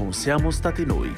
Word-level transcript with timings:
Non 0.00 0.14
siamo 0.14 0.50
stati 0.50 0.86
noi. 0.86 1.14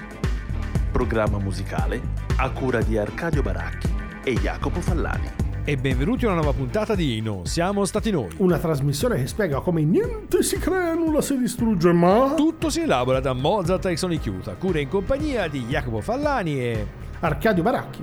Programma 0.90 1.38
musicale 1.38 2.00
a 2.38 2.50
cura 2.50 2.82
di 2.82 2.98
Arcadio 2.98 3.40
Baracchi 3.40 3.88
e 4.24 4.32
Jacopo 4.34 4.80
Fallani. 4.80 5.30
E 5.62 5.76
benvenuti 5.76 6.24
a 6.24 6.32
una 6.32 6.40
nuova 6.42 6.52
puntata 6.52 6.96
di 6.96 7.20
Non 7.20 7.46
siamo 7.46 7.84
stati 7.84 8.10
noi. 8.10 8.30
Una 8.38 8.58
trasmissione 8.58 9.18
che 9.18 9.28
spiega 9.28 9.60
come 9.60 9.84
niente 9.84 10.42
si 10.42 10.58
crea, 10.58 10.94
nulla 10.94 11.22
si 11.22 11.38
distrugge, 11.38 11.92
ma... 11.92 12.34
Tutto 12.34 12.70
si 12.70 12.80
elabora 12.80 13.20
da 13.20 13.32
Mozart 13.32 13.86
e 13.86 13.96
Sonic 13.96 14.26
Youth, 14.26 14.48
a 14.48 14.56
cura 14.56 14.80
in 14.80 14.88
compagnia 14.88 15.46
di 15.46 15.64
Jacopo 15.66 16.00
Fallani 16.00 16.60
e... 16.60 16.86
Arcadio 17.20 17.62
Baracchi. 17.62 18.02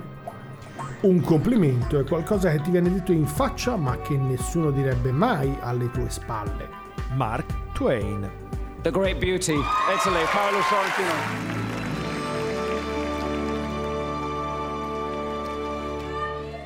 Un 1.02 1.20
complimento 1.20 2.00
è 2.00 2.04
qualcosa 2.04 2.50
che 2.50 2.62
ti 2.62 2.70
viene 2.70 2.90
detto 2.90 3.12
in 3.12 3.26
faccia 3.26 3.76
ma 3.76 3.98
che 3.98 4.16
nessuno 4.16 4.70
direbbe 4.70 5.12
mai 5.12 5.54
alle 5.60 5.90
tue 5.90 6.08
spalle. 6.08 6.68
Mark 7.14 7.72
Twain. 7.74 8.49
The 8.82 8.90
Great 8.90 9.20
Beauty, 9.20 9.52
Italy, 9.92 10.24
Paolo 10.24 10.60
Sorrentino. 10.62 11.50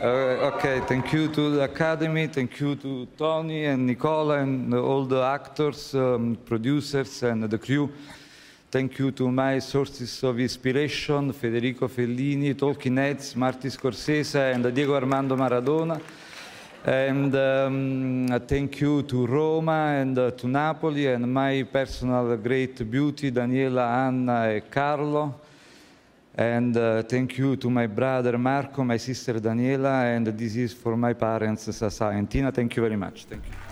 Uh, 0.00 0.06
okay, 0.54 0.80
thank 0.86 1.12
you 1.12 1.26
to 1.26 1.50
the 1.50 1.62
Academy, 1.62 2.28
thank 2.28 2.60
you 2.60 2.76
to 2.76 3.08
Tony 3.18 3.64
and 3.64 3.84
Nicola 3.88 4.38
and 4.38 4.72
all 4.74 5.04
the 5.06 5.22
actors, 5.22 5.92
um, 5.96 6.36
producers 6.44 7.24
and 7.24 7.42
the 7.50 7.58
crew. 7.58 7.90
Thank 8.70 8.96
you 9.00 9.10
to 9.10 9.32
my 9.32 9.58
sources 9.58 10.22
of 10.22 10.38
inspiration, 10.38 11.32
Federico 11.32 11.88
Fellini, 11.88 12.56
Talking 12.56 12.96
Heads, 12.96 13.34
Marty 13.34 13.70
Scorsese 13.70 14.54
and 14.54 14.72
Diego 14.72 14.94
Armando 14.94 15.34
Maradona. 15.34 16.00
And 16.86 17.34
um, 17.34 18.26
thank 18.46 18.78
you 18.78 19.02
to 19.04 19.26
Roma 19.26 19.96
and 19.96 20.18
uh, 20.18 20.30
to 20.32 20.46
Napoli 20.46 21.06
and 21.06 21.32
my 21.32 21.62
personal 21.62 22.36
great 22.36 22.90
beauty, 22.90 23.30
Daniela, 23.30 24.06
Anna 24.06 24.50
and 24.50 24.70
Carlo. 24.70 25.40
And 26.34 26.76
uh, 26.76 27.02
thank 27.04 27.38
you 27.38 27.56
to 27.56 27.70
my 27.70 27.86
brother 27.86 28.36
Marco, 28.36 28.84
my 28.84 28.98
sister 28.98 29.40
Daniela, 29.40 30.14
and 30.14 30.26
this 30.26 30.56
is 30.56 30.74
for 30.74 30.94
my 30.94 31.14
parents, 31.14 31.74
Sasa 31.74 32.08
and 32.08 32.28
Tina. 32.28 32.52
Thank 32.52 32.76
you 32.76 32.82
very 32.82 32.96
much. 32.96 33.24
Thank 33.24 33.46
you. 33.46 33.63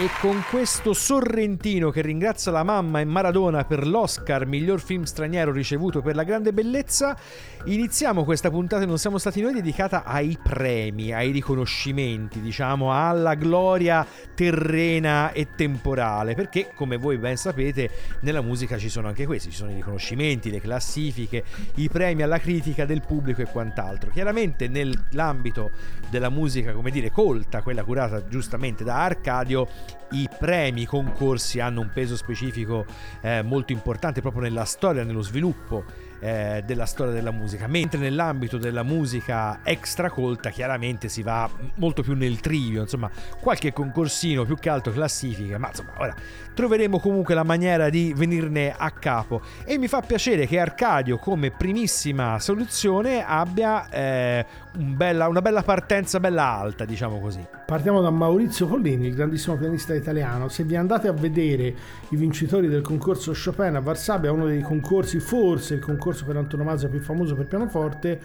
E 0.00 0.10
con 0.20 0.44
questo 0.48 0.92
Sorrentino 0.92 1.90
che 1.90 2.02
ringrazia 2.02 2.52
la 2.52 2.62
mamma 2.62 3.00
e 3.00 3.04
Maradona 3.04 3.64
per 3.64 3.84
l'Oscar 3.84 4.46
miglior 4.46 4.80
film 4.80 5.02
straniero 5.02 5.50
ricevuto 5.50 6.02
per 6.02 6.14
la 6.14 6.22
grande 6.22 6.52
bellezza, 6.52 7.18
iniziamo 7.64 8.22
questa 8.22 8.48
puntata 8.48 8.86
Non 8.86 8.98
siamo 8.98 9.18
stati 9.18 9.40
noi 9.40 9.54
dedicata 9.54 10.04
ai 10.04 10.38
premi, 10.40 11.12
ai 11.12 11.32
riconoscimenti, 11.32 12.40
diciamo 12.40 12.92
alla 12.92 13.34
gloria 13.34 14.06
terrena 14.36 15.32
e 15.32 15.48
temporale, 15.56 16.36
perché 16.36 16.70
come 16.76 16.96
voi 16.96 17.18
ben 17.18 17.36
sapete 17.36 17.90
nella 18.20 18.40
musica 18.40 18.78
ci 18.78 18.88
sono 18.88 19.08
anche 19.08 19.26
questi, 19.26 19.50
ci 19.50 19.56
sono 19.56 19.72
i 19.72 19.74
riconoscimenti, 19.74 20.48
le 20.48 20.60
classifiche, 20.60 21.42
i 21.74 21.88
premi 21.88 22.22
alla 22.22 22.38
critica 22.38 22.84
del 22.84 23.02
pubblico 23.04 23.42
e 23.42 23.46
quant'altro. 23.46 24.10
Chiaramente 24.10 24.68
nell'ambito 24.68 25.72
della 26.08 26.30
musica, 26.30 26.70
come 26.70 26.92
dire, 26.92 27.10
colta, 27.10 27.62
quella 27.62 27.82
curata 27.82 28.28
giustamente 28.28 28.84
da 28.84 29.02
Arcadio, 29.02 29.87
i 30.10 30.28
premi, 30.38 30.82
i 30.82 30.86
concorsi 30.86 31.60
hanno 31.60 31.80
un 31.80 31.90
peso 31.92 32.16
specifico 32.16 32.86
eh, 33.20 33.42
molto 33.42 33.72
importante 33.72 34.20
proprio 34.20 34.42
nella 34.42 34.64
storia, 34.64 35.04
nello 35.04 35.22
sviluppo 35.22 35.84
eh, 36.20 36.62
della 36.64 36.86
storia 36.86 37.12
della 37.12 37.30
musica, 37.30 37.66
mentre 37.66 37.98
nell'ambito 37.98 38.58
della 38.58 38.82
musica 38.82 39.60
extracolta 39.62 40.50
chiaramente 40.50 41.08
si 41.08 41.22
va 41.22 41.48
molto 41.76 42.02
più 42.02 42.14
nel 42.14 42.40
trivio, 42.40 42.82
insomma 42.82 43.10
qualche 43.40 43.72
concorsino 43.72 44.44
più 44.44 44.56
che 44.56 44.68
altro 44.68 44.92
classifica, 44.92 45.58
ma 45.58 45.68
insomma 45.68 45.92
ora 45.98 46.14
troveremo 46.58 46.98
comunque 46.98 47.36
la 47.36 47.44
maniera 47.44 47.88
di 47.88 48.12
venirne 48.16 48.74
a 48.76 48.90
capo 48.90 49.42
e 49.64 49.78
mi 49.78 49.86
fa 49.86 50.00
piacere 50.00 50.44
che 50.44 50.58
Arcadio 50.58 51.16
come 51.16 51.52
primissima 51.52 52.40
soluzione 52.40 53.24
abbia 53.24 53.88
eh, 53.88 54.44
un 54.76 54.96
bella, 54.96 55.28
una 55.28 55.40
bella 55.40 55.62
partenza 55.62 56.18
bella 56.18 56.42
alta, 56.42 56.84
diciamo 56.84 57.20
così. 57.20 57.46
Partiamo 57.64 58.00
da 58.00 58.10
Maurizio 58.10 58.66
Pollini, 58.66 59.06
il 59.06 59.14
grandissimo 59.14 59.54
pianista 59.54 59.94
italiano. 59.94 60.48
Se 60.48 60.64
vi 60.64 60.74
andate 60.74 61.06
a 61.06 61.12
vedere 61.12 61.76
i 62.08 62.16
vincitori 62.16 62.66
del 62.66 62.82
concorso 62.82 63.32
Chopin 63.32 63.76
a 63.76 63.80
Varsavia, 63.80 64.32
uno 64.32 64.46
dei 64.46 64.62
concorsi, 64.62 65.20
forse 65.20 65.74
il 65.74 65.80
concorso 65.80 66.24
per 66.24 66.38
antonomasia 66.38 66.88
più 66.88 67.00
famoso 67.00 67.36
per 67.36 67.46
pianoforte, 67.46 68.20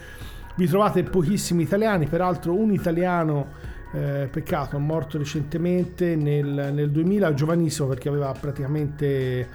vi 0.56 0.68
trovate 0.68 1.04
pochissimi 1.04 1.62
italiani, 1.62 2.08
peraltro 2.08 2.56
un 2.56 2.72
italiano 2.72 3.73
eh, 3.94 4.28
peccato, 4.30 4.78
morto 4.80 5.18
recentemente 5.18 6.16
nel, 6.16 6.72
nel 6.74 6.92
2000, 6.92 7.34
giovanissimo 7.34 7.88
perché 7.88 8.10
aveva 8.10 8.32
praticamente 8.40 9.48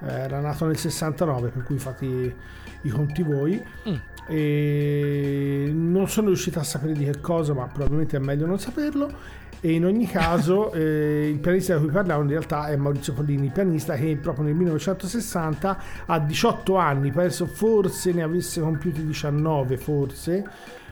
eh, 0.00 0.08
era 0.08 0.40
nato 0.40 0.66
nel 0.66 0.76
69, 0.76 1.48
per 1.48 1.62
cui 1.62 1.78
fate 1.78 2.34
i, 2.82 2.88
conti 2.88 3.22
voi. 3.22 3.62
Mm. 3.88 3.94
E 4.28 5.70
non 5.72 6.08
sono 6.08 6.28
riuscito 6.28 6.58
a 6.58 6.64
sapere 6.64 6.92
di 6.92 7.04
che 7.04 7.20
cosa, 7.20 7.54
ma 7.54 7.66
probabilmente 7.66 8.16
è 8.16 8.20
meglio 8.20 8.46
non 8.46 8.58
saperlo. 8.58 9.44
E 9.60 9.72
in 9.72 9.86
ogni 9.86 10.06
caso, 10.06 10.72
eh, 10.74 11.28
il 11.30 11.38
pianista 11.38 11.76
di 11.76 11.84
cui 11.84 11.92
parliamo 11.92 12.22
in 12.22 12.28
realtà 12.28 12.66
è 12.68 12.76
Maurizio 12.76 13.14
Pollini, 13.14 13.50
pianista 13.50 13.94
che 13.94 14.16
proprio 14.16 14.44
nel 14.44 14.54
1960 14.54 15.78
a 16.06 16.18
18 16.18 16.76
anni, 16.76 17.10
penso 17.10 17.46
forse 17.46 18.12
ne 18.12 18.22
avesse 18.22 18.60
compiuti 18.60 19.04
19, 19.04 19.76
forse 19.78 20.44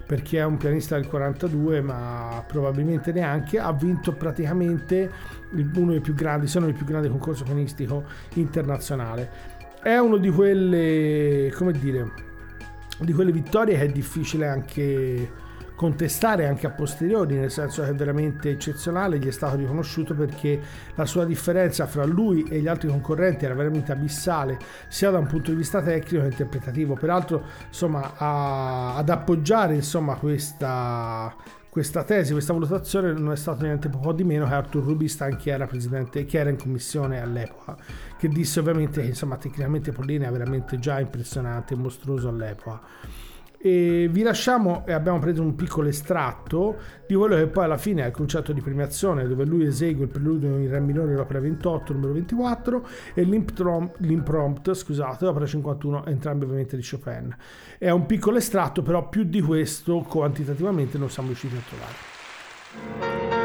perché 0.07 0.39
è 0.39 0.45
un 0.45 0.57
pianista 0.57 0.97
del 0.97 1.07
42 1.07 1.81
ma 1.81 2.45
probabilmente 2.47 3.13
neanche 3.13 3.59
ha 3.59 3.73
vinto 3.73 4.13
praticamente 4.13 5.11
uno 5.77 5.93
dei 5.93 6.01
più 6.01 6.15
grandi 6.15 6.47
se 6.47 6.59
non 6.59 6.69
il 6.69 6.75
più 6.75 6.85
grande 6.85 7.09
concorso 7.09 7.45
pianistico 7.45 8.05
internazionale. 8.35 9.53
È 9.83 9.97
uno 9.97 10.17
di 10.17 10.31
quelle 10.31 11.53
come 11.55 11.73
dire 11.73 12.33
di 12.99 13.13
quelle 13.13 13.33
vittorie 13.33 13.77
che 13.77 13.85
è 13.85 13.89
difficile 13.89 14.47
anche 14.47 15.43
contestare 15.75 16.47
anche 16.47 16.67
a 16.67 16.71
posteriori, 16.71 17.37
nel 17.37 17.51
senso 17.51 17.83
che 17.83 17.89
è 17.89 17.95
veramente 17.95 18.51
eccezionale, 18.51 19.19
gli 19.19 19.27
è 19.27 19.33
stato 19.33 19.57
riconosciuto 19.57 20.15
perché 20.15 20.61
la 20.95 21.05
sua 21.05 21.25
differenza 21.25 21.87
fra 21.87 22.05
lui 22.05 22.45
e 22.45 22.61
gli 22.61 22.69
altri 22.69 22.89
concorrenti 22.89 23.45
era 23.45 23.55
veramente 23.55 23.93
abissale, 23.93 24.59
sia 24.89 25.11
da 25.11 25.19
un 25.19 25.27
punto 25.27 25.51
di 25.51 25.57
vista 25.57 25.83
tecnico 25.83 26.23
che 26.23 26.31
interpretativo. 26.31 26.95
Peraltro, 26.95 27.43
insomma, 27.67 28.13
a, 28.17 28.97
ad 28.97 29.09
appoggiare 29.09 29.75
insomma, 29.75 30.15
questa, 30.15 31.35
questa 31.69 32.05
tesi, 32.05 32.33
questa 32.33 32.53
valutazione 32.53 33.13
non 33.13 33.33
è 33.33 33.37
stato 33.37 33.65
niente 33.65 33.89
poco 33.89 34.13
di 34.13 34.23
meno 34.23 34.47
che 34.47 34.55
Arthur 34.55 34.85
Rubinstein 34.85 35.37
che 35.37 35.51
era 35.51 35.67
presidente, 35.67 36.25
che 36.25 36.39
era 36.39 36.51
in 36.51 36.57
commissione 36.57 37.21
all'epoca, 37.21 37.77
che 38.17 38.29
disse 38.29 38.61
ovviamente 38.61 39.01
che 39.01 39.09
insomma 39.09 39.37
tecnicamente 39.37 39.91
Pollini 39.91 40.25
è 40.25 40.31
veramente 40.31 40.79
già 40.79 41.01
impressionante 41.01 41.75
mostruoso 41.75 42.29
all'epoca. 42.29 42.81
E 43.67 44.11
vi 44.11 44.21
lasciamo 44.21 44.85
e 44.87 44.93
abbiamo 44.93 45.19
preso 45.19 45.41
un 45.41 45.55
piccolo 45.55 45.89
estratto 45.89 46.77
di 47.07 47.15
quello 47.15 47.35
che 47.37 47.47
poi 47.47 47.65
alla 47.65 47.79
fine 47.79 48.03
è 48.03 48.09
il 48.09 48.13
concerto 48.13 48.53
di 48.53 48.61
premiazione 48.61 49.27
dove 49.27 49.47
lui 49.47 49.65
esegue 49.65 50.05
il 50.05 50.11
preludio 50.11 50.59
in 50.59 50.69
re 50.69 50.81
minore 50.81 51.15
l'opera 51.15 51.41
28 51.41 51.95
numero 51.95 52.13
24 52.13 52.87
e 53.15 53.23
l'imprompt 53.23 54.75
scusate 54.75 55.25
l'opera 55.25 55.47
51 55.47 56.05
entrambi 56.05 56.45
ovviamente 56.45 56.77
di 56.77 56.87
Chopin. 56.87 57.35
È 57.79 57.89
un 57.89 58.05
piccolo 58.05 58.37
estratto 58.37 58.83
però 58.83 59.09
più 59.09 59.25
di 59.25 59.41
questo 59.41 60.01
quantitativamente 60.01 60.99
non 60.99 61.09
siamo 61.09 61.29
riusciti 61.29 61.57
a 61.57 61.63
trovare 61.67 63.44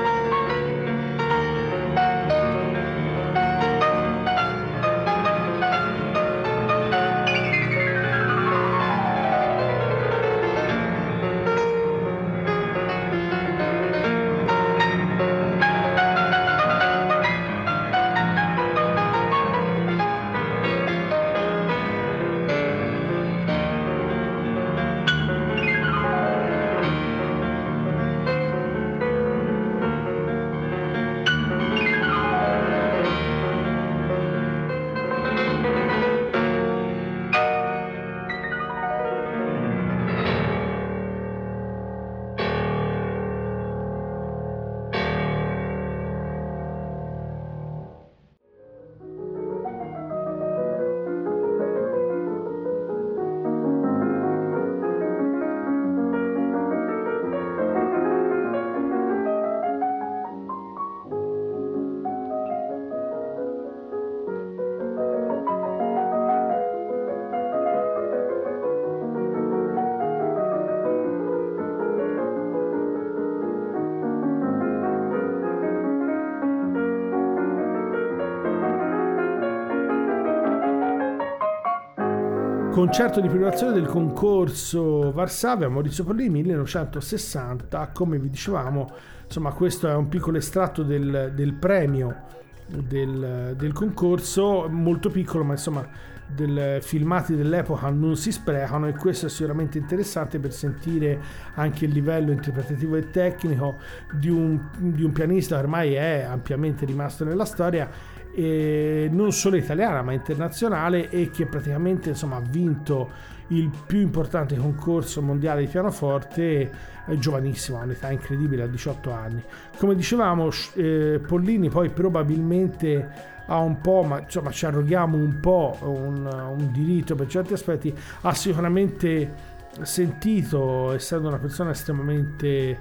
Concerto 82.72 83.20
di 83.20 83.28
privazione 83.28 83.74
del 83.74 83.88
concorso 83.88 85.12
Varsavia 85.12 85.68
Maurizio 85.70 86.04
Pollini 86.04 86.30
1960, 86.30 87.90
come 87.94 88.20
vi 88.20 88.30
dicevamo, 88.30 88.90
insomma 89.26 89.52
questo 89.52 89.88
è 89.88 89.96
un 89.96 90.08
piccolo 90.08 90.38
estratto 90.38 90.84
del, 90.84 91.32
del 91.34 91.54
premio 91.54 92.28
del, 92.68 93.56
del, 93.58 93.74
concorso, 93.74 94.68
molto 94.70 95.10
piccolo 95.10 95.44
ma 95.44 95.54
insomma 95.54 95.86
del, 96.28 96.78
filmati 96.82 97.36
dell'epoca 97.36 97.90
non 97.90 98.16
si 98.16 98.32
sprecano 98.32 98.88
e 98.88 98.94
questo 98.94 99.26
è 99.26 99.30
sicuramente 99.30 99.80
interessante 99.80 100.40
per 100.40 100.54
sentire 100.54 101.20
anche 101.56 101.86
il 101.86 101.92
livello 101.92 102.32
interpretativo 102.32 102.96
e 102.96 103.10
tecnico 103.10 103.78
di 104.14 104.30
un, 104.30 104.70
di 104.78 105.04
un 105.04 105.12
pianista 105.12 105.56
che 105.56 105.62
ormai 105.62 105.94
è 105.94 106.22
ampiamente 106.22 106.86
rimasto 106.86 107.26
nella 107.26 107.46
storia 107.46 107.90
eh, 108.34 109.10
non 109.12 109.32
solo 109.32 109.56
italiana 109.56 110.02
ma 110.02 110.14
internazionale 110.14 111.10
e 111.10 111.30
che 111.30 111.46
praticamente 111.46 112.10
insomma, 112.10 112.38
ha 112.38 112.42
vinto 112.42 113.38
il 113.50 113.72
più 113.86 114.00
importante 114.00 114.56
concorso 114.56 115.22
mondiale 115.22 115.62
di 115.62 115.68
pianoforte 115.68 116.72
è 117.06 117.16
giovanissimo, 117.16 117.80
ha 117.80 117.84
un'età 117.84 118.12
incredibile, 118.12 118.64
a 118.64 118.68
18 118.68 119.12
anni. 119.12 119.44
Come 119.78 119.96
dicevamo, 119.96 120.50
eh, 120.76 121.20
Pollini 121.26 121.70
poi 121.70 121.90
probabilmente 121.90 123.38
ha 123.48 123.58
un 123.58 123.82
po', 123.82 124.04
ma 124.04 124.20
insomma 124.20 124.52
ci 124.52 124.66
arroghiamo 124.68 125.18
un 125.18 125.40
po' 125.40 125.78
un, 125.82 126.26
un 126.26 126.72
diritto 126.72 127.16
per 127.16 127.28
certi 127.28 127.54
aspetti, 127.54 127.94
ha 128.22 128.34
sicuramente 128.36 129.58
sentito, 129.82 130.94
essendo 130.94 131.28
una 131.28 131.40
persona 131.40 131.72
estremamente, 131.72 132.48
eh, 132.48 132.78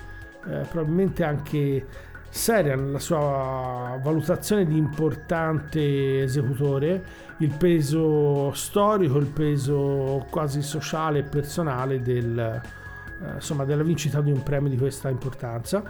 probabilmente 0.71 1.25
anche 1.25 1.87
seria 2.31 2.77
nella 2.77 2.99
sua 2.99 3.99
valutazione 4.03 4.67
di 4.67 4.77
importante 4.77 6.23
esecutore, 6.23 7.03
il 7.39 7.53
peso 7.57 8.53
storico, 8.53 9.19
il 9.19 9.27
peso 9.27 10.27
quasi 10.31 10.63
sociale 10.63 11.21
e 11.21 11.23
personale 11.23 12.01
del, 12.03 12.39
eh, 12.39 13.35
insomma, 13.35 13.65
della 13.65 13.83
vincita 13.83 14.21
di 14.21 14.31
un 14.31 14.43
premio 14.43 14.69
di 14.69 14.77
questa 14.77 15.09
importanza. 15.09 15.83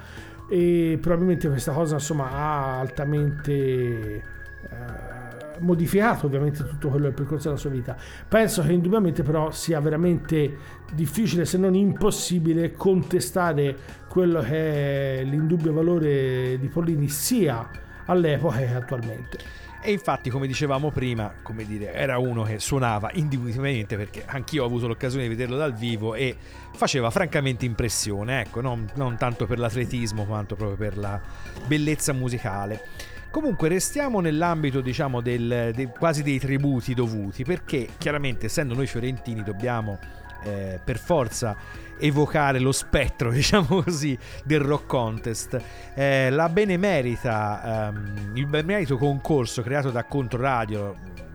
E 0.50 0.98
probabilmente 1.00 1.48
questa 1.48 1.72
cosa 1.72 1.94
insomma, 1.94 2.30
ha 2.30 2.78
altamente 2.80 3.52
eh, 3.52 5.27
modificato 5.60 6.26
ovviamente 6.26 6.64
tutto 6.64 6.88
quello 6.88 7.04
del 7.06 7.14
percorso 7.14 7.48
della 7.48 7.60
sua 7.60 7.70
vita. 7.70 7.96
Penso 8.26 8.62
che 8.62 8.72
indubbiamente 8.72 9.22
però 9.22 9.50
sia 9.50 9.80
veramente 9.80 10.56
difficile 10.92 11.44
se 11.44 11.58
non 11.58 11.74
impossibile 11.74 12.72
contestare 12.72 13.76
quello 14.08 14.40
che 14.40 15.20
è 15.20 15.24
l'indubbio 15.24 15.72
valore 15.72 16.58
di 16.58 16.68
Pollini 16.68 17.08
sia 17.08 17.68
all'epoca 18.06 18.56
che 18.58 18.74
attualmente. 18.74 19.38
E 19.80 19.92
infatti, 19.92 20.28
come 20.28 20.48
dicevamo 20.48 20.90
prima, 20.90 21.32
come 21.40 21.64
dire, 21.64 21.92
era 21.92 22.18
uno 22.18 22.42
che 22.42 22.58
suonava 22.58 23.10
indubitabilmente 23.12 23.96
perché 23.96 24.24
anch'io 24.26 24.64
ho 24.64 24.66
avuto 24.66 24.88
l'occasione 24.88 25.22
di 25.22 25.28
vederlo 25.28 25.56
dal 25.56 25.72
vivo 25.72 26.14
e 26.14 26.36
faceva 26.74 27.10
francamente 27.10 27.64
impressione, 27.64 28.40
ecco, 28.40 28.60
non, 28.60 28.90
non 28.96 29.16
tanto 29.16 29.46
per 29.46 29.60
l'atletismo 29.60 30.24
quanto 30.24 30.56
proprio 30.56 30.76
per 30.76 30.98
la 30.98 31.20
bellezza 31.66 32.12
musicale. 32.12 32.82
Comunque 33.30 33.68
restiamo 33.68 34.20
nell'ambito, 34.20 34.80
diciamo, 34.80 35.20
del, 35.20 35.72
del, 35.74 35.88
quasi 35.88 36.22
dei 36.22 36.38
tributi 36.38 36.94
dovuti, 36.94 37.44
perché 37.44 37.88
chiaramente 37.98 38.46
essendo 38.46 38.74
noi 38.74 38.86
fiorentini 38.86 39.42
dobbiamo 39.42 39.98
eh, 40.44 40.80
per 40.82 40.98
forza 40.98 41.56
evocare 41.98 42.58
lo 42.58 42.72
spettro, 42.72 43.30
diciamo 43.32 43.82
così, 43.82 44.16
del 44.44 44.60
rock 44.60 44.86
contest. 44.86 45.60
Eh, 45.94 46.30
la 46.30 46.48
benemerita, 46.48 47.88
ehm, 47.88 48.32
il 48.34 48.46
benemerito 48.46 48.96
concorso 48.96 49.62
creato 49.62 49.90
da 49.90 50.04
Controradio 50.04 51.26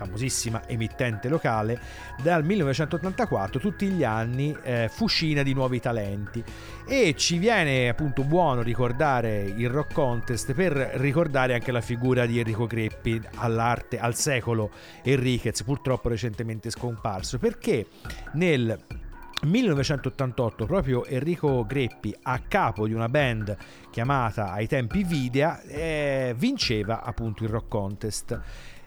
famosissima 0.00 0.62
emittente 0.66 1.28
locale, 1.28 1.78
dal 2.22 2.42
1984 2.42 3.60
tutti 3.60 3.86
gli 3.88 4.02
anni 4.02 4.56
eh, 4.62 4.88
fucina 4.90 5.42
di 5.42 5.52
nuovi 5.52 5.78
talenti. 5.78 6.42
E 6.86 7.14
ci 7.16 7.36
viene 7.36 7.88
appunto 7.88 8.24
buono 8.24 8.62
ricordare 8.62 9.42
il 9.42 9.68
Rock 9.68 9.92
Contest 9.92 10.54
per 10.54 10.72
ricordare 10.72 11.52
anche 11.52 11.70
la 11.70 11.82
figura 11.82 12.24
di 12.24 12.38
Enrico 12.38 12.66
Greppi 12.66 13.20
all'arte, 13.36 13.98
al 13.98 14.14
secolo 14.14 14.70
Enriquez, 15.02 15.62
purtroppo 15.62 16.08
recentemente 16.08 16.70
scomparso, 16.70 17.38
perché 17.38 17.86
nel 18.32 18.78
1988 19.42 20.66
proprio 20.66 21.04
Enrico 21.04 21.64
Greppi 21.64 22.14
a 22.22 22.40
capo 22.46 22.86
di 22.86 22.92
una 22.92 23.08
band 23.08 23.56
chiamata 23.90 24.52
ai 24.52 24.66
tempi 24.66 25.02
Videa 25.02 25.60
eh, 25.62 26.34
vinceva 26.36 27.02
appunto 27.02 27.44
il 27.44 27.50
Rock 27.50 27.68
Contest 27.68 28.40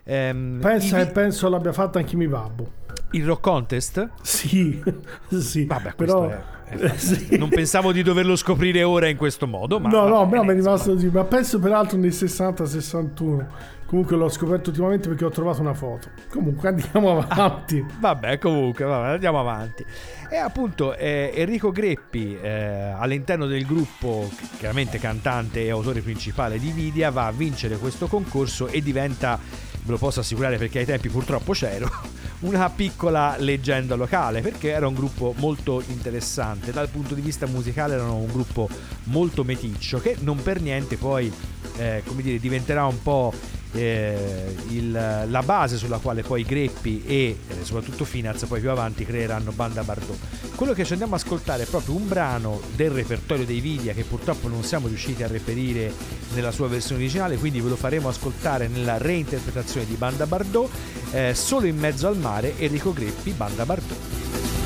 Ehm, 0.06 0.60
Pensa 0.62 1.04
vi... 1.04 1.12
penso 1.12 1.50
l'abbia 1.50 1.74
fatto 1.74 1.98
anche 1.98 2.16
mio 2.16 2.30
babbo. 2.30 2.72
Il 3.12 3.26
rock 3.26 3.42
contest? 3.42 4.10
Sì, 4.22 4.82
sì. 5.30 5.66
Vabbè, 5.66 5.94
però... 5.96 6.28
È, 6.28 6.42
è 6.76 6.90
sì. 6.98 7.38
Non 7.38 7.50
pensavo 7.50 7.92
di 7.92 8.02
doverlo 8.02 8.36
scoprire 8.36 8.84
ora 8.84 9.08
in 9.08 9.18
questo 9.18 9.48
modo, 9.48 9.80
ma... 9.80 9.90
No, 9.90 10.08
no, 10.08 10.28
però 10.28 10.44
mi 10.44 10.50
è 10.52 10.56
rimasto 10.56 10.94
così. 10.94 11.10
Ma 11.10 11.24
penso 11.24 11.60
peraltro 11.60 11.98
nel 11.98 12.12
60-61. 12.12 13.46
Comunque 13.86 14.18
l'ho 14.18 14.30
scoperto 14.30 14.72
ultimamente 14.72 15.08
perché 15.08 15.24
ho 15.24 15.30
trovato 15.30 15.62
una 15.62 15.76
foto. 15.76 16.08
Comunque 16.32 16.70
andiamo 16.70 17.20
avanti. 17.20 17.78
Ah, 17.88 17.94
vabbè, 18.00 18.40
comunque, 18.40 18.86
vabbè, 18.86 19.10
andiamo 19.10 19.40
avanti. 19.40 19.86
E 20.32 20.38
appunto 20.38 20.96
eh, 20.96 21.32
Enrico 21.36 21.70
Greppi 21.70 22.36
eh, 22.42 22.96
all'interno 22.98 23.46
del 23.46 23.68
gruppo, 23.68 24.28
chiaramente 24.58 24.98
cantante 24.98 25.64
e 25.64 25.70
autore 25.70 26.02
principale 26.02 26.58
di 26.58 26.72
Vidia, 26.72 27.12
va 27.12 27.28
a 27.28 27.32
vincere 27.32 27.78
questo 27.78 28.08
concorso 28.08 28.66
e 28.66 28.82
diventa 28.82 29.40
ve 29.84 29.92
lo 29.92 29.98
posso 29.98 30.22
assicurare 30.22 30.58
perché 30.58 30.80
ai 30.80 30.86
tempi 30.86 31.10
purtroppo 31.10 31.54
c'ero, 31.54 31.90
una 32.42 32.70
piccola 32.70 33.36
leggenda 33.38 33.96
locale 33.96 34.42
perché 34.42 34.72
era 34.72 34.88
un 34.88 34.94
gruppo 34.94 35.34
molto 35.38 35.84
interessante. 35.88 36.72
Dal 36.72 36.90
punto 36.90 37.14
di 37.14 37.22
vista 37.22 37.46
musicale 37.46 37.94
erano 37.94 38.16
un 38.16 38.32
gruppo 38.32 38.70
molto 39.06 39.44
meticcio 39.44 40.00
che 40.00 40.16
non 40.20 40.42
per 40.42 40.62
niente 40.62 40.98
poi, 40.98 41.32
eh, 41.78 42.02
come 42.06 42.22
dire, 42.22 42.40
diventerà 42.40 42.86
un 42.86 43.02
po' 43.02 43.34
eh, 43.74 44.56
il, 44.70 44.92
la 44.92 45.44
base 45.44 45.78
sulla 45.78 45.98
quale 45.98 46.22
poi 46.22 46.44
Greppi 46.44 47.04
e 47.06 47.38
eh, 47.48 47.64
soprattutto 47.64 48.06
Finaz 48.06 48.46
poi 48.46 48.60
più 48.60 48.70
avanti 48.70 49.06
creeranno 49.06 49.52
Banda 49.52 49.84
Bardot. 49.84 50.18
Quello 50.56 50.74
che 50.74 50.86
ci 50.86 50.92
andiamo 50.92 51.16
ad 51.16 51.22
ascoltare 51.22 51.64
è 51.64 51.66
proprio 51.66 51.96
un 51.96 52.08
brano 52.08 52.62
del 52.76 52.92
repertorio 52.92 53.46
dei 53.46 53.60
Vidia 53.60 53.94
che 53.94 54.04
purtroppo 54.04 54.48
non 54.48 54.64
siamo 54.64 54.88
riusciti 54.88 55.24
a 55.24 55.28
reperire 55.28 55.92
nella 56.34 56.52
sua 56.52 56.68
versione 56.68 57.02
originale, 57.02 57.38
quindi 57.38 57.60
ve 57.60 57.70
lo 57.70 57.76
faremo 57.76 58.10
ascoltare 58.10 58.68
nella 58.68 58.98
reinterpretazione 58.98 59.86
di 59.86 59.96
Banda 59.96 60.26
Bardot, 60.26 60.70
eh, 61.12 61.34
solo 61.34 61.66
in 61.66 61.78
mezzo 61.78 62.08
al 62.08 62.18
mare 62.18 62.58
Enrico 62.58 62.94
Greppi, 62.94 63.32
Banda 63.32 63.66
Bardot. 63.66 63.98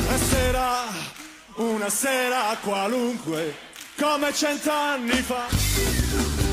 Una 0.08 0.18
sera, 0.18 0.84
una 1.56 1.90
sera 1.90 2.58
qualunque, 2.62 3.54
come 3.98 4.34
cent'anni 4.34 5.12
fa 5.12 6.47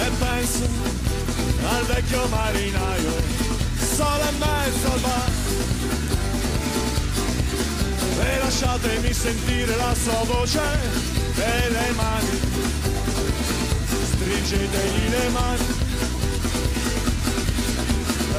e 0.00 0.10
penso 0.18 0.68
al 1.68 1.84
vecchio 1.86 2.26
marinaio, 2.28 3.12
solo 3.96 4.24
in 4.30 4.38
mezzo 4.38 4.92
al 4.92 5.00
bar. 5.00 5.30
E 8.20 8.38
lasciatemi 8.38 9.12
sentire 9.12 9.76
la 9.76 9.94
sua 9.94 10.24
voce 10.24 10.60
e 11.36 11.68
le 11.70 11.90
mani, 11.96 12.40
stringetegli 14.12 15.08
le 15.10 15.28
mani. 15.28 15.66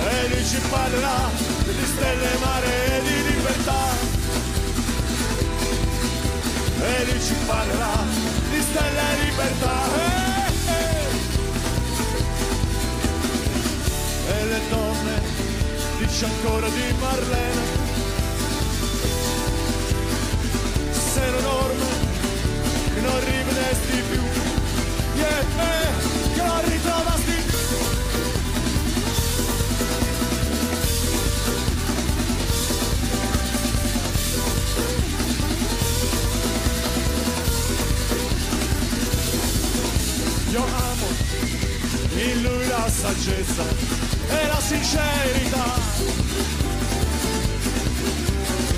E 0.07 0.27
lui 0.29 0.45
ci 0.45 0.59
parlerà 0.69 1.29
di 1.63 1.85
stelle, 1.85 2.37
mare 2.43 2.97
e 2.97 3.01
di 3.01 3.33
libertà. 3.33 3.83
E 6.81 7.05
lui 7.05 7.21
ci 7.21 7.35
parlerà 7.45 8.03
di 8.51 8.61
stelle 8.61 8.99
e 8.99 9.25
libertà. 9.25 10.14
E 14.27 14.45
le 14.45 14.59
donne 14.69 15.21
dice 15.99 16.25
ancora 16.25 16.67
di 16.67 16.95
Marlene. 16.99 17.83
Se 20.91 21.29
non 21.29 21.41
dorme 21.41 21.85
che 22.93 23.01
non 23.01 23.19
rivedesti 23.23 24.01
più 24.09 24.21
yeah, 25.15 25.39
eh, 25.39 26.33
che 26.33 26.41
non 26.41 26.61
ritrovasti 26.69 27.43
io 40.51 40.63
amo 40.63 41.07
in 42.15 42.41
lui 42.41 42.67
la 42.67 42.89
saggezza 42.89 44.04
e 44.27 44.47
la 44.47 44.59
sincerità 44.59 45.73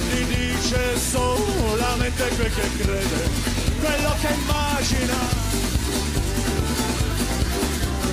ti 0.10 0.26
dice 0.26 1.00
solamente 1.00 2.28
quel 2.36 2.54
che 2.54 2.70
crede, 2.78 3.30
quello 3.80 4.16
che 4.22 4.34
immagina. 4.34 5.16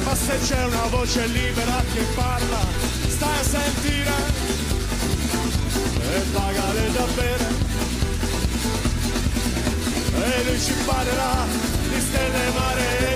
Ma 0.05 0.15
se 0.15 0.39
c'è 0.47 0.65
una 0.65 0.87
voce 0.91 1.27
libera 1.27 1.83
che 1.93 2.03
parla, 2.15 2.61
stai 3.09 3.39
a 3.39 3.43
sentire 3.43 4.13
e 6.01 6.21
pagare 6.33 6.93
da 6.93 7.07
bene. 7.15 7.63
E 10.17 10.45
lui 10.45 10.61
ci 10.61 10.75
parlerà 10.85 11.47
di 11.89 12.01
stelle 12.01 12.51
maree. 12.55 13.14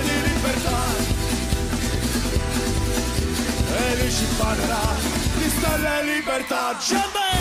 felici 3.89 4.25
parlerà 4.37 4.95
di 5.37 5.49
stare 5.49 6.03
libertà. 6.03 6.77
Jamais 6.79 7.38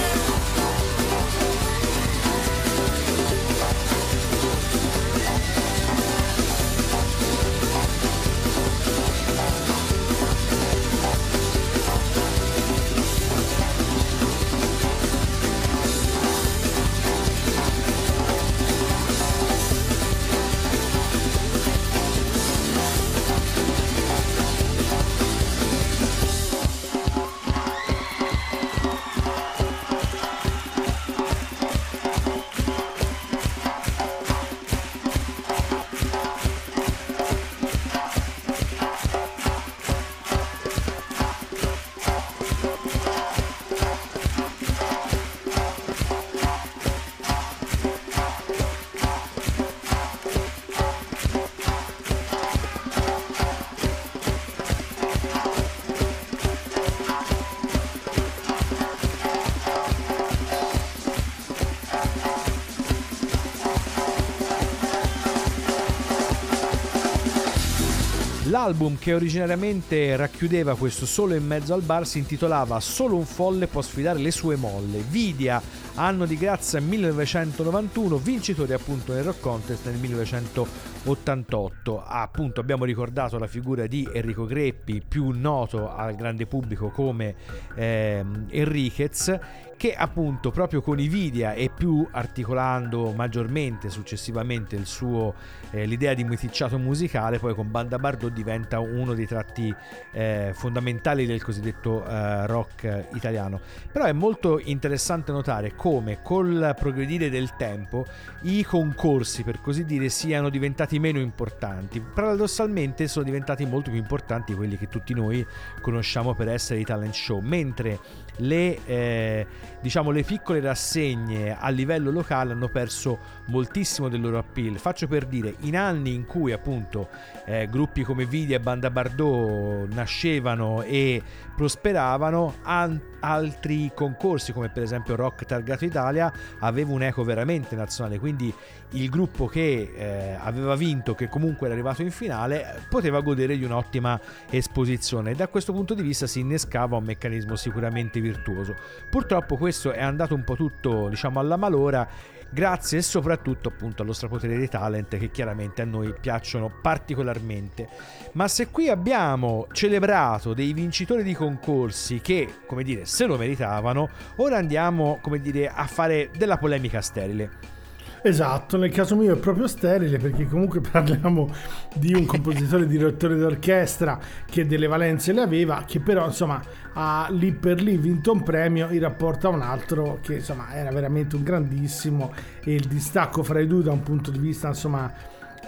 L'album 68.69 68.99
che 68.99 69.15
originariamente 69.15 70.15
racchiudeva 70.15 70.77
questo 70.77 71.07
solo 71.07 71.35
in 71.35 71.47
mezzo 71.47 71.73
al 71.73 71.81
bar 71.81 72.07
si 72.07 72.19
intitolava 72.19 72.81
Solo 72.81 73.17
un 73.17 73.25
folle 73.25 73.67
può 73.67 73.81
sfidare 73.81 74.19
le 74.19 74.31
sue 74.31 74.57
molle. 74.57 75.03
Vidia, 75.09 75.59
anno 75.95 76.27
di 76.27 76.37
grazia 76.37 76.79
1991, 76.79 78.19
vincitore 78.19 78.75
appunto 78.75 79.15
nel 79.15 79.25
Rock 79.25 79.41
Contest 79.41 79.87
nel 79.87 79.97
1988. 79.97 82.05
Appunto 82.05 82.61
abbiamo 82.61 82.85
ricordato 82.85 83.39
la 83.39 83.47
figura 83.47 83.87
di 83.87 84.07
Enrico 84.13 84.45
Greppi, 84.45 85.03
più 85.09 85.31
noto 85.31 85.91
al 85.91 86.15
grande 86.15 86.45
pubblico 86.45 86.91
come 86.91 87.37
ehm, 87.75 88.49
Enriquez 88.51 89.39
che 89.79 89.95
appunto 89.95 90.51
proprio 90.51 90.83
con 90.83 90.99
i 90.99 91.07
Vidia 91.07 91.53
e 91.53 91.71
più 91.73 92.07
articolando 92.11 93.13
maggiormente 93.13 93.91
successivamente 93.91 94.85
suo, 94.85 95.35
eh, 95.71 95.87
l'idea 95.87 96.15
di 96.15 96.25
meticciato 96.25 96.79
musicale 96.79 97.39
poi 97.39 97.55
con 97.55 97.71
Banda 97.71 97.97
Bardot 97.97 98.33
diventa 98.33 98.81
uno 98.81 99.15
dei 99.15 99.27
tratti 99.27 99.73
eh, 100.11 100.51
fondamentali 100.53 101.27
del 101.27 101.45
cosiddetto 101.45 102.05
eh, 102.05 102.47
rock 102.47 103.07
italiano. 103.15 103.61
Però 103.93 104.05
è 104.05 104.13
molto 104.13 104.59
interessante 104.59 105.31
notare 105.31 105.77
come 105.77 106.23
col 106.23 106.75
progredire 106.77 107.31
del 107.31 107.55
tempo 107.55 108.05
i 108.43 108.65
concorsi 108.65 109.45
per 109.45 109.61
così 109.61 109.85
dire 109.85 110.09
siano 110.09 110.49
diventati 110.49 110.99
meno 110.99 111.21
importanti. 111.21 112.01
Paradossalmente 112.01 113.07
sono 113.07 113.25
diventati 113.25 113.65
molto 113.65 113.91
più 113.91 114.01
importanti 114.01 114.55
quelli 114.55 114.77
che 114.77 114.89
tutti 114.89 115.15
noi 115.15 115.47
conosciamo 115.81 116.35
per 116.35 116.49
essere 116.49 116.81
i 116.81 116.85
talent 116.85 117.15
show 117.15 117.39
mentre 117.41 118.27
le, 118.39 118.79
eh, 118.85 119.47
diciamo, 119.81 120.11
le 120.11 120.23
piccole 120.23 120.61
rassegne 120.61 121.57
a 121.59 121.69
livello 121.69 122.11
locale 122.11 122.53
hanno 122.53 122.69
perso 122.69 123.19
moltissimo 123.47 124.09
del 124.09 124.21
loro 124.21 124.39
appeal. 124.39 124.77
Faccio 124.79 125.07
per 125.07 125.27
dire, 125.27 125.55
in 125.61 125.77
anni 125.77 126.15
in 126.15 126.27
cui 126.27 126.53
appunto 126.53 127.09
eh, 127.45 127.69
gruppi 127.69 128.03
come 128.03 128.25
Vidia 128.25 128.57
e 128.57 128.61
Banda 128.61 128.91
Bardot 128.91 129.93
nascevano 129.93 130.83
e 130.83 131.23
prosperavano, 131.57 132.55
an- 132.63 133.01
altri 133.21 133.91
concorsi 133.95 134.53
come 134.53 134.69
per 134.69 134.83
esempio 134.83 135.17
Rock 135.17 135.45
Targato 135.45 135.85
Italia 135.85 136.33
aveva 136.61 136.93
un 136.93 137.03
eco 137.03 137.25
veramente 137.25 137.77
nazionale, 137.77 138.19
quindi 138.19 138.53
il 138.93 139.09
gruppo 139.09 139.47
che 139.47 139.93
eh, 139.95 140.37
aveva 140.41 140.75
vinto, 140.75 141.15
che 141.15 141.29
comunque 141.29 141.67
era 141.67 141.75
arrivato 141.75 142.03
in 142.03 142.11
finale, 142.11 142.83
poteva 142.89 143.21
godere 143.21 143.57
di 143.57 143.65
un'ottima 143.65 144.19
esposizione 144.51 145.33
e 145.33 145.35
da 145.35 145.49
questo 145.49 145.73
punto 145.73 145.95
di 145.95 146.03
vista 146.03 146.27
si 146.27 146.41
innescava 146.41 146.97
un 146.97 147.05
meccanismo 147.05 147.57
sicuramente 147.57 148.21
virtuoso. 148.21 148.75
Purtroppo 149.11 149.57
questo 149.57 149.93
è 149.93 150.03
andato 150.03 150.35
un 150.35 150.45
po' 150.45 150.57
tutto 150.57 151.09
diciamo 151.09 151.41
alla 151.41 151.57
malora 151.57 152.09
grazie 152.51 153.03
soprattutto 153.03 153.69
appunto 153.69 154.03
allo 154.03 154.13
strapotere 154.13 154.57
dei 154.57 154.69
talent 154.69 155.17
che 155.17 155.31
chiaramente 155.31 155.83
a 155.83 155.85
noi 155.85 156.15
piacciono 156.19 156.71
particolarmente. 156.83 157.89
Ma 158.33 158.49
se 158.49 158.69
qui 158.69 158.89
abbiamo 158.89 159.67
celebrato 159.73 160.55
dei 160.55 160.73
vincitori 160.73 161.23
di 161.23 161.35
concorsi 161.35 162.21
che, 162.21 162.61
come 162.67 162.83
dire, 162.83 163.05
se 163.05 163.27
lo 163.27 163.37
meritavano, 163.37 164.09
ora 164.37 164.57
andiamo, 164.57 165.19
come 165.21 165.41
dire, 165.41 165.69
a 165.69 165.87
fare 165.87 166.31
della 166.37 166.59
polemica 166.59 167.01
sterile. 167.01 167.77
Esatto, 168.21 168.77
nel 168.77 168.91
caso 168.91 169.15
mio 169.15 169.35
è 169.35 169.39
proprio 169.39 169.69
sterile 169.69 170.19
perché 170.19 170.47
comunque 170.47 170.81
parliamo 170.83 171.49
di 171.95 172.15
un 172.15 172.27
compositore 172.27 172.87
direttore 172.87 173.37
d'orchestra 173.37 174.19
che 174.45 174.67
delle 174.67 174.89
valenze 174.89 175.33
le 175.33 175.41
aveva, 175.41 175.85
che 175.87 176.01
però 176.01 176.27
insomma 176.27 176.61
ha 176.95 177.29
lì 177.31 177.53
per 177.53 177.81
lì 177.81 177.97
vinto 177.97 178.33
un 178.33 178.43
premio 178.43 178.91
in 178.91 179.01
rapporto 179.01 179.47
a 179.47 179.51
un 179.51 179.63
altro 179.63 180.19
che 180.21 180.35
insomma 180.37 180.75
era 180.75 180.91
veramente 180.91 181.37
un 181.37 181.45
grandissimo. 181.45 182.33
E 182.65 182.75
il 182.75 182.87
distacco 182.87 183.43
fra 183.45 183.61
i 183.61 183.67
due 183.67 183.83
da 183.83 183.93
un 183.93 184.03
punto 184.03 184.33
di 184.33 184.39
vista 184.39 184.67
insomma 184.67 185.13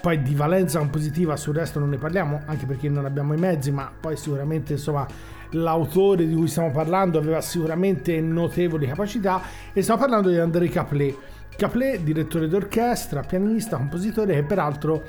poi 0.01 0.23
di 0.23 0.35
valenza 0.35 0.79
compositiva 0.79 1.37
sul 1.37 1.55
resto 1.55 1.79
non 1.79 1.91
ne 1.91 1.99
parliamo 1.99 2.41
anche 2.47 2.65
perché 2.65 2.89
non 2.89 3.05
abbiamo 3.05 3.35
i 3.35 3.37
mezzi 3.37 3.71
ma 3.71 3.93
poi 4.01 4.17
sicuramente 4.17 4.73
insomma 4.73 5.07
l'autore 5.51 6.27
di 6.27 6.35
cui 6.35 6.49
stiamo 6.49 6.71
parlando 6.71 7.19
aveva 7.19 7.41
sicuramente 7.41 8.21
notevoli 8.21 8.87
capacità. 8.87 9.41
E 9.73 9.83
stiamo 9.83 10.01
parlando 10.01 10.29
di 10.29 10.39
André 10.39 10.69
Caplet 10.69 11.17
Caplet, 11.61 12.01
direttore 12.01 12.49
d'orchestra, 12.49 13.21
pianista, 13.21 13.77
compositore 13.77 14.33
che 14.33 14.45
peraltro 14.45 15.05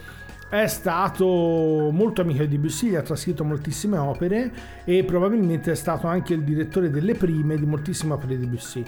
è 0.50 0.68
stato 0.68 1.26
molto 1.94 2.20
amico 2.20 2.44
di 2.44 2.50
Debussy, 2.50 2.94
ha 2.94 3.02
trascritto 3.02 3.46
moltissime 3.46 3.98
opere 3.98 4.52
e 4.84 5.06
probabilmente 5.06 5.72
è 5.72 5.76
stato 5.76 6.08
anche 6.08 6.34
il 6.34 6.44
direttore 6.44 6.90
delle 6.90 7.16
prime 7.16 7.56
di 7.56 7.66
moltissime 7.66 8.16
opere 8.16 8.38
di 8.38 8.50
Debussy. 8.50 8.84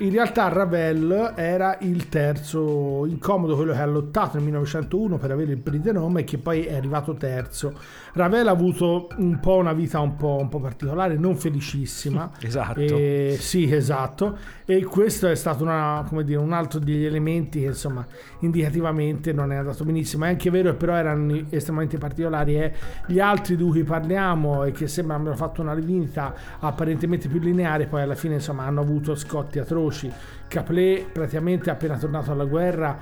In 0.00 0.12
realtà 0.12 0.48
Ravel 0.48 1.34
era 1.36 1.76
il 1.80 2.08
terzo 2.08 3.04
incomodo, 3.04 3.54
quello 3.54 3.74
che 3.74 3.80
ha 3.80 3.86
lottato 3.86 4.36
nel 4.36 4.44
1901 4.44 5.18
per 5.18 5.30
avere 5.30 5.52
il 5.52 5.58
prix 5.58 5.82
de 5.82 5.92
nome 5.92 6.22
e 6.22 6.24
che 6.24 6.38
poi 6.38 6.64
è 6.64 6.74
arrivato 6.74 7.12
terzo. 7.12 7.74
Ravel 8.14 8.48
ha 8.48 8.50
avuto 8.50 9.08
un 9.18 9.38
po' 9.40 9.56
una 9.56 9.74
vita 9.74 10.00
un 10.00 10.16
po', 10.16 10.38
un 10.40 10.48
po 10.48 10.58
particolare, 10.58 11.18
non 11.18 11.36
felicissima. 11.36 12.30
Esatto. 12.40 12.80
E, 12.80 13.36
sì, 13.38 13.70
esatto. 13.72 14.38
E 14.64 14.82
questo 14.84 15.28
è 15.28 15.34
stato 15.34 15.62
una, 15.62 16.04
come 16.08 16.24
dire, 16.24 16.38
un 16.38 16.52
altro 16.52 16.78
degli 16.78 17.04
elementi 17.04 17.60
che 17.60 17.66
insomma 17.66 18.04
indicativamente 18.40 19.32
non 19.32 19.52
è 19.52 19.56
andato 19.56 19.84
benissimo. 19.84 20.24
È 20.24 20.28
anche 20.28 20.50
vero 20.50 20.70
che 20.70 20.76
però 20.76 20.94
erano 20.94 21.46
estremamente 21.50 21.98
particolari. 21.98 22.56
E 22.56 22.72
gli 23.06 23.18
altri 23.20 23.56
di 23.56 23.64
cui 23.64 23.82
parliamo 23.82 24.64
e 24.64 24.72
che 24.72 24.86
sembra 24.88 25.16
abbiano 25.16 25.36
fatto 25.36 25.60
una 25.62 25.74
rivinita 25.74 26.34
apparentemente 26.58 27.28
più 27.28 27.40
lineare, 27.40 27.86
poi 27.86 28.02
alla 28.02 28.14
fine 28.14 28.34
insomma 28.34 28.64
hanno 28.64 28.80
avuto 28.80 29.14
scotti 29.14 29.58
atroci. 29.58 30.10
Caplet 30.48 31.10
praticamente 31.12 31.70
appena 31.70 31.96
tornato 31.96 32.32
alla 32.32 32.44
guerra 32.44 32.98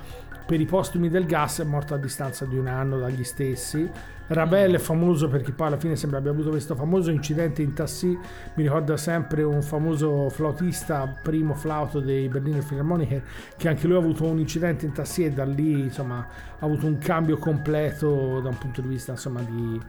per 0.49 0.59
i 0.59 0.65
postumi 0.65 1.09
del 1.09 1.27
gas 1.27 1.59
è 1.59 1.63
morto 1.63 1.93
a 1.93 1.97
distanza 1.97 2.43
di 2.43 2.57
un 2.57 2.65
anno 2.65 2.97
dagli 2.97 3.23
stessi. 3.23 3.87
Ravel 4.25 4.73
è 4.73 4.77
famoso 4.79 5.27
perché 5.27 5.51
poi 5.51 5.67
alla 5.67 5.77
fine 5.77 5.95
sembra 5.95 6.17
abbia 6.17 6.31
avuto 6.31 6.49
questo 6.49 6.73
famoso 6.73 7.11
incidente 7.11 7.61
in 7.61 7.73
taxi, 7.73 8.07
mi 8.07 8.63
ricorda 8.63 8.97
sempre 8.97 9.43
un 9.43 9.61
famoso 9.61 10.27
flautista, 10.29 11.05
primo 11.21 11.53
flauto 11.53 11.99
dei 11.99 12.27
Berliner 12.29 12.63
Philharmoniker, 12.63 13.21
che 13.57 13.67
anche 13.67 13.85
lui 13.85 13.97
ha 13.97 13.99
avuto 13.99 14.25
un 14.25 14.39
incidente 14.39 14.87
in 14.87 14.91
taxi 14.91 15.23
e 15.23 15.31
da 15.31 15.45
lì 15.45 15.81
insomma 15.81 16.17
ha 16.17 16.65
avuto 16.65 16.87
un 16.87 16.97
cambio 16.97 17.37
completo 17.37 18.39
da 18.39 18.49
un 18.49 18.57
punto 18.57 18.81
di 18.81 18.87
vista 18.87 19.11
insomma 19.11 19.41
di, 19.41 19.79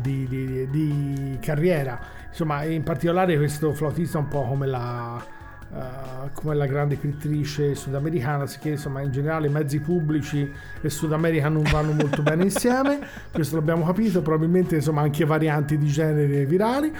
di, 0.00 0.26
di, 0.26 0.70
di 0.70 1.38
carriera. 1.38 2.00
Insomma, 2.28 2.64
in 2.64 2.82
particolare 2.82 3.36
questo 3.36 3.74
flautista 3.74 4.16
un 4.16 4.28
po' 4.28 4.46
come 4.46 4.66
la 4.66 5.22
Uh, 5.74 6.30
come 6.34 6.54
la 6.54 6.66
grande 6.66 6.96
scrittrice 6.96 7.74
sudamericana, 7.74 8.44
che 8.44 8.70
insomma 8.70 9.00
in 9.00 9.10
generale 9.10 9.48
i 9.48 9.50
mezzi 9.50 9.80
pubblici 9.80 10.48
e 10.80 10.88
Sud 10.88 11.12
America 11.12 11.48
non 11.48 11.64
vanno 11.64 11.90
molto 11.90 12.22
bene 12.22 12.44
insieme, 12.44 13.00
questo 13.32 13.56
l'abbiamo 13.56 13.84
capito, 13.84 14.22
probabilmente 14.22 14.76
insomma 14.76 15.00
anche 15.00 15.24
varianti 15.24 15.76
di 15.76 15.88
genere 15.88 16.46
virali. 16.46 16.92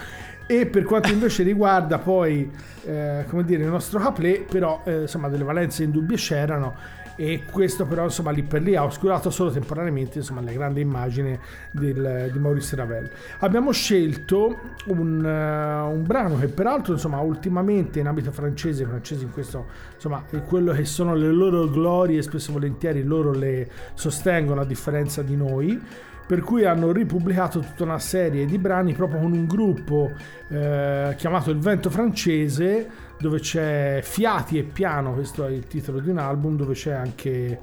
E 0.45 0.65
per 0.65 0.83
quanto 0.83 1.09
invece 1.09 1.43
riguarda 1.43 1.99
poi, 1.99 2.51
eh, 2.85 3.23
come 3.29 3.45
dire, 3.45 3.63
il 3.63 3.69
nostro 3.69 3.97
Caplet, 3.97 4.43
però 4.43 4.81
eh, 4.83 5.03
insomma 5.03 5.29
delle 5.29 5.45
valenze 5.45 5.83
indubbie 5.83 6.17
c'erano 6.17 6.75
e 7.15 7.43
questo 7.49 7.85
però 7.85 8.03
insomma 8.03 8.31
lì 8.31 8.43
per 8.43 8.61
lì 8.61 8.75
ha 8.75 8.83
oscurato 8.83 9.29
solo 9.29 9.51
temporaneamente 9.51 10.19
insomma 10.19 10.41
la 10.41 10.51
grande 10.51 10.81
immagine 10.81 11.39
del- 11.71 12.29
di 12.31 12.39
Maurice 12.39 12.75
Ravel. 12.75 13.09
Abbiamo 13.39 13.71
scelto 13.71 14.59
un, 14.87 15.25
eh, 15.25 15.93
un 15.93 16.03
brano 16.05 16.37
che 16.37 16.47
peraltro 16.47 16.93
insomma 16.93 17.19
ultimamente 17.19 17.99
in 17.99 18.07
ambito 18.07 18.31
francese, 18.31 18.83
i 18.83 18.85
francesi 18.85 19.23
in 19.23 19.31
questo 19.31 19.67
insomma 19.93 20.23
è 20.29 20.41
quello 20.43 20.73
che 20.73 20.85
sono 20.85 21.15
le 21.15 21.31
loro 21.31 21.69
glorie, 21.69 22.21
spesso 22.21 22.51
e 22.51 22.53
volentieri 22.53 23.03
loro 23.03 23.31
le 23.31 23.69
sostengono 23.93 24.61
a 24.61 24.65
differenza 24.65 25.21
di 25.21 25.35
noi 25.35 25.81
per 26.25 26.41
cui 26.41 26.65
hanno 26.65 26.91
ripubblicato 26.91 27.59
tutta 27.59 27.83
una 27.83 27.99
serie 27.99 28.45
di 28.45 28.57
brani 28.57 28.93
proprio 28.93 29.19
con 29.19 29.31
un 29.31 29.45
gruppo 29.45 30.11
eh, 30.49 31.13
chiamato 31.17 31.51
Il 31.51 31.59
Vento 31.59 31.89
Francese, 31.89 32.89
dove 33.17 33.39
c'è 33.39 34.01
fiati 34.03 34.57
e 34.57 34.63
piano, 34.63 35.13
questo 35.13 35.45
è 35.45 35.51
il 35.51 35.67
titolo 35.67 35.99
di 35.99 36.09
un 36.09 36.17
album, 36.17 36.55
dove 36.55 36.73
c'è 36.73 36.91
anche 36.91 37.59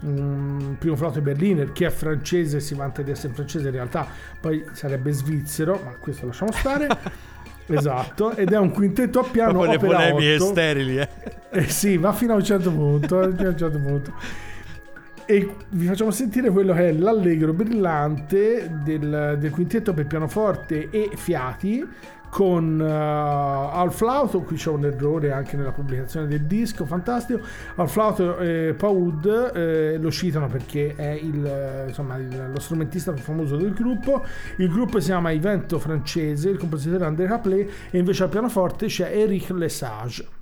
un 0.00 0.76
primo 0.78 0.96
flauto 0.96 1.20
Berliner, 1.20 1.72
che 1.72 1.86
è 1.86 1.90
francese, 1.90 2.60
si 2.60 2.74
vanta 2.74 3.02
di 3.02 3.10
essere 3.10 3.32
francese, 3.32 3.66
in 3.66 3.74
realtà 3.74 4.06
poi 4.40 4.64
sarebbe 4.72 5.10
svizzero, 5.12 5.80
ma 5.84 5.92
questo 5.98 6.26
lasciamo 6.26 6.52
stare. 6.52 6.88
Esatto, 7.70 8.34
ed 8.34 8.50
è 8.50 8.56
un 8.56 8.70
quintetto 8.70 9.20
a 9.20 9.24
piano 9.24 9.60
Proprio 9.60 9.72
le 9.72 9.78
polemiche 9.78 10.34
8. 10.36 10.44
sterili, 10.46 10.96
eh. 10.96 11.08
Eh 11.50 11.68
sì, 11.68 11.98
va 11.98 12.14
fino 12.14 12.32
a 12.32 12.36
un 12.36 12.44
certo 12.44 12.72
punto. 12.72 13.20
eh, 13.20 13.44
a 13.44 13.48
un 13.48 13.58
certo 13.58 13.78
punto. 13.78 14.12
E 15.26 15.54
vi 15.68 15.84
facciamo 15.84 16.10
sentire 16.10 16.48
quello 16.48 16.72
che 16.72 16.88
è 16.88 16.92
l'allegro 16.92 17.52
brillante 17.52 18.70
del, 18.82 19.36
del 19.38 19.50
quintetto 19.50 19.92
per 19.92 20.06
pianoforte 20.06 20.88
e 20.88 21.10
fiati 21.14 21.86
con 22.28 22.78
uh, 22.78 23.76
al 23.76 23.92
flauto, 23.92 24.40
qui 24.40 24.56
c'è 24.56 24.70
un 24.70 24.84
errore 24.84 25.32
anche 25.32 25.56
nella 25.56 25.72
pubblicazione 25.72 26.26
del 26.26 26.42
disco, 26.42 26.84
fantastico. 26.84 27.40
Al 27.76 27.88
flauto 27.88 28.38
eh, 28.38 28.74
Paud 28.76 29.52
eh, 29.54 29.98
lo 29.98 30.10
citano 30.10 30.46
perché 30.46 30.94
è 30.94 31.10
il, 31.10 31.44
eh, 31.44 31.84
insomma, 31.88 32.16
il- 32.16 32.50
lo 32.52 32.60
strumentista 32.60 33.12
più 33.12 33.22
famoso 33.22 33.56
del 33.56 33.72
gruppo. 33.72 34.24
Il 34.56 34.68
gruppo 34.68 35.00
si 35.00 35.06
chiama 35.06 35.30
I 35.30 35.38
Vento 35.38 35.78
francese, 35.78 36.50
il 36.50 36.58
compositore 36.58 37.04
André 37.04 37.26
Caplet 37.26 37.70
e 37.90 37.98
invece 37.98 38.24
al 38.24 38.28
pianoforte 38.28 38.86
c'è 38.86 39.10
Eric 39.10 39.50
Lesage. 39.50 40.37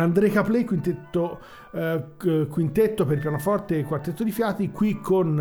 André 0.00 0.30
Caplet, 0.30 0.66
quintetto, 0.66 1.40
eh, 1.72 2.46
quintetto 2.48 3.04
per 3.04 3.18
pianoforte 3.18 3.78
e 3.78 3.84
quartetto 3.84 4.24
di 4.24 4.32
fiati, 4.32 4.70
qui 4.70 5.00
con 5.00 5.38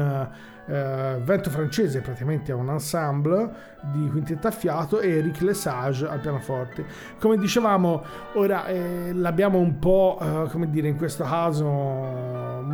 eh, 0.70 1.20
Vento 1.24 1.50
francese, 1.50 2.02
praticamente 2.02 2.52
è 2.52 2.56
un 2.56 2.70
ensemble 2.70 3.78
di 3.92 4.08
quintetto 4.10 4.48
a 4.48 4.52
fiato 4.52 5.00
e 5.00 5.18
Eric 5.18 5.42
Lesage 5.42 6.08
al 6.08 6.20
pianoforte. 6.20 6.86
Come 7.20 7.38
dicevamo, 7.38 8.04
ora 8.34 8.68
eh, 8.68 9.12
l'abbiamo 9.14 9.58
un 9.58 9.80
po', 9.80 10.20
eh, 10.22 10.50
come 10.52 10.70
dire, 10.70 10.88
in 10.88 10.96
questo 10.96 11.24
caso 11.24 12.09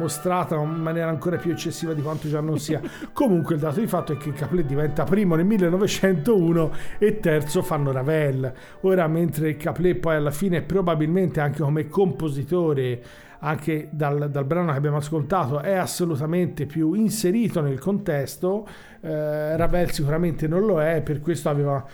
mostrata 0.06 0.56
in 0.56 0.82
maniera 0.82 1.10
ancora 1.10 1.38
più 1.38 1.52
eccessiva 1.52 1.94
di 1.94 2.02
quanto 2.04 2.28
già 2.28 2.40
non 2.40 2.60
sia. 2.60 2.80
Comunque 3.12 3.56
il 3.56 3.62
dato 3.62 3.80
di 3.80 3.88
fatto 3.88 4.14
è 4.14 4.18
che 4.18 4.32
Caplet 4.32 4.66
diventa 4.66 5.04
primo 5.04 5.36
nel 5.36 5.46
1901 5.46 6.72
e 7.00 7.20
terzo 7.20 7.64
fanno 7.64 7.92
Ravel. 7.92 8.54
Ora 8.82 9.08
mentre 9.08 9.58
Caplet 9.58 9.98
poi 9.98 10.16
alla 10.16 10.32
fine 10.32 10.62
probabilmente 10.62 11.40
anche 11.40 11.62
come 11.62 11.88
compositore 11.88 13.02
anche 13.40 13.90
dal, 13.92 14.30
dal 14.30 14.46
brano 14.46 14.72
che 14.72 14.78
abbiamo 14.78 14.98
ascoltato 14.98 15.60
è 15.62 15.74
assolutamente 15.74 16.66
più 16.66 16.94
inserito 16.94 17.62
nel 17.62 17.80
contesto 17.80 18.66
eh, 19.02 19.58
Ravel 19.58 19.92
sicuramente 19.92 20.48
non 20.48 20.66
lo 20.66 20.82
è 20.82 21.02
per 21.04 21.20
questo 21.20 21.50
aveva 21.50 21.86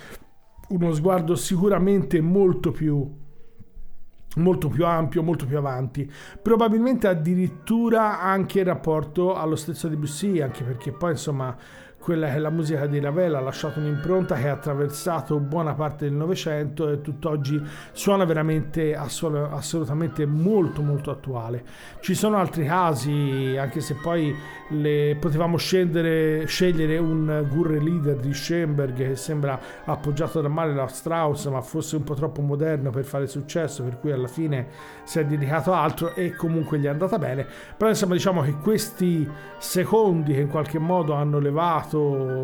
uno 0.70 0.94
sguardo 0.94 1.36
sicuramente 1.36 2.22
molto 2.22 2.72
più 2.72 3.21
molto 4.38 4.70
più 4.70 4.86
ampio, 4.86 5.24
molto 5.24 5.46
più 5.46 5.58
avanti. 5.58 6.10
Probabilmente 6.42 7.08
addirittura 7.08 8.22
anche 8.22 8.60
in 8.60 8.66
rapporto 8.66 9.36
allo 9.36 9.56
stesso 9.56 9.88
Debussy, 9.88 10.40
anche 10.42 10.64
perché 10.64 10.92
poi 10.92 11.12
insomma 11.12 11.56
quella 12.02 12.30
che 12.30 12.34
è 12.34 12.40
la 12.40 12.50
musica 12.50 12.88
di 12.88 13.00
Ravel 13.00 13.36
ha 13.36 13.40
lasciato 13.40 13.80
un'impronta 13.80 14.36
che 14.36 14.50
ha 14.50 14.54
attraversato 14.54 15.38
buona 15.40 15.76
parte 15.76 16.06
del 16.06 16.16
Novecento 16.16 16.90
e 16.90 17.00
tutt'oggi 17.00 17.62
suona 17.92 18.26
veramente 18.26 18.96
assol- 18.96 19.50
assolutamente 19.52 20.26
molto 20.26 20.82
molto 20.82 21.12
attuale. 21.12 21.64
Ci 22.00 22.16
sono 22.16 22.38
altri 22.38 22.66
casi, 22.66 23.56
anche 23.56 23.82
se 23.82 23.94
poi 24.02 24.36
le, 24.70 25.16
potevamo 25.20 25.58
scendere, 25.58 26.46
scegliere 26.48 26.98
un 26.98 27.46
Gurre 27.48 27.80
leader 27.80 28.16
di 28.18 28.34
Schoenberg 28.34 28.96
che 28.96 29.16
sembra 29.16 29.60
appoggiato 29.86 30.42
da 30.42 30.48
male 30.48 30.74
da 30.74 30.88
Strauss, 30.88 31.48
ma 31.50 31.62
fosse 31.62 31.98
un 31.98 32.04
po' 32.04 32.16
troppo 32.16 32.42
moderno 32.42 32.90
per 32.90 33.04
fare 33.06 33.28
successo, 33.28 33.84
per 33.84 34.00
cui 34.00 34.12
alla 34.12 34.28
fine 34.28 34.68
si 35.04 35.20
è 35.20 35.26
dedicato 35.26 35.72
a 35.72 35.84
altro 35.84 36.16
e 36.16 36.34
comunque 36.34 36.80
gli 36.80 36.86
è 36.86 36.90
andata 36.90 37.20
bene. 37.20 37.46
Però 37.78 37.90
insomma 37.90 38.14
diciamo 38.14 38.42
che 38.42 38.56
questi 38.56 39.30
secondi 39.60 40.34
che 40.34 40.42
in 40.42 40.48
qualche 40.48 40.80
modo 40.80 41.14
hanno 41.14 41.38
levato 41.38 41.91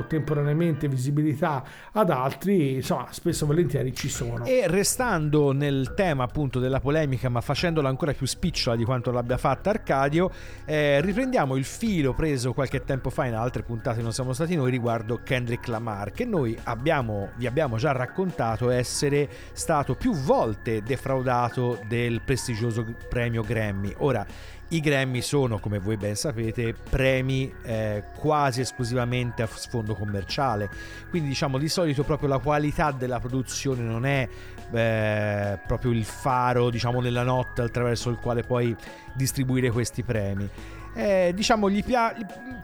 temporaneamente 0.08 0.88
visibilità 0.88 1.64
ad 1.92 2.10
altri, 2.10 2.76
insomma, 2.76 3.08
spesso 3.12 3.44
e 3.44 3.48
volentieri 3.48 3.94
ci 3.94 4.10
sono. 4.10 4.46
E 4.46 4.68
restando 4.68 5.52
nel 5.52 5.94
tema 5.96 6.24
appunto 6.24 6.60
della 6.60 6.80
polemica, 6.80 7.30
ma 7.30 7.42
facendola 7.42 7.90
ancora 7.90 8.14
più 8.14 8.26
spicciola 8.26 8.76
di 8.76 8.84
quanto 8.84 9.12
l'abbia 9.12 9.38
fatta 9.38 9.70
Arcadio, 9.70 10.32
eh, 10.66 11.02
riprendiamo 11.02 11.56
il 11.56 11.64
filo 11.64 12.14
preso 12.14 12.54
qualche 12.54 12.84
tempo 12.84 13.10
fa 13.10 13.26
in 13.26 13.36
altre 13.36 13.64
puntate 13.64 14.02
non 14.02 14.14
siamo 14.14 14.34
stati 14.34 14.56
noi 14.56 14.72
riguardo 14.72 15.22
Kendrick 15.24 15.68
Lamar, 15.68 16.12
che 16.12 16.26
noi 16.26 16.58
abbiamo, 16.64 17.30
vi 17.36 17.48
abbiamo 17.48 17.78
già 17.78 17.92
raccontato 17.92 18.70
essere 18.70 19.30
stato 19.54 19.96
più 19.96 20.14
volte 20.14 20.82
defraudato 20.82 21.80
del 21.88 22.22
prestigioso 22.22 22.86
premio 23.08 23.42
Grammy. 23.42 23.94
Ora, 23.98 24.26
i 24.70 24.82
Grammy 24.82 25.22
sono, 25.22 25.60
come 25.60 25.80
voi 25.80 25.96
ben 25.96 26.16
sapete, 26.16 26.74
premi 26.74 27.54
eh, 27.64 28.04
quasi 28.16 28.62
esclusivamente 28.62 29.42
a 29.42 29.48
sfondo 29.48 29.96
commerciale, 29.96 30.70
quindi 31.10 31.30
diciamo 31.30 31.58
di 31.58 31.70
solito 31.70 32.04
proprio 32.04 32.28
la 32.28 32.40
qualità 32.40 32.92
della 32.92 33.20
produzione 33.20 33.82
non 33.82 34.06
è 34.06 34.28
eh, 34.72 35.60
proprio 35.66 35.92
il 35.92 36.04
faro, 36.04 36.70
diciamo, 36.70 37.00
nella 37.00 37.24
notte 37.24 37.62
attraverso 37.62 38.10
il 38.10 38.18
quale 38.18 38.44
puoi 38.44 38.76
distribuire 39.14 39.72
questi 39.72 40.04
premi. 40.04 40.50
Eh, 40.94 41.32
diciamo 41.36 41.70
gli, 41.70 41.84
pia- 41.84 42.16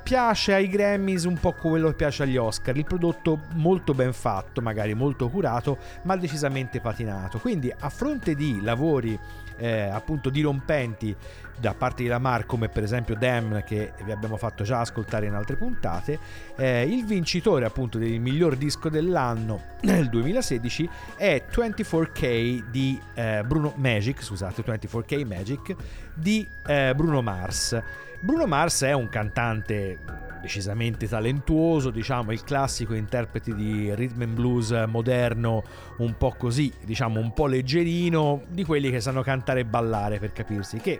piace 0.02 0.56
ai 0.56 0.68
Grammys 0.68 1.26
un 1.26 1.38
po' 1.38 1.54
quello 1.54 1.90
che 1.90 1.94
piace 1.94 2.24
agli 2.24 2.36
Oscar, 2.36 2.76
il 2.76 2.84
prodotto 2.84 3.42
molto 3.54 3.94
ben 3.94 4.12
fatto, 4.12 4.60
magari 4.60 4.96
molto 4.96 5.30
curato, 5.30 5.78
ma 6.04 6.18
decisamente 6.18 6.82
patinato. 6.82 7.38
Quindi 7.38 7.72
a 7.78 7.90
fronte 7.90 8.34
di 8.34 8.60
lavori 8.62 9.18
eh, 9.64 9.84
appunto 9.84 10.30
dirompenti 10.30 11.16
da 11.58 11.74
parte 11.74 12.04
di 12.04 12.10
Lamar 12.10 12.46
come 12.46 12.68
per 12.68 12.84
esempio 12.84 13.16
Damn 13.16 13.64
che 13.64 13.94
vi 14.04 14.12
abbiamo 14.12 14.36
fatto 14.36 14.66
già 14.66 14.82
ascoltare 14.82 15.26
in 15.26 15.34
altre 15.34 15.56
puntate. 15.56 16.20
Eh, 16.58 16.84
il 16.84 17.06
vincitore 17.06 17.64
appunto 17.64 17.98
del 17.98 18.20
miglior 18.20 18.58
disco 18.58 18.90
dell'anno 18.90 19.62
nel 19.84 20.10
2016 20.10 20.90
è 21.16 21.44
24K 21.50 22.70
di 22.70 23.00
eh, 23.14 23.42
Bruno 23.46 23.72
Magic 23.78 24.22
scusate 24.22 24.64
24K 24.66 25.26
Magic 25.26 25.76
di 26.14 26.46
eh, 26.68 26.94
Bruno 26.94 27.22
Mars. 27.22 27.82
Bruno 28.20 28.46
Mars 28.46 28.84
è 28.84 28.92
un 28.92 29.08
cantante 29.08 29.98
decisamente 30.44 31.08
talentuoso, 31.08 31.90
diciamo 31.90 32.34
il 32.34 32.44
classico 32.44 32.94
interprete 32.94 33.56
di 33.56 33.96
rhythm 33.96 34.24
and 34.24 34.34
blues 34.34 34.72
moderno, 34.88 35.64
un 36.00 36.18
po' 36.18 36.36
così, 36.38 36.72
diciamo 36.84 37.18
un 37.18 37.32
po' 37.34 37.48
leggerino, 37.48 38.44
di 38.50 38.66
quelli 38.66 38.92
che 38.92 39.00
sanno 39.00 39.24
cantare 39.24 39.62
e 39.62 39.66
ballare 39.66 40.20
per 40.20 40.34
capirsi, 40.34 40.80
che 40.80 41.00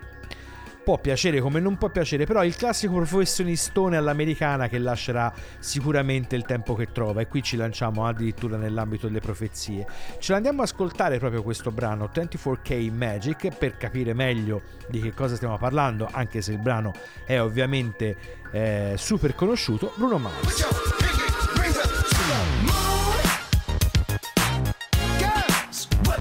può 0.84 0.98
piacere 0.98 1.40
come 1.40 1.58
non 1.58 1.78
può 1.78 1.88
piacere, 1.88 2.26
però 2.26 2.44
il 2.44 2.54
classico 2.54 2.94
professionistone 2.94 3.96
all'americana 3.96 4.68
che 4.68 4.78
lascerà 4.78 5.32
sicuramente 5.58 6.36
il 6.36 6.44
tempo 6.44 6.74
che 6.74 6.92
trova 6.92 7.22
e 7.22 7.26
qui 7.26 7.42
ci 7.42 7.56
lanciamo 7.56 8.06
addirittura 8.06 8.56
nell'ambito 8.56 9.06
delle 9.06 9.20
profezie. 9.20 9.86
Ce 10.18 10.32
l'andiamo 10.32 10.62
ad 10.62 10.68
ascoltare 10.68 11.18
proprio 11.18 11.42
questo 11.42 11.70
brano 11.70 12.10
24K 12.14 12.92
Magic 12.92 13.56
per 13.56 13.78
capire 13.78 14.12
meglio 14.12 14.62
di 14.88 15.00
che 15.00 15.14
cosa 15.14 15.34
stiamo 15.36 15.56
parlando, 15.56 16.08
anche 16.12 16.42
se 16.42 16.52
il 16.52 16.58
brano 16.58 16.92
è 17.24 17.40
ovviamente 17.40 18.16
eh, 18.52 18.94
super 18.96 19.34
conosciuto, 19.34 19.92
Bruno 19.96 20.18
Mars. 20.18 20.92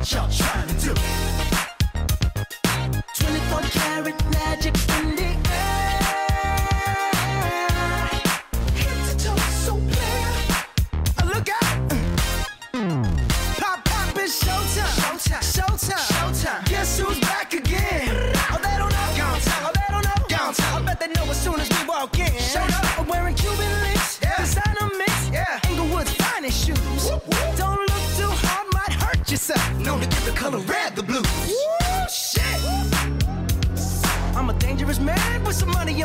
Girls, 0.04 0.43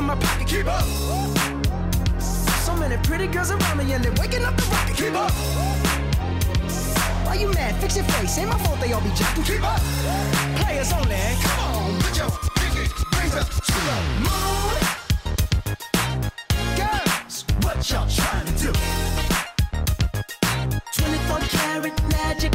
my 0.08 0.16
pocket. 0.16 0.48
Keep 0.48 0.66
up. 0.66 0.84
So 2.64 2.74
many 2.76 2.96
pretty 3.02 3.26
girls 3.26 3.50
around 3.50 3.76
me 3.76 3.92
and 3.92 4.02
they're 4.02 4.12
waking 4.12 4.42
up 4.42 4.56
the 4.56 4.62
rocket. 4.72 4.96
Keep 4.96 5.14
up. 5.14 5.30
Why 7.26 7.34
you 7.34 7.52
mad? 7.52 7.74
Fix 7.76 7.96
your 7.96 8.06
face. 8.06 8.38
Ain't 8.38 8.48
my 8.48 8.58
fault 8.64 8.80
they 8.80 8.90
all 8.94 9.02
be 9.02 9.10
jacking. 9.10 9.44
Keep 9.44 9.62
up. 9.62 9.80
Players 10.56 10.92
only. 10.94 11.14
Come 11.44 11.60
on, 11.60 12.00
put 12.00 12.16
your 12.16 12.30
pinky 12.56 12.88
rings 13.18 13.36
up 13.36 13.48
to 13.68 13.78
the 13.88 13.96
moon. 14.24 14.76
Girls, 16.80 17.44
what 17.60 17.76
y'all 17.90 18.08
trying 18.08 18.46
to 18.46 18.52
do? 18.64 18.72
24 20.96 21.38
karat 21.52 21.96
magic 22.08 22.54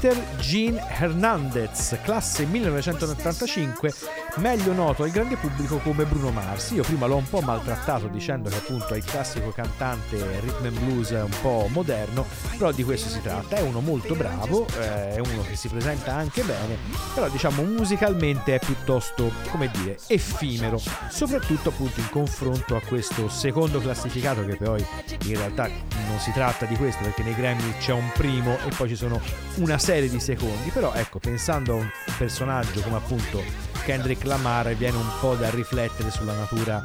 Peter 0.00 0.16
Jean 0.38 0.80
Hernandez, 0.98 1.98
classe 2.02 2.46
1985, 2.46 3.92
meglio 4.36 4.72
noto 4.72 5.02
al 5.02 5.10
grande 5.10 5.36
pubblico 5.36 5.76
come 5.76 6.06
Bruno 6.06 6.30
Mars. 6.30 6.70
Io 6.70 6.82
prima 6.82 7.04
l'ho 7.04 7.16
un 7.16 7.28
po' 7.28 7.42
maltrattato 7.42 8.06
dicendo 8.06 8.48
che 8.48 8.56
appunto 8.56 8.94
è 8.94 8.96
il 8.96 9.04
classico 9.04 9.50
cantante 9.50 10.16
rhythm 10.40 10.64
and 10.64 10.78
blues 10.78 11.10
un 11.10 11.34
po' 11.42 11.68
moderno, 11.68 12.24
però 12.56 12.72
di 12.72 12.82
questo 12.82 13.10
si 13.10 13.20
tratta. 13.20 13.56
È 13.56 13.60
uno 13.60 13.80
molto 13.80 14.14
bravo, 14.14 14.66
eh, 14.78 15.16
è 15.16 15.18
uno 15.18 15.42
che 15.46 15.54
si 15.54 15.68
presenta 15.68 16.14
anche 16.14 16.44
bene, 16.44 16.78
però 17.12 17.28
diciamo 17.28 17.62
musicalmente 17.62 18.54
è 18.54 18.58
piuttosto, 18.58 19.30
come 19.50 19.70
dire, 19.70 19.98
effimero, 20.06 20.80
soprattutto 21.10 21.68
appunto 21.68 22.00
in 22.00 22.08
confronto 22.08 22.74
a 22.74 22.80
questo 22.80 23.28
secondo 23.28 23.80
classificato 23.80 24.46
che 24.46 24.56
poi 24.56 24.82
in 25.26 25.36
realtà 25.36 25.68
non 26.08 26.18
si 26.18 26.32
tratta 26.32 26.64
di 26.64 26.76
questo 26.76 27.02
perché 27.02 27.22
nei 27.22 27.34
Grammy 27.34 27.74
c'è 27.78 27.92
un 27.92 28.10
primo 28.14 28.56
e 28.66 28.70
poi 28.74 28.88
ci 28.88 28.96
sono 28.96 29.20
una 29.56 29.76
serie 29.90 30.08
di 30.08 30.20
secondi, 30.20 30.70
però 30.70 30.92
ecco, 30.94 31.18
pensando 31.18 31.72
a 31.72 31.76
un 31.78 31.90
personaggio 32.16 32.80
come 32.80 32.98
appunto 32.98 33.42
Kendrick 33.84 34.24
Lamar 34.24 34.72
viene 34.76 34.96
un 34.96 35.10
po' 35.20 35.34
da 35.34 35.50
riflettere 35.50 36.12
sulla 36.12 36.32
natura 36.32 36.80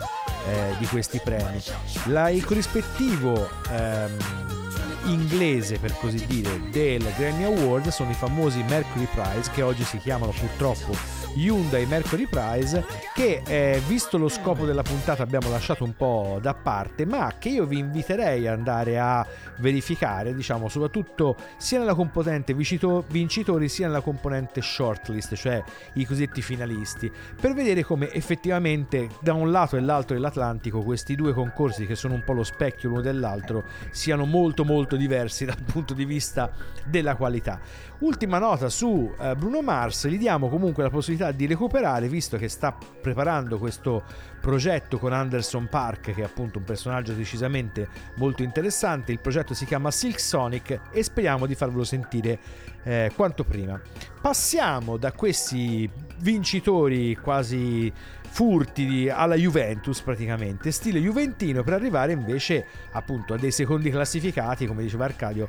eh, 0.47 0.75
di 0.79 0.87
questi 0.87 1.21
premi. 1.23 1.61
La, 2.05 2.29
il 2.29 2.43
corrispettivo 2.43 3.47
ehm, 3.69 4.64
inglese, 5.05 5.77
per 5.79 5.95
così 5.97 6.25
dire, 6.25 6.61
del 6.71 7.03
Grammy 7.17 7.43
Award 7.43 7.89
sono 7.89 8.11
i 8.11 8.13
famosi 8.13 8.63
Mercury 8.63 9.07
Prize, 9.13 9.51
che 9.51 9.61
oggi 9.61 9.83
si 9.83 9.97
chiamano 9.97 10.31
purtroppo 10.31 10.95
Hyundai 11.35 11.85
Mercury 11.85 12.27
Prize, 12.27 12.85
che 13.13 13.41
eh, 13.45 13.81
visto 13.87 14.17
lo 14.17 14.29
scopo 14.29 14.65
della 14.65 14.81
puntata 14.81 15.21
abbiamo 15.21 15.49
lasciato 15.49 15.83
un 15.83 15.95
po' 15.95 16.39
da 16.41 16.53
parte, 16.53 17.05
ma 17.05 17.33
che 17.37 17.49
io 17.49 17.65
vi 17.65 17.79
inviterei 17.79 18.47
ad 18.47 18.57
andare 18.57 18.97
a 18.97 19.25
verificare, 19.57 20.33
diciamo, 20.33 20.69
soprattutto 20.69 21.35
sia 21.57 21.79
nella 21.79 21.93
componente 21.93 22.53
vincitori 22.53 23.69
sia 23.69 23.87
nella 23.87 24.01
componente 24.01 24.61
shortlist, 24.61 25.35
cioè 25.35 25.61
i 25.93 26.05
cosiddetti 26.05 26.41
finalisti, 26.41 27.11
per 27.39 27.53
vedere 27.53 27.83
come 27.83 28.11
effettivamente 28.11 29.09
da 29.19 29.33
un 29.33 29.51
lato 29.51 29.75
e 29.75 29.81
l'altro 29.81 30.15
dell'Atlantico 30.15 30.81
questi 30.81 31.15
due 31.15 31.33
concorsi 31.33 31.85
che 31.85 31.95
sono 31.95 32.13
un 32.13 32.23
po' 32.23 32.33
lo 32.33 32.43
specchio 32.43 32.89
l'uno 32.89 33.01
dell'altro 33.01 33.63
siano 33.91 34.25
molto 34.25 34.63
molto 34.63 34.94
diversi 34.95 35.45
dal 35.45 35.61
punto 35.63 35.93
di 35.93 36.05
vista 36.05 36.51
della 36.85 37.15
qualità. 37.15 37.59
Ultima 37.99 38.39
nota 38.39 38.69
su 38.69 39.13
eh, 39.19 39.35
Bruno 39.35 39.61
Mars, 39.61 40.07
gli 40.07 40.17
diamo 40.17 40.49
comunque 40.49 40.83
la 40.83 40.89
possibilità 40.89 41.31
di 41.31 41.45
recuperare 41.45 42.07
visto 42.07 42.37
che 42.37 42.49
sta 42.49 42.75
preparando 43.01 43.57
questo 43.57 44.03
progetto 44.41 44.99
con 44.99 45.13
Anderson 45.13 45.67
Park 45.69 46.13
che 46.13 46.21
è 46.21 46.23
appunto 46.23 46.59
un 46.59 46.65
personaggio 46.65 47.13
decisamente 47.13 47.87
molto 48.17 48.43
interessante. 48.43 49.11
Il 49.11 49.19
progetto 49.19 49.53
si 49.53 49.65
chiama 49.65 49.91
Silk 49.91 50.19
Sonic 50.19 50.79
e 50.91 51.03
speriamo 51.03 51.45
di 51.45 51.55
farvelo 51.55 51.83
sentire 51.83 52.39
eh, 52.83 53.11
quanto 53.15 53.43
prima. 53.43 53.79
Passiamo 54.21 54.97
da 54.97 55.11
questi 55.11 55.89
vincitori 56.19 57.15
quasi 57.15 57.91
furti 58.35 59.07
alla 59.07 59.35
Juventus 59.35 60.01
praticamente, 60.01 60.69
stile 60.71 60.99
juventino 60.99 61.63
per 61.63 61.71
arrivare 61.71 62.11
invece 62.11 62.65
appunto 62.91 63.33
a 63.33 63.37
dei 63.37 63.49
secondi 63.49 63.89
classificati, 63.89 64.67
come 64.67 64.83
diceva 64.83 65.05
Arcadio 65.05 65.47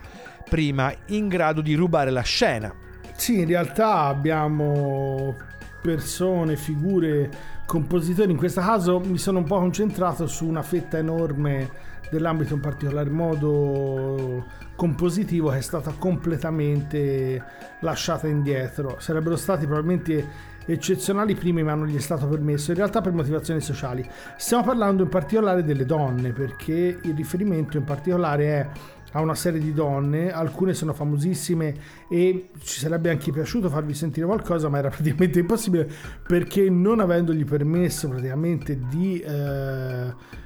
prima, 0.49 0.95
in 1.07 1.27
grado 1.27 1.63
di 1.63 1.75
rubare 1.75 2.11
la 2.11 2.21
scena. 2.21 2.73
Sì, 3.17 3.41
in 3.41 3.49
realtà 3.49 4.03
abbiamo 4.03 5.35
persone, 5.83 6.55
figure, 6.55 7.29
compositori. 7.67 8.31
In 8.31 8.37
questo 8.37 8.61
caso 8.61 9.01
mi 9.01 9.19
sono 9.19 9.39
un 9.39 9.47
po' 9.47 9.59
concentrato 9.59 10.29
su 10.29 10.47
una 10.47 10.63
fetta 10.63 10.97
enorme 10.97 11.69
dell'ambito 12.09 12.55
in 12.55 12.61
particolar 12.61 13.11
modo 13.11 14.45
compositivo 14.77 15.51
che 15.51 15.57
è 15.57 15.61
stata 15.61 15.93
completamente 15.99 17.43
lasciata 17.81 18.29
indietro. 18.29 18.99
Sarebbero 19.01 19.35
stati 19.35 19.67
probabilmente 19.67 20.55
eccezionali 20.67 21.35
primi 21.35 21.63
ma 21.63 21.75
non 21.75 21.87
gli 21.87 21.97
è 21.97 22.01
stato 22.01 22.27
permesso, 22.27 22.73
in 22.73 22.77
realtà 22.77 23.01
per 23.01 23.13
motivazioni 23.13 23.61
sociali. 23.61 24.07
Stiamo 24.37 24.65
parlando 24.65 25.05
in 25.05 25.09
particolare 25.09 25.65
delle 25.65 25.87
donne 25.87 26.33
perché 26.33 26.99
il 27.03 27.15
riferimento 27.15 27.77
in 27.77 27.85
particolare 27.85 28.45
è 28.47 28.69
a 29.13 29.21
una 29.21 29.35
serie 29.35 29.61
di 29.61 29.73
donne, 29.73 30.31
alcune 30.31 30.75
sono 30.75 30.93
famosissime 30.93 31.75
e 32.09 32.51
ci 32.63 32.81
sarebbe 32.81 33.09
anche 33.09 33.33
piaciuto 33.33 33.71
farvi 33.71 33.95
sentire 33.95 34.27
qualcosa, 34.27 34.69
ma 34.69 34.79
era 34.79 34.91
praticamente 34.91 35.39
impossibile 35.39 35.89
perché 36.27 36.69
non 36.69 37.01
avendogli 37.01 37.45
permesso 37.45 38.09
praticamente 38.09 38.79
di... 38.89 39.19
Eh, 39.21 40.45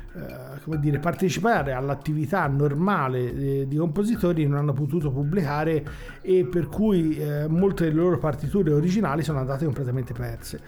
come 0.65 0.79
dire, 0.81 0.99
partecipare 0.99 1.73
all'attività 1.73 2.47
normale 2.47 3.33
eh, 3.33 3.69
di 3.69 3.77
compositori 3.77 4.47
non 4.47 4.59
hanno 4.59 4.73
potuto 4.73 5.11
pubblicare 5.11 5.85
e 6.21 6.45
per 6.45 6.67
cui 6.67 7.17
eh, 7.17 7.47
molte 7.47 7.85
delle 7.85 8.01
loro 8.01 8.19
partiture 8.19 8.73
originali 8.73 9.23
sono 9.23 9.39
andate 9.39 9.65
completamente 9.65 10.13
perse. 10.13 10.61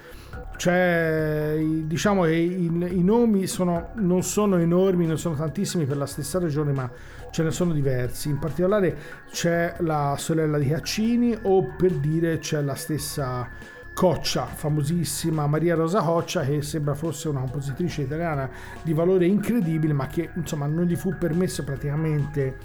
Cioè, 0.57 1.59
diciamo 1.85 2.23
che 2.23 2.35
i, 2.35 2.67
i 2.67 3.03
nomi 3.03 3.47
sono, 3.47 3.89
non 3.97 4.23
sono 4.23 4.59
enormi, 4.59 5.07
non 5.07 5.19
sono 5.19 5.35
tantissimi 5.35 5.87
per 5.87 5.97
la 5.97 6.07
stessa 6.07 6.39
ragione, 6.39 6.73
ma 6.73 6.91
ce 7.31 7.43
ne 7.43 7.51
sono 7.51 7.73
diversi. 7.73 8.29
In 8.29 8.39
particolare 8.39 8.97
c'è 9.31 9.75
la 9.81 10.15
sorella 10.19 10.59
di 10.59 10.69
Caccini 10.69 11.37
o 11.43 11.75
per 11.77 11.93
dire 11.95 12.39
c'è 12.39 12.63
la 12.63 12.75
stessa 12.75 13.49
Coccia, 13.95 14.47
famosissima 14.47 15.47
Maria 15.47 15.75
Rosa 15.75 16.01
Coccia, 16.03 16.45
che 16.45 16.63
sembra 16.63 16.95
fosse 16.95 17.29
una 17.29 17.41
compositrice 17.41 18.03
italiana 18.03 18.49
di 18.83 18.93
valore 18.93 19.27
incredibile, 19.27 19.93
ma 19.93 20.07
che 20.07 20.31
insomma 20.35 20.67
non 20.67 20.85
gli 20.87 20.97
fu 20.97 21.17
permesso 21.19 21.63
praticamente 21.63 22.57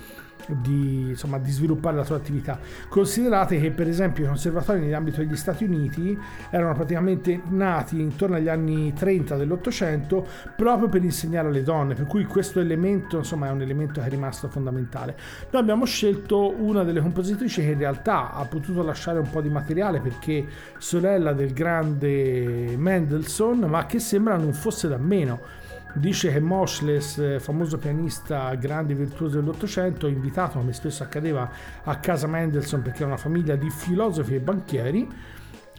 di, 0.48 1.10
insomma, 1.10 1.38
di, 1.40 1.52
sviluppare 1.52 1.96
la 1.96 2.04
sua 2.04 2.16
attività. 2.16 2.60
Considerate 2.88 3.60
che 3.60 3.72
per 3.72 3.88
esempio 3.88 4.26
i 4.26 4.28
conservatori 4.28 4.80
nell'ambito 4.80 5.18
degli 5.18 5.36
Stati 5.36 5.64
Uniti 5.64 6.18
erano 6.50 6.74
praticamente 6.74 7.42
nati 7.50 8.00
intorno 8.00 8.36
agli 8.36 8.48
anni 8.48 8.94
30 8.94 9.36
dell'Ottocento 9.36 10.26
proprio 10.56 10.90
per 10.90 11.04
insegnare 11.04 11.48
alle 11.48 11.64
donne, 11.64 11.94
per 11.96 12.06
cui 12.06 12.26
questo 12.26 12.60
elemento 12.60 13.18
insomma, 13.18 13.48
è 13.48 13.52
un 13.52 13.62
elemento 13.62 14.02
che 14.02 14.08
è 14.08 14.10
rimasto 14.10 14.48
fondamentale. 14.48 15.18
Noi 15.52 15.62
abbiamo 15.62 15.86
scelto 15.86 16.54
una 16.58 16.84
delle 16.84 17.02
compositrici 17.02 17.62
che 17.62 17.72
in 17.72 17.78
realtà 17.78 18.32
ha 18.34 18.46
potuto 18.46 18.84
lasciare 18.84 19.20
un 19.20 19.30
po' 19.30 19.42
di 19.42 19.50
materiale 19.50 20.00
perché 20.00 20.46
sorella 20.78 21.34
del 21.34 21.54
grande 21.54 22.76
Mendelssohn, 22.78 23.60
ma 23.60 23.86
che 23.86 24.00
sembra 24.00 24.38
non 24.38 24.54
fosse 24.54 24.88
da 24.88 24.98
meno 24.98 25.66
dice 26.00 26.32
che 26.32 26.40
Moschles, 26.40 27.18
eh, 27.18 27.40
famoso 27.40 27.78
pianista 27.78 28.54
grande 28.56 28.94
e 28.94 28.96
virtuoso 28.96 29.40
dell'Ottocento, 29.40 30.08
invitato 30.08 30.58
come 30.58 30.74
spesso 30.74 31.04
accadeva 31.04 31.50
a 31.84 31.96
casa 31.98 32.28
Mendelssohn 32.28 32.82
perché 32.82 33.00
era 33.00 33.08
una 33.08 33.18
famiglia 33.18 33.56
di 33.56 33.70
filosofi 33.70 34.36
e 34.36 34.40
banchieri 34.40 35.08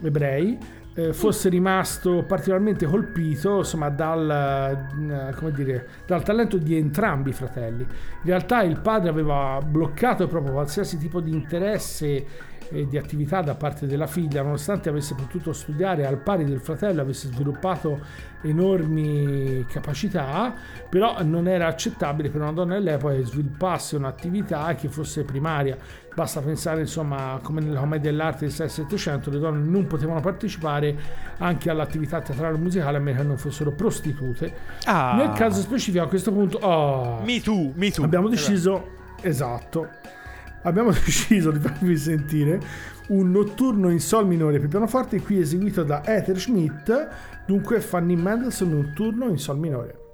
ebrei, 0.01 0.57
eh, 0.93 1.13
fosse 1.13 1.49
rimasto 1.49 2.23
particolarmente 2.27 2.85
colpito 2.85 3.57
insomma, 3.59 3.89
dal, 3.89 4.87
eh, 5.41 5.51
dire, 5.51 5.87
dal, 6.05 6.23
talento 6.23 6.57
di 6.57 6.75
entrambi 6.75 7.29
i 7.29 7.33
fratelli. 7.33 7.83
In 7.83 8.25
realtà 8.25 8.63
il 8.63 8.79
padre 8.79 9.09
aveva 9.09 9.59
bloccato 9.65 10.27
proprio 10.27 10.53
qualsiasi 10.53 10.97
tipo 10.97 11.21
di 11.21 11.31
interesse 11.31 12.25
e 12.71 12.87
di 12.87 12.97
attività 12.97 13.41
da 13.41 13.55
parte 13.55 13.87
della 13.87 14.07
figlia, 14.07 14.41
nonostante 14.41 14.89
avesse 14.89 15.15
potuto 15.15 15.53
studiare 15.53 16.05
al 16.05 16.17
pari 16.17 16.45
del 16.45 16.59
fratello, 16.59 17.01
avesse 17.01 17.27
sviluppato 17.27 17.99
enormi 18.41 19.65
capacità, 19.67 20.53
però 20.87 21.21
non 21.23 21.47
era 21.47 21.67
accettabile 21.67 22.29
per 22.29 22.41
una 22.41 22.51
donna 22.51 22.75
dell'epoca 22.75 23.15
che 23.15 23.25
sviluppasse 23.25 23.95
un'attività 23.95 24.73
che 24.75 24.87
fosse 24.87 25.23
primaria. 25.23 25.77
Basta 26.13 26.41
pensare, 26.41 26.81
insomma, 26.81 27.39
come 27.41 27.61
nella 27.61 27.79
commedia 27.79 28.11
dell'arte 28.11 28.45
del 28.45 28.53
6-700, 28.53 29.31
le 29.31 29.39
donne 29.39 29.65
non 29.67 29.87
potevano 29.87 30.19
partecipare 30.19 30.95
anche 31.37 31.69
all'attività 31.69 32.21
teatrale 32.21 32.55
e 32.55 32.59
musicale 32.59 32.97
a 32.97 32.99
meno 32.99 33.21
che 33.21 33.27
non 33.27 33.37
fossero 33.37 33.71
prostitute. 33.71 34.53
Ah. 34.85 35.15
Nel 35.15 35.31
caso 35.31 35.61
specifico, 35.61 36.03
a 36.03 36.07
questo 36.07 36.31
punto, 36.31 36.57
oh, 36.57 37.21
me 37.23 37.41
too, 37.41 37.71
me 37.75 37.89
too. 37.91 38.03
abbiamo 38.03 38.27
deciso, 38.27 38.97
esatto, 39.21 39.87
abbiamo 40.63 40.91
deciso 41.05 41.51
di 41.51 41.59
farvi 41.59 41.97
sentire 41.97 42.59
un 43.09 43.31
notturno 43.31 43.89
in 43.89 43.99
sol 43.99 44.27
minore 44.27 44.59
per 44.59 44.67
pianoforte 44.67 45.21
qui 45.21 45.39
eseguito 45.39 45.83
da 45.83 46.05
Ether 46.05 46.39
Schmidt. 46.39 47.07
Dunque 47.45 47.79
Fanny 47.79 48.15
Mendelssohn 48.15 48.69
notturno 48.69 49.27
in 49.27 49.37
sol 49.37 49.57
minore 49.57 50.08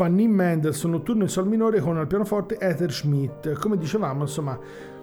Fanny 0.00 0.26
Mendelssohn, 0.26 0.92
notturno 0.92 1.24
in 1.24 1.28
sol 1.28 1.46
minore 1.46 1.78
con 1.80 1.98
al 1.98 2.06
pianoforte 2.06 2.56
Ether 2.58 2.90
Schmidt. 2.90 3.52
Come 3.58 3.76
dicevamo, 3.76 4.22
insomma, 4.22 4.58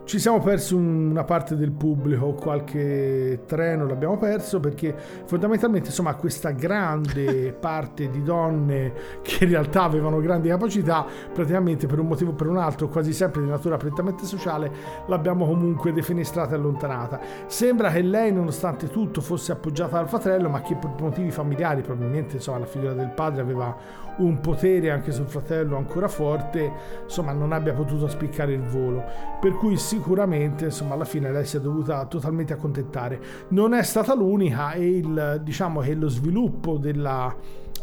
ci 0.08 0.20
siamo 0.20 0.40
persi 0.40 0.74
una 0.74 1.26
parte 1.26 1.58
del 1.58 1.72
pubblico, 1.72 2.32
qualche 2.32 3.42
treno 3.46 3.86
l'abbiamo 3.86 4.18
perso 4.18 4.62
perché 4.62 4.96
fondamentalmente 5.26 5.90
insomma 5.90 6.16
questa 6.16 6.52
grande 6.52 7.52
parte 7.60 8.10
di 8.10 8.24
donne 8.24 8.94
che 9.22 9.44
in 9.44 9.50
realtà 9.50 9.84
avevano 9.84 10.22
grandi 10.22 10.48
capacità, 10.48 11.06
praticamente 11.34 11.88
per 11.88 12.00
un 12.00 12.08
motivo 12.08 12.32
o 12.32 12.36
per 12.36 12.48
un 12.48 12.56
altro, 12.56 12.88
quasi 12.88 13.12
sempre 13.12 13.42
di 13.42 13.50
natura 13.50 13.76
prettamente 13.76 14.24
sociale, 14.24 14.72
l'abbiamo 15.08 15.46
comunque 15.46 15.92
defenestrata 15.92 16.54
e 16.54 16.56
allontanata. 16.56 17.20
Sembra 17.48 17.92
che 17.92 18.02
lei 18.02 18.32
nonostante 18.32 18.88
tutto 18.88 19.20
fosse 19.20 19.52
appoggiata 19.52 19.98
dal 19.98 20.08
fratello, 20.08 20.48
ma 20.48 20.62
che 20.62 20.76
per 20.76 20.92
motivi 21.02 21.32
familiari, 21.32 21.82
probabilmente 21.82 22.36
insomma 22.38 22.60
la 22.60 22.66
figura 22.66 22.94
del 22.94 23.12
padre 23.14 23.42
aveva 23.42 24.06
un 24.18 24.40
potere 24.40 24.90
anche 24.90 25.12
sul 25.12 25.28
fratello 25.28 25.78
ancora 25.78 26.08
forte, 26.08 26.72
insomma 27.04 27.34
non 27.34 27.52
abbia 27.52 27.74
potuto 27.74 28.08
spiccare 28.08 28.54
il 28.54 28.64
volo. 28.64 29.04
Per 29.40 29.52
cui 29.54 29.76
sicuramente 29.98 30.66
insomma 30.66 30.94
alla 30.94 31.06
fine 31.06 31.32
lei 31.32 31.44
si 31.44 31.58
è 31.58 31.60
dovuta 31.60 32.06
totalmente 32.06 32.54
accontentare. 32.54 33.20
Non 33.50 33.74
è 33.74 33.82
stata 33.82 34.14
l'unica 34.14 34.74
e 34.74 34.98
il, 34.98 35.42
diciamo 35.44 35.80
che 35.80 35.96
lo 35.96 36.08
sviluppo 36.08 36.78
della, 36.78 37.36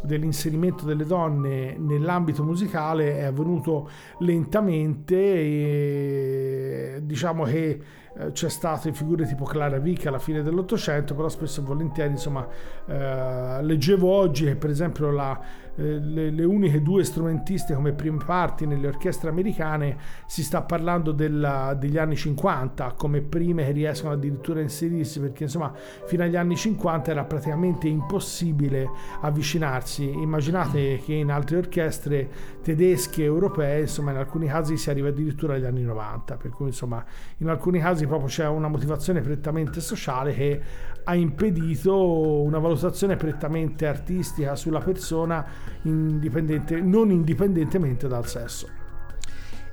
dell'inserimento 0.03 0.85
delle 0.85 1.07
donne 1.07 1.77
nell'ambito 1.77 2.45
musicale 2.45 3.19
è 3.19 3.25
avvenuto 3.25 3.89
lentamente 4.21 5.17
e 5.17 7.01
diciamo 7.03 7.43
che 7.45 7.81
eh, 8.17 8.33
c'è 8.33 8.49
stato 8.49 8.93
figure 8.93 9.27
tipo 9.27 9.45
Clara 9.45 9.79
Vick 9.79 10.07
alla 10.07 10.19
fine 10.19 10.43
dell'Ottocento, 10.43 11.15
però 11.15 11.29
spesso 11.29 11.61
e 11.61 11.65
volentieri, 11.65 12.11
insomma, 12.11 12.47
eh, 12.87 13.63
leggevo 13.63 14.09
oggi 14.09 14.45
che 14.45 14.57
per 14.57 14.71
esempio 14.71 15.11
la, 15.11 15.41
eh, 15.77 15.99
le, 15.99 16.31
le, 16.31 16.45
uniche 16.45 16.83
due 16.83 17.03
strumentiste 17.03 17.75
come 17.75 17.93
prime 17.93 18.23
parti 18.25 18.65
nelle 18.65 18.87
orchestre 18.87 19.29
americane 19.29 19.97
si 20.27 20.45
sta 20.45 20.63
parlando 20.63 21.11
della, 21.11 21.75
degli 21.77 21.99
anni 21.99 22.15
50 22.15 22.93
come 22.93 23.23
prime 23.23 23.65
che 23.65 23.73
riescono 23.73 24.13
addirittura 24.13 24.61
a 24.61 24.63
inserirsi 24.63 25.19
perché 25.19 25.45
insomma 25.45 25.73
fino 26.05 26.23
agli 26.23 26.37
anni 26.37 26.55
50 26.55 27.11
era 27.11 27.25
praticamente 27.25 27.89
impossibile 27.89 28.89
avvicinarsi. 29.23 30.09
Immaginate 30.09 31.01
che 31.05 31.15
in 31.15 31.33
altre 31.33 31.57
orchestre 31.57 32.29
tedesche 32.63 33.25
europee 33.25 33.81
insomma 33.81 34.13
in 34.13 34.19
alcuni 34.19 34.47
casi 34.47 34.77
si 34.77 34.91
arriva 34.91 35.09
addirittura 35.09 35.55
agli 35.55 35.65
anni 35.65 35.83
90 35.83 36.37
per 36.37 36.51
cui 36.53 36.67
insomma 36.67 37.05
in 37.39 37.49
alcuni 37.49 37.81
casi 37.81 38.04
proprio 38.07 38.29
c'è 38.29 38.47
una 38.47 38.69
motivazione 38.69 39.21
prettamente 39.21 39.81
sociale 39.81 40.35
che 40.35 40.61
ha 41.05 41.15
impedito 41.15 42.43
una 42.43 42.59
valutazione 42.59 43.17
prettamente 43.17 43.87
artistica 43.87 44.57
sulla 44.57 44.81
persona 44.81 45.45
indipendente, 45.83 46.81
non 46.81 47.11
indipendentemente 47.11 48.09
dal 48.09 48.27
sesso. 48.27 48.69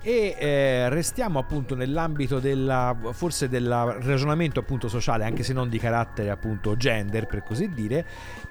E 0.03 0.35
eh, 0.39 0.89
restiamo 0.89 1.37
appunto 1.37 1.75
nell'ambito 1.75 2.39
della 2.39 2.97
forse 3.11 3.47
del 3.47 3.69
ragionamento 3.99 4.59
appunto 4.59 4.87
sociale 4.87 5.25
anche 5.25 5.43
se 5.43 5.53
non 5.53 5.69
di 5.69 5.77
carattere 5.77 6.31
appunto 6.31 6.75
gender 6.75 7.27
per 7.27 7.43
così 7.43 7.69
dire 7.69 8.03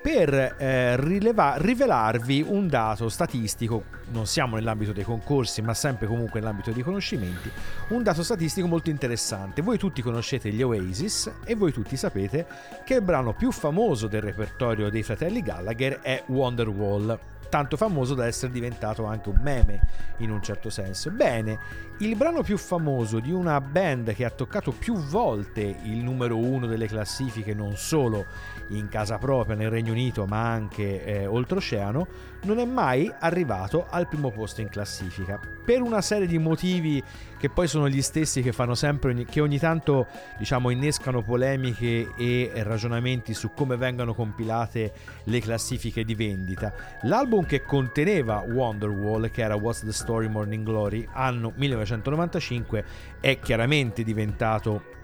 per 0.02 0.56
eh, 0.58 0.96
rileva- 0.96 1.54
rivelarvi 1.56 2.44
un 2.46 2.68
dato 2.68 3.08
statistico. 3.08 3.84
Non 4.12 4.26
siamo 4.26 4.56
nell'ambito 4.56 4.92
dei 4.92 5.04
concorsi 5.04 5.62
ma 5.62 5.74
sempre 5.74 6.06
comunque 6.06 6.40
nell'ambito 6.40 6.70
dei 6.70 6.82
conoscimenti. 6.82 7.50
Un 7.88 8.02
dato 8.02 8.22
statistico 8.22 8.66
molto 8.66 8.90
interessante. 8.90 9.62
Voi 9.62 9.78
tutti 9.78 10.02
conoscete 10.02 10.50
gli 10.50 10.62
Oasis 10.62 11.30
e 11.44 11.54
voi 11.54 11.72
tutti 11.72 11.96
sapete 11.96 12.46
che 12.84 12.94
il 12.94 13.02
brano 13.02 13.34
più 13.34 13.52
famoso 13.52 14.06
del 14.06 14.22
repertorio 14.22 14.90
dei 14.90 15.02
fratelli 15.02 15.42
Gallagher 15.42 16.00
è 16.00 16.22
Wonderwall 16.26 17.18
tanto 17.50 17.76
famoso 17.76 18.14
da 18.14 18.26
essere 18.26 18.52
diventato 18.52 19.04
anche 19.04 19.28
un 19.28 19.40
meme 19.42 19.80
in 20.18 20.30
un 20.30 20.42
certo 20.42 20.70
senso. 20.70 21.10
Bene, 21.10 21.58
il 21.98 22.16
brano 22.16 22.42
più 22.42 22.56
famoso 22.56 23.18
di 23.18 23.32
una 23.32 23.60
band 23.60 24.14
che 24.14 24.24
ha 24.24 24.30
toccato 24.30 24.70
più 24.70 24.94
volte 24.94 25.60
il 25.82 25.98
numero 25.98 26.38
uno 26.38 26.66
delle 26.66 26.86
classifiche, 26.86 27.52
non 27.52 27.76
solo 27.76 28.24
in 28.70 28.88
casa 28.88 29.18
propria 29.18 29.56
nel 29.56 29.70
Regno 29.70 29.92
Unito 29.92 30.26
ma 30.26 30.50
anche 30.50 31.04
eh, 31.04 31.26
oltreoceano, 31.26 32.06
non 32.42 32.58
è 32.58 32.64
mai 32.64 33.10
arrivato 33.18 33.86
al 33.88 34.08
primo 34.08 34.30
posto 34.30 34.60
in 34.60 34.68
classifica. 34.68 35.38
Per 35.64 35.80
una 35.82 36.00
serie 36.00 36.26
di 36.26 36.38
motivi 36.38 37.02
che 37.38 37.48
poi 37.48 37.66
sono 37.68 37.88
gli 37.88 38.02
stessi 38.02 38.42
che 38.42 38.52
fanno 38.52 38.74
sempre, 38.74 39.24
che 39.24 39.40
ogni 39.40 39.58
tanto 39.58 40.06
diciamo 40.38 40.70
innescano 40.70 41.22
polemiche 41.22 42.12
e 42.16 42.50
ragionamenti 42.56 43.34
su 43.34 43.52
come 43.54 43.76
vengano 43.76 44.14
compilate 44.14 44.92
le 45.24 45.40
classifiche 45.40 46.04
di 46.04 46.14
vendita. 46.14 46.72
L'album 47.02 47.46
che 47.46 47.62
conteneva 47.62 48.44
Wonderwall, 48.46 49.30
che 49.30 49.42
era 49.42 49.54
What's 49.54 49.80
the 49.80 49.92
Story 49.92 50.28
Morning 50.28 50.64
Glory, 50.64 51.06
anno 51.12 51.52
1995, 51.56 52.84
è 53.20 53.38
chiaramente 53.38 54.02
diventato 54.02 54.98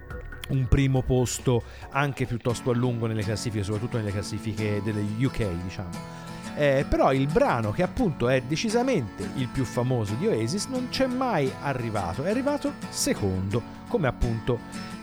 un 0.49 0.67
primo 0.69 1.03
posto 1.03 1.63
anche 1.91 2.27
piuttosto 2.27 2.71
a 2.71 2.75
lungo 2.75 3.07
nelle 3.07 3.23
classifiche, 3.23 3.65
soprattutto 3.65 3.97
nelle 3.97 4.13
classifiche 4.13 4.81
delle 4.83 5.03
UK, 5.19 5.47
diciamo. 5.63 6.25
Eh, 6.57 6.87
però 6.89 7.13
il 7.13 7.27
brano 7.27 7.71
che 7.71 7.83
appunto 7.83 8.31
è 8.31 8.41
decisamente 8.41 9.29
il 9.35 9.49
più 9.49 9.65
famoso 9.65 10.15
di 10.15 10.27
Oasis 10.27 10.67
non 10.67 10.89
c'è 10.89 11.07
mai 11.07 11.53
arrivato, 11.61 12.25
è 12.25 12.31
arrivato 12.31 12.73
secondo, 12.89 13.63
come 13.89 14.07
appunto 14.07 14.59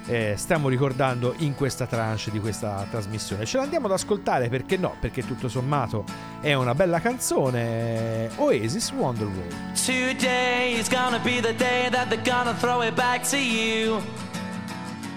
eh, 0.06 0.34
stiamo 0.36 0.68
ricordando 0.68 1.34
in 1.38 1.56
questa 1.56 1.86
tranche 1.86 2.32
di 2.32 2.40
questa 2.40 2.86
trasmissione. 2.90 3.46
Ce 3.46 3.58
l'andiamo 3.58 3.86
ad 3.86 3.94
ascoltare 3.94 4.50
perché 4.50 4.78
no? 4.78 4.96
Perché 5.00 5.26
tutto 5.26 5.48
sommato 5.48 6.04
è 6.42 6.54
una 6.54 6.76
bella 6.76 7.00
canzone. 7.00 8.30
Oasis 8.36 8.92
Wonderwall. 8.92 9.48
Today 9.74 10.78
is 10.78 10.90
gonna 10.90 11.20
be 11.20 11.40
the 11.40 11.56
day 11.56 11.90
that 11.90 12.10
they're 12.10 12.22
gonna 12.24 12.54
throw 12.56 12.84
it 12.84 12.94
back 12.94 13.28
to 13.30 13.38
you. 13.38 14.02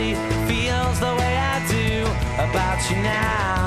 Anybody 0.00 0.14
feels 0.48 1.00
the 1.00 1.14
way 1.16 1.36
I 1.36 1.66
do 1.68 2.02
about 2.42 2.90
you 2.90 2.96
now. 3.02 3.59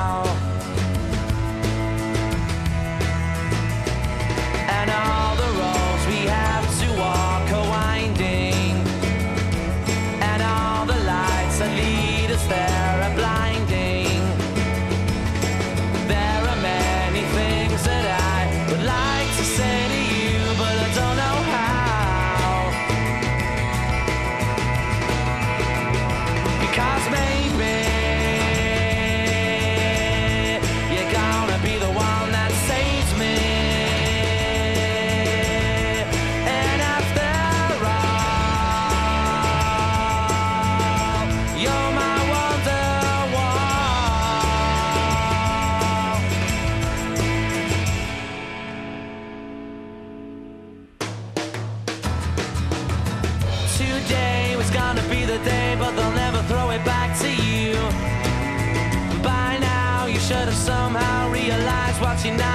party 62.13 62.29
now. 62.31 62.52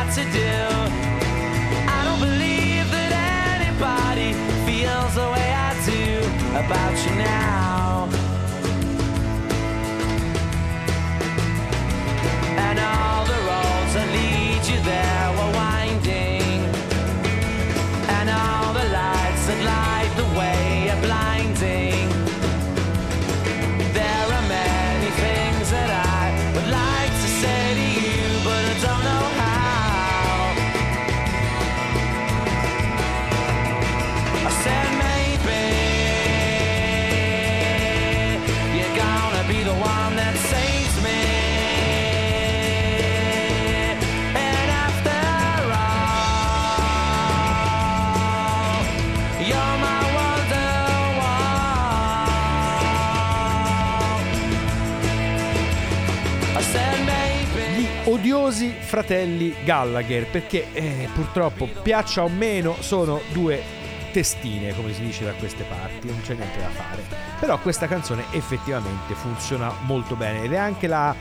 Odiosi 58.49 58.75
fratelli 58.79 59.55
Gallagher, 59.63 60.27
perché 60.27 60.69
eh, 60.73 61.09
purtroppo, 61.13 61.69
piaccia 61.83 62.25
o 62.25 62.29
meno, 62.29 62.77
sono 62.81 63.21
due 63.33 63.63
testine, 64.11 64.75
come 64.75 64.93
si 64.95 65.03
dice 65.03 65.25
da 65.25 65.33
queste 65.33 65.65
parti, 65.65 66.07
non 66.09 66.21
c'è 66.23 66.35
niente 66.35 66.59
da 66.59 66.69
fare. 66.69 67.03
Però 67.39 67.59
questa 67.59 67.87
canzone 67.87 68.25
effettivamente 68.33 69.15
funziona 69.15 69.73
molto 69.83 70.17
bene 70.17 70.45
ed 70.45 70.53
è 70.53 70.57
anche 70.57 70.87
la... 70.87 71.15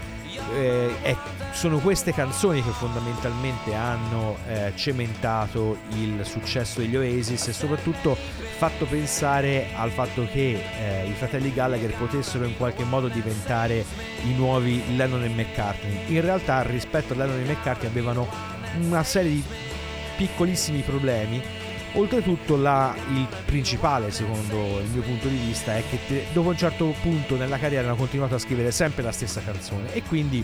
eh, 0.55 0.95
è- 1.01 1.15
sono 1.51 1.79
queste 1.79 2.13
canzoni 2.13 2.63
che 2.63 2.69
fondamentalmente 2.69 3.73
hanno 3.73 4.37
eh, 4.47 4.73
cementato 4.75 5.77
il 5.95 6.25
successo 6.25 6.79
degli 6.79 6.95
Oasis 6.95 7.47
e 7.47 7.53
soprattutto 7.53 8.15
fatto 8.57 8.85
pensare 8.85 9.67
al 9.75 9.91
fatto 9.91 10.27
che 10.31 10.63
eh, 10.79 11.07
i 11.07 11.13
fratelli 11.13 11.53
Gallagher 11.53 11.93
potessero 11.93 12.45
in 12.45 12.55
qualche 12.57 12.83
modo 12.83 13.07
diventare 13.07 13.85
i 14.23 14.33
nuovi 14.33 14.95
Lennon 14.95 15.23
e 15.23 15.29
McCartney. 15.29 16.13
In 16.13 16.21
realtà 16.21 16.61
rispetto 16.61 17.13
a 17.13 17.17
Lennon 17.17 17.39
e 17.39 17.43
McCartney 17.43 17.89
avevano 17.89 18.27
una 18.79 19.03
serie 19.03 19.31
di 19.31 19.43
piccolissimi 20.17 20.81
problemi. 20.81 21.56
Oltretutto 21.93 22.57
la- 22.57 22.93
il 23.13 23.27
principale, 23.45 24.11
secondo 24.11 24.79
il 24.79 24.89
mio 24.91 25.01
punto 25.01 25.27
di 25.27 25.37
vista, 25.37 25.75
è 25.75 25.83
che 25.89 25.97
te- 26.07 26.25
dopo 26.33 26.49
un 26.49 26.57
certo 26.57 26.93
punto 27.01 27.35
nella 27.37 27.57
carriera 27.57 27.87
hanno 27.87 27.95
continuato 27.95 28.35
a 28.35 28.39
scrivere 28.39 28.71
sempre 28.71 29.01
la 29.03 29.11
stessa 29.11 29.41
canzone. 29.41 29.93
E 29.93 30.03
quindi 30.03 30.43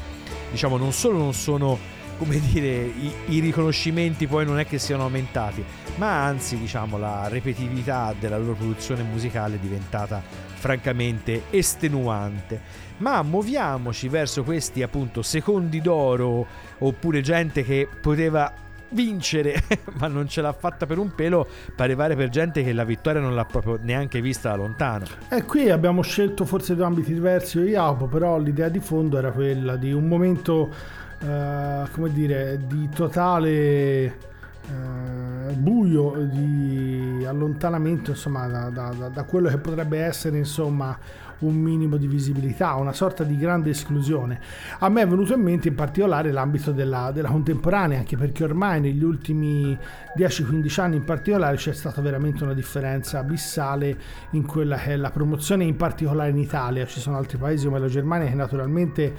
diciamo 0.52 0.78
non 0.78 0.92
solo 0.92 1.18
non 1.18 1.34
sono 1.34 1.78
come 2.18 2.40
dire 2.40 2.68
i, 2.68 3.12
i 3.30 3.40
riconoscimenti 3.40 4.28
poi 4.28 4.46
non 4.46 4.60
è 4.60 4.68
che 4.68 4.78
siano 4.78 5.02
aumentati 5.02 5.64
ma 5.96 6.24
anzi 6.24 6.60
diciamo 6.60 7.00
la 7.00 7.28
repetitività 7.28 8.14
della 8.18 8.38
loro 8.38 8.54
produzione 8.54 9.02
musicale 9.02 9.56
è 9.56 9.60
diventata 9.60 10.22
francamente 10.54 11.44
estenuante. 11.50 12.62
Ma 12.98 13.22
muoviamoci 13.24 14.08
verso 14.08 14.44
questi 14.44 14.82
appunto 14.84 15.22
secondi 15.24 15.82
d'oro 15.82 16.46
oppure 16.78 17.22
gente 17.22 17.64
che 17.64 17.88
poteva 18.00 18.52
vincere 18.94 19.64
ma 20.00 20.08
non 20.08 20.28
ce 20.28 20.42
l'ha 20.42 20.54
fatta 20.54 20.86
per 20.86 20.98
un 20.98 21.14
pelo 21.14 21.46
per 21.76 21.86
arrivare 21.86 22.16
per 22.16 22.30
gente 22.30 22.64
che 22.64 22.74
la 22.74 22.84
vittoria 22.84 23.22
non 23.22 23.36
l'ha 23.36 23.46
proprio 23.46 23.80
neanche 23.82 24.22
vista 24.22 24.50
da 24.50 24.56
lontano. 24.56 25.06
E 25.30 25.44
qui 25.44 25.70
abbiamo 25.70 26.02
scelto 26.02 26.46
forse 26.46 26.76
due 26.76 26.86
ambiti 26.86 27.14
diversi 27.14 27.60
io 27.60 28.00
e 28.00 28.08
però 28.08 28.38
l'idea 28.38 28.70
di 28.70 28.80
fondo 28.80 29.18
era 29.18 29.32
quella 29.32 29.76
di 29.76 29.92
un 29.92 30.08
momento, 30.08 30.72
eh, 31.20 31.84
come 31.92 32.12
dire, 32.12 32.60
di 32.66 32.90
totale 32.90 34.32
eh, 34.70 35.54
buio, 35.54 36.14
di 36.30 37.24
allontanamento, 37.28 38.12
insomma, 38.12 38.48
da- 38.48 38.70
da- 38.70 39.10
da 39.10 39.24
quello 39.24 39.50
che 39.50 39.58
potrebbe 39.58 40.00
essere, 40.00 40.38
insomma, 40.38 40.98
un 41.46 41.56
minimo 41.56 41.98
di 41.98 42.08
visibilità, 42.08 42.74
una 42.76 42.94
sorta 42.94 43.24
di 43.24 43.38
grande 43.38 43.70
esclusione. 43.72 44.40
A 44.80 44.90
me 44.90 45.02
è 45.02 45.08
venuto 45.08 45.34
in 45.34 45.42
mente 45.42 45.68
in 45.68 45.76
particolare 45.76 46.32
l'ambito 46.32 46.72
della, 46.72 47.12
della 47.12 47.30
contemporanea, 47.30 48.00
anche 48.00 48.18
perché 48.18 48.44
ormai 48.44 48.82
negli 48.82 49.04
ultimi 49.04 49.78
10-15 50.18 50.82
anni 50.82 50.96
in 50.98 51.04
particolare 51.04 51.56
c'è 51.58 51.74
stata 51.74 52.02
veramente 52.02 52.44
una 52.44 52.54
differenza 52.54 53.20
abissale 53.20 53.98
in 54.32 54.46
quella 54.46 54.78
che 54.78 54.94
è 54.94 54.96
la 54.96 55.12
promozione, 55.12 55.64
in 55.64 55.76
particolare 55.76 56.30
in 56.30 56.38
Italia. 56.38 56.86
Ci 56.86 57.00
sono 57.00 57.18
altri 57.18 57.38
paesi 57.38 57.66
come 57.66 57.80
la 57.80 57.88
Germania 57.88 58.30
che 58.30 58.36
naturalmente 58.36 59.14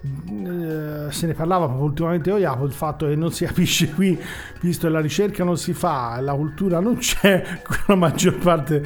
eh, 0.00 1.10
se 1.10 1.26
ne 1.26 1.34
parlava 1.34 1.66
ultimamente 1.66 2.30
con 2.30 2.40
il 2.40 2.72
fatto 2.72 3.06
che 3.08 3.16
non 3.16 3.32
si 3.32 3.44
capisce 3.44 3.90
qui 3.94 4.16
visto 4.60 4.86
che 4.86 4.92
la 4.92 5.00
ricerca 5.00 5.42
non 5.42 5.56
si 5.56 5.72
fa 5.72 6.20
la 6.20 6.34
cultura 6.34 6.78
non 6.78 6.98
c'è 6.98 7.42
la 7.86 7.96
maggior 7.96 8.38
parte 8.38 8.80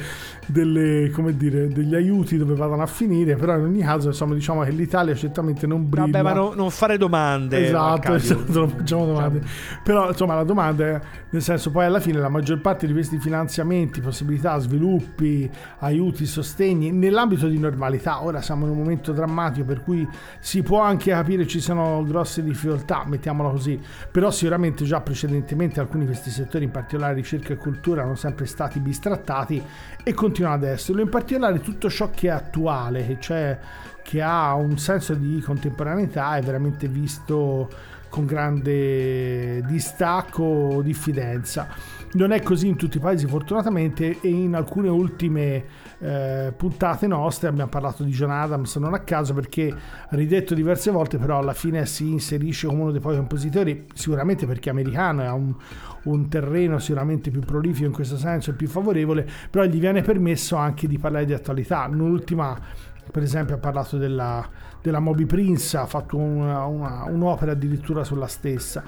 delle, 0.45 1.09
come 1.11 1.35
dire, 1.35 1.67
degli 1.67 1.95
aiuti 1.95 2.37
dove 2.37 2.55
vadano 2.55 2.81
a 2.81 2.87
finire 2.87 3.35
però 3.35 3.55
in 3.57 3.63
ogni 3.63 3.81
caso 3.81 4.09
insomma 4.09 4.33
diciamo 4.33 4.63
che 4.63 4.71
l'Italia 4.71 5.15
certamente 5.15 5.67
non 5.67 5.89
brilla. 5.89 6.05
Vabbè 6.05 6.21
ma 6.21 6.33
no- 6.33 6.53
non 6.53 6.69
fare 6.69 6.97
domande 6.97 7.67
Esatto, 7.67 8.13
esatto, 8.13 8.59
non 8.59 8.69
facciamo 8.75 9.05
domande. 9.05 9.41
Però 9.83 10.09
insomma 10.09 10.35
la 10.35 10.43
domanda 10.43 10.85
è, 10.85 11.01
nel 11.29 11.41
senso 11.41 11.71
poi 11.71 11.85
alla 11.85 11.99
fine 11.99 12.19
la 12.19 12.29
maggior 12.29 12.59
parte 12.61 12.87
di 12.87 12.93
questi 12.93 13.17
finanziamenti, 13.19 14.01
possibilità, 14.01 14.57
sviluppi, 14.59 15.49
aiuti, 15.79 16.25
sostegni 16.25 16.91
nell'ambito 16.91 17.47
di 17.47 17.57
normalità, 17.57 18.23
ora 18.23 18.41
siamo 18.41 18.65
in 18.65 18.71
un 18.71 18.77
momento 18.77 19.11
drammatico 19.11 19.65
per 19.65 19.81
cui 19.81 20.07
si 20.39 20.61
può 20.61 20.81
anche 20.81 21.11
capire 21.11 21.47
ci 21.47 21.59
sono 21.59 22.03
grosse 22.05 22.43
difficoltà, 22.43 23.03
mettiamola 23.05 23.49
così, 23.49 23.79
però 24.11 24.31
sicuramente 24.31 24.83
già 24.83 25.01
precedentemente 25.01 25.79
alcuni 25.79 26.01
di 26.01 26.07
questi 26.07 26.29
settori, 26.29 26.65
in 26.65 26.71
particolare 26.71 27.13
ricerca 27.13 27.53
e 27.53 27.57
cultura, 27.57 28.01
erano 28.01 28.15
sempre 28.15 28.45
stati 28.45 28.79
bistrattati 28.79 29.61
e 30.03 30.13
continuano 30.13 30.32
ad 30.41 30.63
esserlo, 30.63 31.01
in 31.01 31.09
particolare 31.09 31.59
tutto 31.59 31.89
ciò 31.89 32.09
che 32.09 32.27
è 32.27 32.31
attuale, 32.31 33.17
c'è 33.19 33.59
che 34.03 34.21
ha 34.21 34.53
un 34.55 34.77
senso 34.77 35.13
di 35.13 35.39
contemporaneità 35.39 36.35
è 36.35 36.41
veramente 36.41 36.87
visto 36.87 37.69
con 38.13 38.27
grande 38.27 39.63
distacco, 39.65 40.81
diffidenza. 40.83 41.67
Non 42.11 42.31
è 42.31 42.43
così 42.43 42.67
in 42.67 42.75
tutti 42.75 42.97
i 42.97 42.99
paesi 42.99 43.25
fortunatamente 43.25 44.19
e 44.21 44.29
in 44.29 44.53
alcune 44.53 44.87
ultime 44.87 45.65
eh, 45.97 46.53
puntate 46.55 47.07
nostre 47.07 47.47
abbiamo 47.47 47.71
parlato 47.71 48.03
di 48.03 48.11
John 48.11 48.29
Adams 48.29 48.75
non 48.75 48.93
a 48.93 48.99
caso 48.99 49.33
perché 49.33 49.73
ridetto 50.09 50.53
diverse 50.53 50.91
volte 50.91 51.17
però 51.17 51.39
alla 51.39 51.53
fine 51.53 51.87
si 51.87 52.11
inserisce 52.11 52.67
come 52.67 52.81
uno 52.81 52.91
dei 52.91 52.99
pochi 52.99 53.15
compositori 53.15 53.87
sicuramente 53.95 54.45
perché 54.45 54.69
è 54.69 54.73
americano 54.73 55.23
ha 55.23 55.33
un, 55.33 55.55
un 56.03 56.29
terreno 56.29 56.77
sicuramente 56.77 57.31
più 57.31 57.39
prolifico 57.39 57.87
in 57.87 57.93
questo 57.93 58.17
senso 58.17 58.51
e 58.51 58.53
più 58.53 58.67
favorevole 58.67 59.27
però 59.49 59.63
gli 59.63 59.79
viene 59.79 60.01
permesso 60.01 60.55
anche 60.55 60.87
di 60.87 60.99
parlare 60.99 61.25
di 61.25 61.33
attualità 61.33 61.87
l'ultima 61.87 62.59
per 63.11 63.23
esempio 63.23 63.55
ha 63.55 63.59
parlato 63.59 63.97
della, 63.97 64.47
della 64.81 64.99
Moby 64.99 65.25
Prince, 65.25 65.77
ha 65.77 65.85
fatto 65.85 66.17
una- 66.17 66.65
una- 66.65 67.05
un'opera 67.07 67.51
addirittura 67.51 68.03
sulla 68.03 68.27
stessa. 68.27 68.83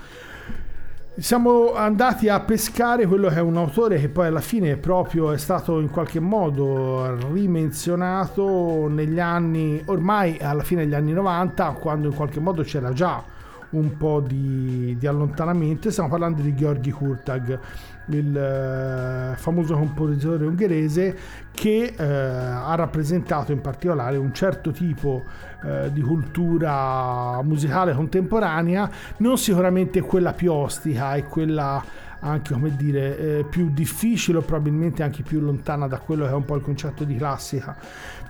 Siamo 1.18 1.74
andati 1.76 2.28
a 2.28 2.42
pescare 2.42 3.06
quello 3.08 3.30
che 3.30 3.36
è 3.36 3.40
un 3.40 3.56
autore 3.56 4.00
che 4.00 4.10
poi 4.10 4.28
alla 4.28 4.42
fine 4.42 4.76
proprio 4.76 5.32
è 5.32 5.38
stato 5.38 5.80
in 5.80 5.90
qualche 5.90 6.20
modo 6.20 7.16
rimenzionato 7.32 8.88
negli 8.90 9.20
anni, 9.20 9.82
ormai 9.86 10.38
alla 10.42 10.64
fine 10.64 10.84
degli 10.84 10.94
anni 10.94 11.14
90, 11.14 11.70
quando 11.80 12.10
in 12.10 12.14
qualche 12.16 12.42
modo 12.42 12.64
c'era 12.64 12.92
già 12.92 13.24
un 13.72 13.98
po' 13.98 14.22
di, 14.22 14.96
di 14.98 15.08
allontanamento. 15.08 15.90
Stiamo 15.90 16.10
parlando 16.10 16.42
di 16.42 16.56
Georgi 16.56 16.92
Kurtag, 16.92 17.60
il 18.08 18.38
eh, 18.38 19.36
famoso 19.38 19.76
compositore 19.76 20.46
ungherese 20.46 21.18
che 21.52 21.94
eh, 21.98 22.04
ha 22.04 22.76
rappresentato 22.76 23.52
in 23.52 23.62
particolare 23.62 24.18
un 24.18 24.34
certo 24.34 24.72
tipo 24.72 25.24
eh, 25.64 25.92
di 25.92 26.02
cultura 26.02 27.42
musicale 27.42 27.94
contemporanea, 27.94 28.90
non 29.18 29.38
sicuramente 29.38 30.02
quella 30.02 30.34
più 30.34 30.52
ostica 30.52 31.16
e 31.16 31.24
quella 31.24 31.84
anche 32.20 32.54
come 32.54 32.76
dire 32.76 33.18
eh, 33.18 33.46
più 33.48 33.70
difficile 33.72 34.40
o 34.40 34.42
probabilmente 34.42 35.04
anche 35.04 35.22
più 35.22 35.40
lontana 35.40 35.88
da 35.88 36.00
quello 36.00 36.26
che 36.26 36.32
è 36.32 36.36
un 36.36 36.46
po' 36.46 36.56
il 36.56 36.62
concetto 36.62 37.04
di 37.04 37.16
classica. 37.16 37.76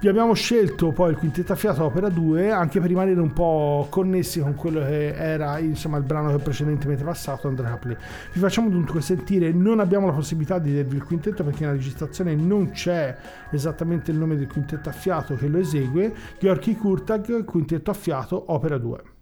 Vi 0.06 0.12
abbiamo 0.12 0.36
scelto 0.36 0.92
poi 0.92 1.10
il 1.10 1.18
quintetto 1.18 1.54
a 1.54 1.56
fiato 1.56 1.84
opera 1.84 2.10
2 2.10 2.52
anche 2.52 2.80
per 2.80 2.90
rimanere 2.90 3.20
un 3.20 3.34
po' 3.34 3.88
connessi 3.90 4.40
con 4.40 4.54
quello 4.54 4.82
che 4.82 5.16
era 5.16 5.58
insomma 5.58 5.98
il 5.98 6.04
brano 6.04 6.30
che 6.30 6.44
precedentemente 6.44 7.04
passato 7.04 7.48
Andrea 7.48 7.72
Capli. 7.72 7.98
Vi 8.34 8.40
facciamo 8.40 8.70
dunque 8.70 9.02
sentire, 9.02 9.52
non 9.52 9.80
abbiamo 9.80 10.06
la 10.06 10.14
possibilità 10.14 10.60
di 10.60 10.74
dirvi 10.74 10.98
il 10.98 11.04
quintetto 11.04 11.44
perché 11.44 11.62
nella 11.62 11.72
registrazione 11.72 12.36
non 12.36 12.70
c'è 12.70 13.18
esattamente 13.50 14.12
il 14.12 14.18
nome 14.18 14.38
del 14.38 14.46
quintetto 14.46 14.90
a 14.90 14.92
fiato 14.92 15.34
che 15.34 15.48
lo 15.48 15.58
esegue, 15.58 16.14
Gheorghi 16.40 16.76
Kurtag, 16.76 17.44
quintetto 17.44 17.90
a 17.90 17.96
fiato 17.96 18.54
opera 18.54 18.78
2. 18.78 19.15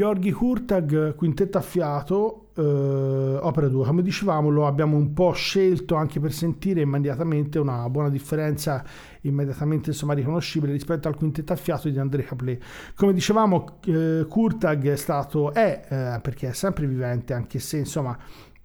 Gheorghi 0.00 0.32
Kurtag, 0.32 1.14
quintetto 1.14 1.58
a 1.58 1.60
fiato, 1.60 2.46
eh, 2.56 2.62
opera 2.62 3.68
2. 3.68 3.84
Come 3.84 4.00
dicevamo, 4.00 4.48
lo 4.48 4.66
abbiamo 4.66 4.96
un 4.96 5.12
po' 5.12 5.32
scelto 5.32 5.94
anche 5.94 6.18
per 6.20 6.32
sentire 6.32 6.80
immediatamente 6.80 7.58
una 7.58 7.86
buona 7.90 8.08
differenza, 8.08 8.82
immediatamente 9.20 9.90
insomma 9.90 10.14
riconoscibile 10.14 10.72
rispetto 10.72 11.06
al 11.06 11.16
quintetto 11.16 11.52
a 11.52 11.56
fiato 11.56 11.90
di 11.90 11.98
André 11.98 12.24
Caplet. 12.24 12.62
Come 12.94 13.12
dicevamo, 13.12 13.78
eh, 13.84 14.24
Kurtag 14.26 14.88
è 14.88 14.96
stato, 14.96 15.52
è, 15.52 15.84
eh, 15.86 16.20
perché 16.22 16.48
è 16.48 16.52
sempre 16.54 16.86
vivente, 16.86 17.34
anche 17.34 17.58
se 17.58 17.76
insomma 17.76 18.16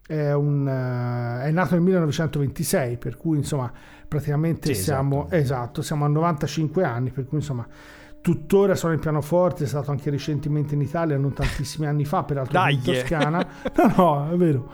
è, 0.07 0.31
un, 0.31 0.65
eh, 0.65 1.47
è 1.47 1.51
nato 1.51 1.73
nel 1.73 1.83
1926, 1.83 2.95
per 2.97 3.17
cui 3.17 3.36
insomma 3.39 3.69
praticamente 4.07 4.73
Sì, 4.73 4.83
siamo, 4.83 5.25
esatto. 5.25 5.36
esatto, 5.36 5.81
siamo 5.81 6.05
a 6.05 6.07
95 6.07 6.83
anni, 6.86 7.11
per 7.11 7.25
cui 7.25 7.39
insomma 7.39 7.67
tuttora 8.26 8.73
suona 8.73 8.95
il 8.95 8.99
pianoforte, 8.99 9.65
è 9.65 9.67
stato 9.67 9.91
anche 9.91 10.09
recentemente 10.09 10.73
in 10.73 10.82
Italia, 10.82 11.15
non 11.15 11.34
tantissimi 11.34 11.86
anni 11.86 12.05
fa, 12.05 12.23
peraltro 12.23 12.53
Dai, 12.53 12.73
in. 12.73 12.82
Toscana. 12.82 13.45
No, 13.76 13.93
no, 13.95 14.32
è 14.32 14.36
vero. 14.36 14.71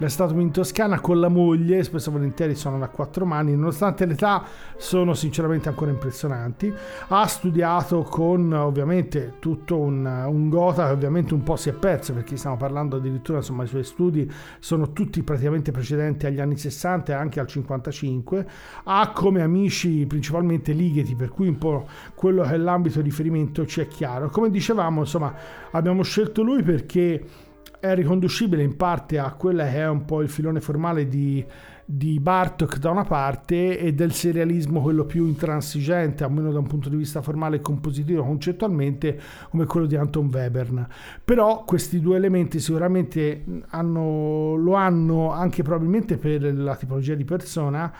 È 0.00 0.06
stato 0.06 0.38
in 0.38 0.52
Toscana 0.52 1.00
con 1.00 1.18
la 1.18 1.26
moglie, 1.26 1.82
spesso 1.82 2.12
volentieri 2.12 2.54
suonano 2.54 2.84
a 2.84 2.88
quattro 2.88 3.26
mani, 3.26 3.56
nonostante 3.56 4.06
l'età 4.06 4.44
sono 4.76 5.12
sinceramente 5.12 5.68
ancora 5.68 5.90
impressionanti. 5.90 6.72
Ha 7.08 7.26
studiato 7.26 8.04
con 8.04 8.52
ovviamente 8.52 9.34
tutto 9.40 9.76
un, 9.76 10.06
un 10.06 10.48
gota 10.50 10.86
che 10.86 10.92
ovviamente 10.92 11.34
un 11.34 11.42
po' 11.42 11.56
si 11.56 11.70
è 11.70 11.72
perso 11.72 12.12
perché 12.12 12.36
stiamo 12.36 12.56
parlando 12.56 12.98
addirittura, 12.98 13.38
insomma, 13.38 13.64
i 13.64 13.66
suoi 13.66 13.82
studi 13.82 14.30
sono 14.60 14.92
tutti 14.92 15.20
praticamente 15.24 15.72
precedenti 15.72 16.26
agli 16.26 16.38
anni 16.38 16.56
60 16.56 17.10
e 17.10 17.14
anche 17.16 17.40
al 17.40 17.48
55. 17.48 18.46
Ha 18.84 19.10
come 19.12 19.42
amici 19.42 20.06
principalmente 20.06 20.70
Ligeti, 20.74 21.16
per 21.16 21.30
cui 21.30 21.48
un 21.48 21.58
po' 21.58 21.88
quello 22.14 22.44
che 22.44 22.50
è 22.50 22.56
l'ambito 22.56 23.00
di 23.00 23.08
riferimento 23.08 23.66
ci 23.66 23.80
è 23.80 23.88
chiaro. 23.88 24.30
Come 24.30 24.48
dicevamo, 24.48 25.00
insomma, 25.00 25.34
abbiamo 25.72 26.04
scelto 26.04 26.42
lui 26.42 26.62
perché 26.62 27.46
è 27.80 27.94
riconducibile 27.94 28.62
in 28.62 28.76
parte 28.76 29.18
a 29.18 29.32
quella 29.32 29.64
che 29.64 29.76
è 29.76 29.88
un 29.88 30.04
po' 30.04 30.22
il 30.22 30.28
filone 30.28 30.60
formale 30.60 31.06
di, 31.06 31.44
di 31.84 32.18
Bartok 32.20 32.78
da 32.78 32.90
una 32.90 33.04
parte 33.04 33.78
e 33.78 33.94
del 33.94 34.12
serialismo 34.12 34.80
quello 34.82 35.04
più 35.04 35.26
intransigente, 35.26 36.24
almeno 36.24 36.50
da 36.52 36.58
un 36.58 36.66
punto 36.66 36.88
di 36.88 36.96
vista 36.96 37.22
formale 37.22 37.56
e 37.56 37.60
compositivo 37.60 38.22
concettualmente, 38.24 39.20
come 39.50 39.64
quello 39.66 39.86
di 39.86 39.96
Anton 39.96 40.28
Webern. 40.32 40.86
Però 41.24 41.64
questi 41.64 42.00
due 42.00 42.16
elementi 42.16 42.60
sicuramente 42.60 43.44
hanno, 43.68 44.54
lo 44.54 44.74
hanno 44.74 45.30
anche 45.30 45.62
probabilmente 45.62 46.16
per 46.16 46.42
la 46.54 46.76
tipologia 46.76 47.14
di 47.14 47.24
persona 47.24 47.92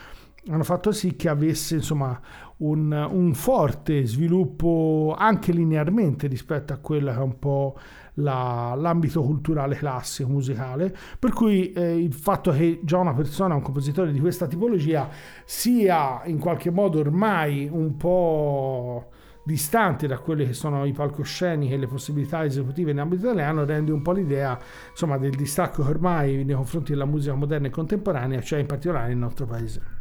hanno 0.51 0.65
fatto 0.65 0.93
sì 0.93 1.15
che 1.15 1.29
avesse 1.29 1.75
insomma 1.75 2.19
un, 2.59 2.93
un 3.11 3.35
forte 3.35 4.05
sviluppo 4.07 5.15
anche 5.17 5.53
linearmente 5.53 6.27
rispetto 6.27 6.73
a 6.73 6.79
quella 6.79 7.13
che 7.13 7.19
è 7.19 7.23
un 7.23 7.39
po' 7.39 7.79
la- 8.15 8.75
l'ambito 8.77 9.23
culturale 9.23 9.77
classico 9.77 10.29
musicale. 10.29 10.95
Per 11.19 11.33
cui 11.33 11.73
eh, 11.73 11.97
il 11.97 12.13
fatto 12.13 12.51
che 12.51 12.81
già 12.83 12.99
una 12.99 13.15
persona 13.15 13.55
un 13.55 13.63
compositore 13.63 14.13
di 14.13 14.21
questa 14.21 14.47
tipologia 14.47 15.09
sia 15.45 16.23
in 16.25 16.39
qualche 16.39 16.71
modo 16.71 16.99
ormai 16.99 17.69
un 17.71 17.97
po' 17.97 19.11
distante 19.45 20.07
da 20.07 20.19
quelli 20.19 20.45
che 20.45 20.53
sono 20.53 20.85
i 20.85 20.93
palcoscenici 20.93 21.73
e 21.73 21.79
le 21.79 21.87
possibilità 21.87 22.45
esecutive 22.45 22.91
in 22.91 22.99
ambito 22.99 23.25
italiano 23.25 23.65
rende 23.65 23.93
un 23.93 24.03
po' 24.03 24.13
l'idea 24.13 24.59
insomma 24.91 25.17
del 25.17 25.31
distacco 25.31 25.83
che 25.83 25.89
ormai 25.89 26.45
nei 26.45 26.55
confronti 26.55 26.93
della 26.93 27.07
musica 27.07 27.35
moderna 27.35 27.69
e 27.69 27.71
contemporanea 27.71 28.41
c'è 28.41 28.59
in 28.59 28.67
particolare 28.67 29.09
nel 29.09 29.17
nostro 29.17 29.47
paese 29.47 29.98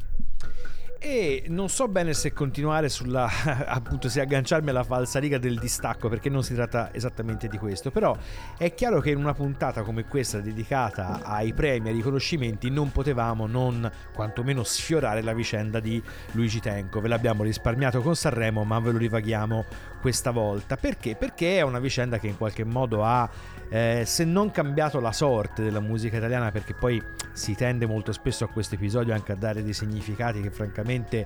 E 1.00 1.43
non 1.48 1.70
so 1.70 1.88
bene 1.88 2.14
se 2.14 2.34
continuare 2.34 2.89
sulla 2.89 3.30
appunto 3.68 4.10
se 4.10 4.20
agganciarmi 4.20 4.70
alla 4.70 4.84
falsariga 4.84 5.38
del 5.38 5.60
distacco 5.60 6.10
perché 6.10 6.30
non 6.30 6.43
si 6.43 6.56
tratta 6.56 6.93
esattamente 6.93 7.48
di 7.48 7.58
questo, 7.58 7.91
però 7.91 8.18
è 8.58 8.74
chiaro 8.74 9.00
che 9.00 9.12
in 9.12 9.18
una 9.18 9.34
puntata 9.34 9.84
come 9.84 10.06
questa 10.06 10.39
dedicata 10.39 11.22
ai 11.24 11.54
premi, 11.54 11.89
ai 11.89 11.95
riconoscimenti, 11.95 12.70
non 12.70 12.91
potevamo 12.91 13.45
non 13.45 13.89
quantomeno 14.14 14.64
sfiorare 14.64 15.22
la 15.22 15.34
vicenda 15.34 15.80
di 15.80 16.02
Luigi 16.32 16.60
Tenco. 16.60 17.00
Ve 17.00 17.10
l'abbiamo 17.10 17.43
risparmiato 17.43 18.02
con 18.02 18.16
Sanremo, 18.16 18.64
ma 18.64 18.80
ve 18.80 18.91
lo 18.91 18.98
rivaghiamo 18.98 19.66
questa 20.02 20.32
volta. 20.32 20.78
Perché? 20.78 21.16
Perché 21.16 21.58
è 21.58 21.62
una 21.62 21.80
vicenda 21.80 22.18
che 22.18 22.28
in 22.28 22.38
qualche 22.38 22.64
modo 22.64 23.04
ha 23.04 23.30
eh, 23.70 24.03
se 24.05 24.24
non 24.24 24.51
cambiato 24.51 24.99
la 24.99 25.11
sorte 25.11 25.63
della 25.63 25.80
musica 25.80 26.18
italiana, 26.18 26.51
perché 26.51 26.74
poi 26.74 27.01
si 27.34 27.55
tende 27.55 27.86
molto 27.86 28.11
spesso 28.11 28.43
a 28.43 28.47
questo 28.47 28.76
episodio 28.76 29.13
anche 29.13 29.32
a 29.32 29.36
dare 29.36 29.63
dei 29.63 29.74
significati 29.74 30.41
che 30.41 30.49
francamente 30.49 31.26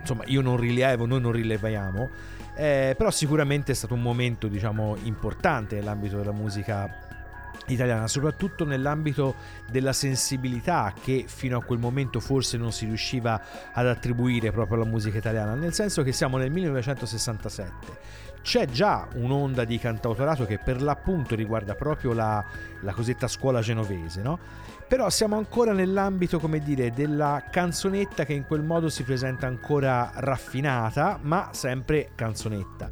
insomma 0.00 0.24
io 0.26 0.40
non 0.40 0.56
rilevo, 0.56 1.06
noi 1.06 1.20
non 1.20 1.32
rileviamo, 1.32 2.10
eh, 2.56 2.94
però 2.96 3.10
sicuramente 3.10 3.72
è 3.72 3.74
stato 3.74 3.94
un 3.94 4.02
momento 4.02 4.48
diciamo 4.48 4.96
importante 5.04 5.76
nell'ambito 5.76 6.16
della 6.16 6.32
musica 6.32 7.06
italiana, 7.66 8.06
soprattutto 8.08 8.64
nell'ambito 8.64 9.34
della 9.70 9.92
sensibilità 9.92 10.92
che 11.00 11.24
fino 11.26 11.58
a 11.58 11.62
quel 11.62 11.78
momento 11.78 12.20
forse 12.20 12.56
non 12.56 12.72
si 12.72 12.86
riusciva 12.86 13.40
ad 13.72 13.86
attribuire 13.86 14.50
proprio 14.50 14.76
alla 14.76 14.86
musica 14.86 15.18
italiana, 15.18 15.54
nel 15.54 15.72
senso 15.72 16.02
che 16.02 16.12
siamo 16.12 16.36
nel 16.36 16.50
1967 16.50 18.26
c'è 18.48 18.64
già 18.64 19.06
un'onda 19.12 19.64
di 19.64 19.78
cantautorato 19.78 20.46
che 20.46 20.56
per 20.56 20.80
l'appunto 20.80 21.34
riguarda 21.34 21.74
proprio 21.74 22.14
la, 22.14 22.42
la 22.80 22.94
cosiddetta 22.94 23.28
scuola 23.28 23.60
genovese, 23.60 24.22
no? 24.22 24.38
Però 24.88 25.10
siamo 25.10 25.36
ancora 25.36 25.74
nell'ambito, 25.74 26.38
come 26.38 26.60
dire, 26.60 26.90
della 26.90 27.44
canzonetta 27.50 28.24
che 28.24 28.32
in 28.32 28.46
quel 28.46 28.62
modo 28.62 28.88
si 28.88 29.02
presenta 29.02 29.46
ancora 29.46 30.12
raffinata, 30.14 31.18
ma 31.20 31.50
sempre 31.52 32.12
canzonetta. 32.14 32.90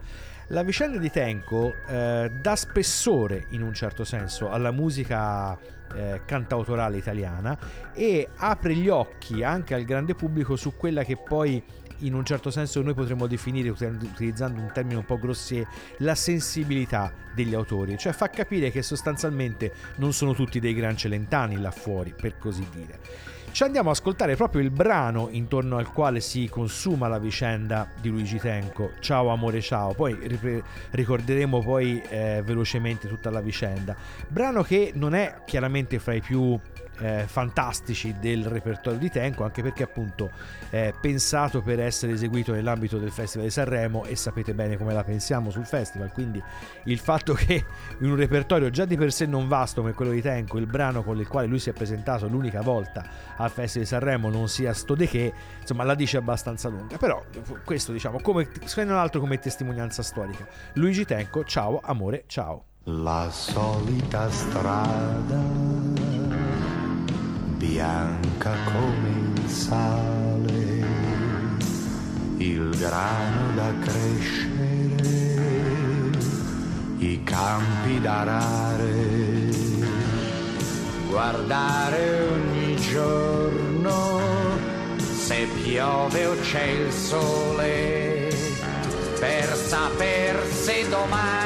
La 0.48 0.62
vicenda 0.62 0.98
di 0.98 1.10
Tenco 1.10 1.72
eh, 1.88 2.30
dà 2.38 2.54
spessore, 2.54 3.46
in 3.52 3.62
un 3.62 3.72
certo 3.72 4.04
senso, 4.04 4.50
alla 4.50 4.72
musica 4.72 5.58
eh, 5.94 6.20
cantautorale 6.26 6.98
italiana 6.98 7.56
e 7.94 8.28
apre 8.36 8.74
gli 8.74 8.90
occhi 8.90 9.42
anche 9.42 9.72
al 9.72 9.84
grande 9.84 10.14
pubblico 10.14 10.54
su 10.54 10.76
quella 10.76 11.02
che 11.02 11.16
poi 11.16 11.64
in 12.00 12.14
un 12.14 12.24
certo 12.24 12.50
senso 12.50 12.82
noi 12.82 12.94
potremmo 12.94 13.26
definire, 13.26 13.70
utilizzando 13.70 14.60
un 14.60 14.70
termine 14.72 14.98
un 14.98 15.04
po' 15.04 15.18
grossier, 15.18 15.66
la 15.98 16.14
sensibilità 16.14 17.12
degli 17.34 17.54
autori, 17.54 17.96
cioè 17.98 18.12
fa 18.12 18.28
capire 18.28 18.70
che 18.70 18.82
sostanzialmente 18.82 19.72
non 19.96 20.12
sono 20.12 20.34
tutti 20.34 20.60
dei 20.60 20.74
gran 20.74 20.96
celentani 20.96 21.60
là 21.60 21.70
fuori, 21.70 22.14
per 22.14 22.38
così 22.38 22.66
dire. 22.72 23.34
Ci 23.56 23.62
andiamo 23.62 23.88
ad 23.88 23.96
ascoltare 23.96 24.36
proprio 24.36 24.60
il 24.60 24.70
brano 24.70 25.28
intorno 25.30 25.78
al 25.78 25.90
quale 25.90 26.20
si 26.20 26.46
consuma 26.46 27.08
la 27.08 27.18
vicenda 27.18 27.88
di 27.98 28.10
Luigi 28.10 28.36
Tenco, 28.36 28.90
Ciao 29.00 29.30
amore 29.30 29.62
ciao, 29.62 29.94
poi 29.94 30.14
ricorderemo 30.90 31.62
poi 31.62 32.02
eh, 32.10 32.42
velocemente 32.44 33.08
tutta 33.08 33.30
la 33.30 33.40
vicenda. 33.40 33.96
Brano 34.28 34.62
che 34.62 34.92
non 34.94 35.14
è 35.14 35.38
chiaramente 35.46 35.98
fra 35.98 36.12
i 36.12 36.20
più 36.20 36.60
eh, 36.98 37.24
fantastici 37.26 38.16
del 38.18 38.46
repertorio 38.46 38.98
di 38.98 39.10
Tenco, 39.10 39.44
anche 39.44 39.62
perché 39.62 39.82
appunto 39.82 40.30
è 40.70 40.92
pensato 41.00 41.60
per 41.62 41.80
essere 41.80 42.12
eseguito 42.12 42.52
nell'ambito 42.52 42.98
del 42.98 43.10
Festival 43.10 43.46
di 43.46 43.52
Sanremo 43.52 44.04
e 44.04 44.16
sapete 44.16 44.54
bene 44.54 44.76
come 44.76 44.92
la 44.92 45.04
pensiamo 45.04 45.50
sul 45.50 45.66
festival, 45.66 46.12
quindi 46.12 46.42
il 46.84 46.98
fatto 46.98 47.34
che 47.34 47.64
in 47.98 48.10
un 48.10 48.16
repertorio 48.16 48.70
già 48.70 48.84
di 48.84 48.96
per 48.96 49.12
sé 49.12 49.26
non 49.26 49.48
vasto 49.48 49.80
come 49.80 49.92
quello 49.92 50.12
di 50.12 50.22
Tenco, 50.22 50.58
il 50.58 50.66
brano 50.66 51.02
con 51.02 51.18
il 51.18 51.28
quale 51.28 51.46
lui 51.46 51.58
si 51.58 51.70
è 51.70 51.72
presentato 51.72 52.28
l'unica 52.28 52.60
volta 52.60 53.04
al 53.36 53.50
Festival 53.50 53.86
di 53.86 53.94
Sanremo 53.94 54.30
non 54.30 54.48
sia 54.48 54.72
sto 54.72 54.94
de 54.94 55.06
che, 55.06 55.32
insomma 55.60 55.84
la 55.84 55.94
dice 55.94 56.16
abbastanza 56.16 56.68
lunga, 56.68 56.96
però 56.96 57.24
questo 57.64 57.92
diciamo 57.92 58.20
come 58.20 58.48
se 58.64 58.84
non 58.84 58.96
altro 58.96 59.20
come 59.20 59.38
testimonianza 59.38 60.02
storica. 60.02 60.46
Luigi 60.74 61.04
Tenco, 61.04 61.44
ciao 61.44 61.80
amore, 61.82 62.24
ciao. 62.26 62.64
La 62.88 63.28
solita 63.30 64.30
strada, 64.30 65.42
bianca 67.56 68.52
come 68.64 69.08
il 69.34 69.48
sale, 69.48 70.84
il 72.36 72.76
grano 72.78 73.54
da 73.54 73.72
crescere, 73.80 75.04
i 76.98 77.22
campi 77.24 78.00
da 78.00 78.20
arare, 78.20 79.50
guardare 81.08 82.28
ogni 82.30 82.76
giorno 82.76 84.20
se 84.98 85.48
piove 85.62 86.26
o 86.26 86.36
c'è 86.40 86.64
il 86.64 86.92
sole, 86.92 88.28
per 89.18 89.56
saper 89.56 90.46
se 90.46 90.88
domani 90.88 91.45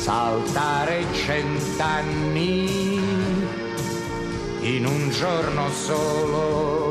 saltare 0.02 1.04
cent'anni 1.12 2.96
in 4.62 4.84
un 4.84 5.10
giorno 5.10 5.70
solo 5.70 6.82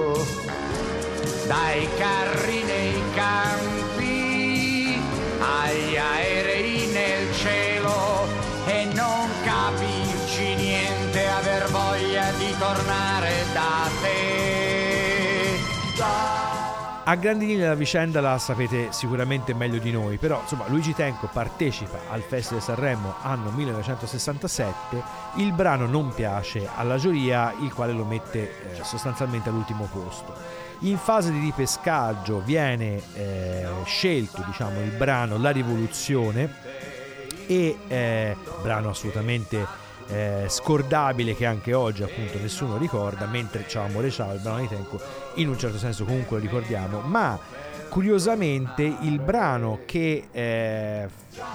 dai 1.52 1.86
carri 1.97 2.64
nei 2.64 3.02
campi 3.14 5.02
agli 5.38 5.97
aerei 5.97 6.88
nel 6.93 7.34
cielo 7.34 8.26
e 8.66 8.86
non 8.93 9.28
capirci 9.43 10.56
niente, 10.56 11.28
aver 11.28 11.70
voglia 11.70 12.32
di 12.38 12.56
tornare 12.58 13.32
da 13.52 13.89
te. 14.02 14.32
A 17.04 17.16
grandi 17.16 17.45
linee 17.45 17.68
la 17.68 17.76
vicenda 17.76 18.22
la 18.22 18.38
sapete 18.38 18.93
sicuramente 18.93 19.54
meglio 19.54 19.80
di 19.80 19.91
noi, 19.91 20.16
però 20.16 20.39
insomma 20.39 20.68
Luigi 20.70 20.93
Tenco 20.93 21.28
partecipa 21.28 21.99
al 22.10 22.22
Festival 22.22 22.64
Sanremo 22.64 23.16
anno 23.22 23.49
1967, 23.49 25.04
il 25.36 25.52
brano 25.52 25.86
non 25.86 26.14
piace 26.14 26.70
alla 26.74 26.95
giuria, 26.95 27.54
il 27.60 27.74
quale 27.74 27.91
lo 27.91 28.06
mette 28.06 28.78
eh, 28.78 28.84
sostanzialmente 28.84 29.49
all'ultimo 29.49 29.89
posto. 29.91 30.61
In 30.84 30.97
fase 30.97 31.32
di 31.32 31.39
ripescaggio 31.39 32.41
viene 32.41 32.99
eh, 33.13 33.67
scelto 33.86 34.43
diciamo, 34.47 34.82
il 34.82 34.89
brano 34.89 35.38
La 35.38 35.51
Rivoluzione 35.51 36.51
e 37.45 37.77
eh, 37.88 38.36
brano 38.63 38.89
assolutamente 38.89 39.63
eh, 40.07 40.45
scordabile 40.47 41.36
che 41.36 41.45
anche 41.45 41.75
oggi 41.75 42.01
appunto 42.01 42.39
nessuno 42.39 42.77
ricorda, 42.77 43.27
mentre 43.27 43.65
Ciao 43.67 43.86
Amore 43.86 44.09
Ciao, 44.09 44.34
il 44.34 44.39
brano 44.39 44.61
di 44.61 44.67
Tenco, 44.69 44.99
in 45.36 45.49
un 45.49 45.57
certo 45.59 45.77
senso 45.77 46.03
comunque 46.03 46.38
lo 46.38 46.43
ricordiamo, 46.43 47.01
ma 47.01 47.38
curiosamente 47.92 48.84
il 48.84 49.20
brano 49.20 49.80
che 49.86 50.30
eh, 50.32 51.10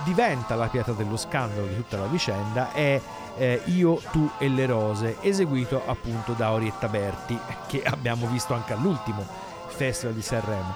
diventa 0.04 0.54
la 0.54 0.66
pietra 0.66 0.92
dello 0.92 1.16
scandalo 1.16 1.66
di 1.66 1.76
tutta 1.76 1.96
la 1.96 2.04
vicenda 2.08 2.72
è 2.72 3.00
eh, 3.38 3.62
Io, 3.66 4.00
tu 4.12 4.30
e 4.38 4.48
le 4.48 4.66
rose, 4.66 5.16
eseguito 5.22 5.82
appunto 5.86 6.34
da 6.34 6.52
Orietta 6.52 6.88
Berti, 6.88 7.38
che 7.66 7.82
abbiamo 7.84 8.26
visto 8.26 8.52
anche 8.52 8.74
all'ultimo 8.74 9.26
Festival 9.68 10.14
di 10.14 10.22
Sanremo. 10.22 10.74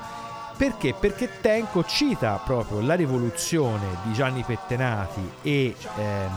Perché? 0.57 0.95
Perché 0.95 1.29
Tenco 1.43 1.85
cita 1.85 2.41
proprio 2.43 2.81
la 2.81 2.95
rivoluzione 2.95 3.99
di 4.05 4.13
Gianni 4.15 4.43
Pettenati 4.43 5.31
e, 5.43 5.75
ehm, 5.97 6.31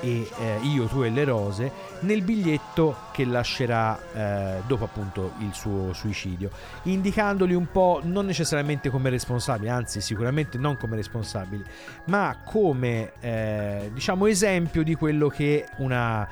e 0.00 0.28
eh, 0.38 0.58
Io, 0.62 0.86
tu 0.86 1.02
e 1.02 1.10
le 1.10 1.24
rose 1.24 1.72
nel 2.00 2.22
biglietto 2.22 2.96
che 3.12 3.24
lascerà 3.24 3.98
eh, 4.12 4.62
dopo 4.66 4.84
appunto 4.84 5.32
il 5.40 5.52
suo 5.52 5.92
suicidio, 5.92 6.50
indicandoli 6.84 7.54
un 7.54 7.70
po' 7.70 8.00
non 8.04 8.26
necessariamente 8.26 8.90
come 8.90 9.10
responsabili, 9.10 9.68
anzi 9.68 10.00
sicuramente 10.00 10.58
non 10.58 10.76
come 10.76 10.96
responsabili, 10.96 11.64
ma 12.06 12.36
come 12.44 13.12
eh, 13.20 13.90
diciamo 13.92 14.26
esempio 14.26 14.82
di 14.82 14.94
quello 14.94 15.28
che 15.28 15.66
una 15.78 16.28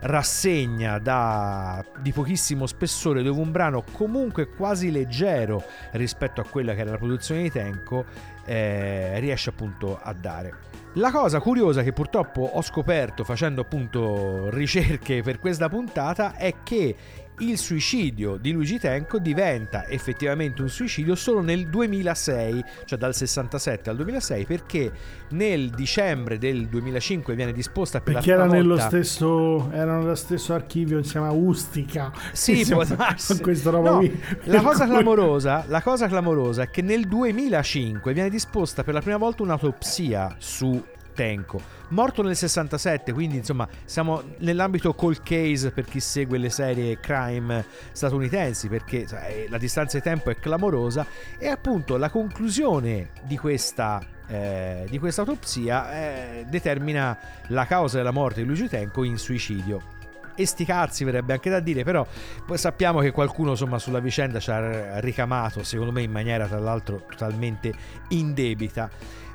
rassegna 0.00 0.98
da, 0.98 1.84
di 2.00 2.12
pochissimo 2.12 2.66
spessore 2.66 3.22
dove 3.22 3.40
un 3.40 3.50
brano 3.50 3.84
comunque 3.92 4.48
quasi 4.48 4.90
leggero 4.90 5.62
rispetto 5.92 6.40
a 6.40 6.44
quella 6.44 6.74
che 6.74 6.80
era 6.80 6.90
la 6.90 6.98
produzione 6.98 7.42
di 7.42 7.50
Tenco 7.50 8.04
eh, 8.44 9.18
riesce 9.20 9.50
appunto 9.50 9.98
a 10.00 10.12
dare. 10.12 10.68
La 10.94 11.12
cosa 11.12 11.38
curiosa 11.38 11.82
che 11.82 11.92
purtroppo 11.92 12.42
ho 12.42 12.62
scoperto 12.62 13.22
facendo 13.22 13.60
appunto 13.60 14.50
ricerche 14.50 15.22
per 15.22 15.38
questa 15.38 15.68
puntata 15.68 16.34
è 16.34 16.56
che 16.64 16.96
il 17.40 17.58
suicidio 17.58 18.36
di 18.36 18.52
Luigi 18.52 18.78
Tenco 18.78 19.18
diventa 19.18 19.86
effettivamente 19.86 20.62
un 20.62 20.68
suicidio 20.68 21.14
solo 21.14 21.40
nel 21.40 21.68
2006, 21.68 22.64
cioè 22.84 22.98
dal 22.98 23.14
67 23.14 23.90
al 23.90 23.96
2006, 23.96 24.44
perché 24.44 24.92
nel 25.30 25.70
dicembre 25.70 26.38
del 26.38 26.66
2005 26.68 27.34
viene 27.34 27.52
disposta 27.52 28.00
per 28.00 28.14
Perché 28.14 28.30
la 28.30 28.34
era 28.34 28.42
prima 28.44 28.56
nello 28.56 28.74
volta... 28.74 28.88
stesso, 28.88 29.70
era 29.72 29.98
nello 29.98 30.14
stesso 30.14 30.54
archivio 30.54 30.98
insieme 30.98 31.26
a 31.26 31.32
Ustica. 31.32 32.12
Sì, 32.32 32.64
può 32.68 32.84
darsi. 32.84 33.40
questa 33.40 33.70
roba 33.70 33.90
No, 33.90 33.96
qui. 33.98 34.20
La 34.44 34.60
cosa, 34.62 34.84
cui- 34.84 34.94
clamorosa, 34.94 35.64
la 35.68 35.82
cosa 35.82 36.06
clamorosa 36.08 36.62
è 36.62 36.70
che 36.70 36.82
nel 36.82 37.06
2005 37.06 38.12
viene 38.12 38.28
disposta 38.30 38.84
per 38.84 38.94
la 38.94 39.00
prima 39.00 39.16
volta 39.16 39.42
un'autopsia 39.42 40.36
su 40.38 40.82
Tenco, 41.12 41.60
morto 41.88 42.22
nel 42.22 42.36
67, 42.36 43.12
quindi 43.12 43.36
insomma 43.36 43.68
siamo 43.84 44.22
nell'ambito 44.38 44.94
cold 44.94 45.22
case 45.22 45.70
per 45.70 45.84
chi 45.84 46.00
segue 46.00 46.38
le 46.38 46.50
serie 46.50 46.98
crime 46.98 47.64
statunitensi, 47.92 48.68
perché 48.68 49.06
sai, 49.06 49.48
la 49.48 49.58
distanza 49.58 49.98
di 49.98 50.02
tempo 50.02 50.30
è 50.30 50.36
clamorosa 50.36 51.06
e 51.38 51.48
appunto 51.48 51.96
la 51.96 52.10
conclusione 52.10 53.10
di 53.22 53.36
questa 53.36 54.18
eh, 54.30 54.86
di 54.88 54.98
questa 55.00 55.22
autopsia 55.22 55.92
eh, 55.92 56.44
determina 56.48 57.18
la 57.48 57.66
causa 57.66 57.96
della 57.96 58.12
morte 58.12 58.40
di 58.40 58.46
Luigi 58.46 58.68
Tenco 58.68 59.02
in 59.02 59.18
suicidio. 59.18 59.98
E 60.36 60.46
sti 60.46 60.64
cazzi 60.64 61.04
verrebbe 61.04 61.32
anche 61.32 61.50
da 61.50 61.60
dire, 61.60 61.82
però 61.82 62.06
sappiamo 62.54 63.00
che 63.00 63.10
qualcuno 63.10 63.50
insomma 63.50 63.78
sulla 63.78 63.98
vicenda 63.98 64.38
ci 64.38 64.50
ha 64.50 65.00
ricamato, 65.00 65.64
secondo 65.64 65.92
me 65.92 66.02
in 66.02 66.12
maniera 66.12 66.46
tra 66.46 66.60
l'altro 66.60 67.04
totalmente 67.10 67.72
indebita. 68.10 68.88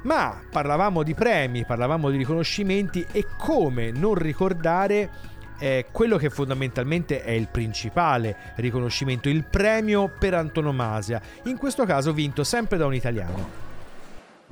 Ma 0.06 0.40
parlavamo 0.52 1.02
di 1.02 1.16
premi, 1.16 1.66
parlavamo 1.66 2.12
di 2.12 2.18
riconoscimenti 2.18 3.06
e 3.12 3.26
come 3.40 3.90
non 3.90 4.14
ricordare 4.14 5.10
eh, 5.58 5.88
quello 5.92 6.18
che 6.18 6.30
fondamentalmente 6.30 7.24
è 7.24 7.32
il 7.32 7.48
principale 7.50 8.36
riconoscimento, 8.58 9.30
il 9.30 9.46
premio 9.46 10.12
per 10.20 10.36
antonomasia, 10.36 11.20
in 11.46 11.58
questo 11.58 11.86
caso 11.86 12.14
vinto 12.14 12.44
sempre 12.44 12.78
da 12.78 12.86
un 12.86 12.94
italiano. 12.94 13.64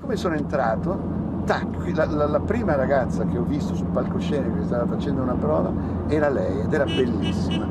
Come 0.01 0.15
sono 0.15 0.33
entrato, 0.33 1.43
tac, 1.45 1.67
la, 1.93 2.05
la- 2.05 2.25
la 2.25 2.39
prima 2.39 2.73
ragazza 2.73 3.23
che 3.23 3.37
ho 3.37 3.43
visto 3.43 3.75
sul 3.75 3.87
palcoscenico 3.87 4.57
che 4.57 4.63
stava 4.65 4.87
facendo 4.87 5.21
una 5.21 5.35
prova 5.35 5.71
era 6.07 6.29
lei 6.29 6.61
ed 6.61 6.73
era 6.73 6.85
bellissima. 6.85 7.67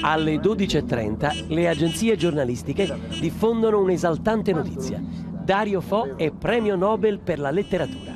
Alle 0.00 0.36
12.30 0.36 1.48
le 1.48 1.68
agenzie 1.68 2.16
giornalistiche 2.16 2.98
diffondono 3.20 3.78
un'esaltante 3.78 4.52
notizia. 4.52 5.27
Dario 5.48 5.80
Fo 5.80 6.18
è 6.18 6.30
premio 6.30 6.76
Nobel 6.76 7.20
per 7.20 7.38
la 7.38 7.50
letteratura. 7.50 8.12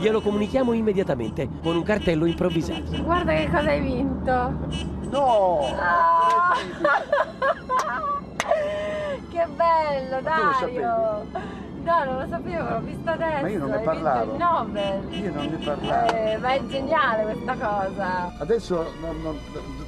Glielo 0.00 0.20
comunichiamo 0.20 0.72
immediatamente 0.72 1.48
con 1.62 1.76
un 1.76 1.84
cartello 1.84 2.24
improvvisato. 2.24 3.00
Guarda 3.04 3.32
che 3.34 3.48
cosa 3.48 3.70
hai 3.70 3.80
vinto. 3.80 4.52
No! 5.08 5.60
Ah! 5.78 6.56
che 9.30 9.46
bello, 9.54 10.08
Tu 10.08 10.14
lo 10.14 10.20
Dario. 10.22 11.26
No, 11.84 12.04
non 12.04 12.18
lo 12.18 12.26
sapevo, 12.28 12.68
l'ho 12.68 12.80
visto 12.80 13.10
adesso. 13.10 13.42
Ma 13.42 13.48
io 13.48 13.58
non 13.60 13.68
ne 13.68 13.74
hai 13.76 13.78
vinto 13.78 13.92
parlavo. 14.00 14.32
il 14.32 14.38
Nobel. 14.38 15.14
Io 15.22 15.32
non 15.32 15.46
ne 15.46 15.56
parlavo. 15.64 16.12
Eh, 16.16 16.36
ma 16.38 16.48
è 16.52 16.66
geniale 16.66 17.22
questa 17.22 17.54
cosa. 17.54 18.32
Adesso 18.38 18.92
non- 19.00 19.20
non- 19.22 19.38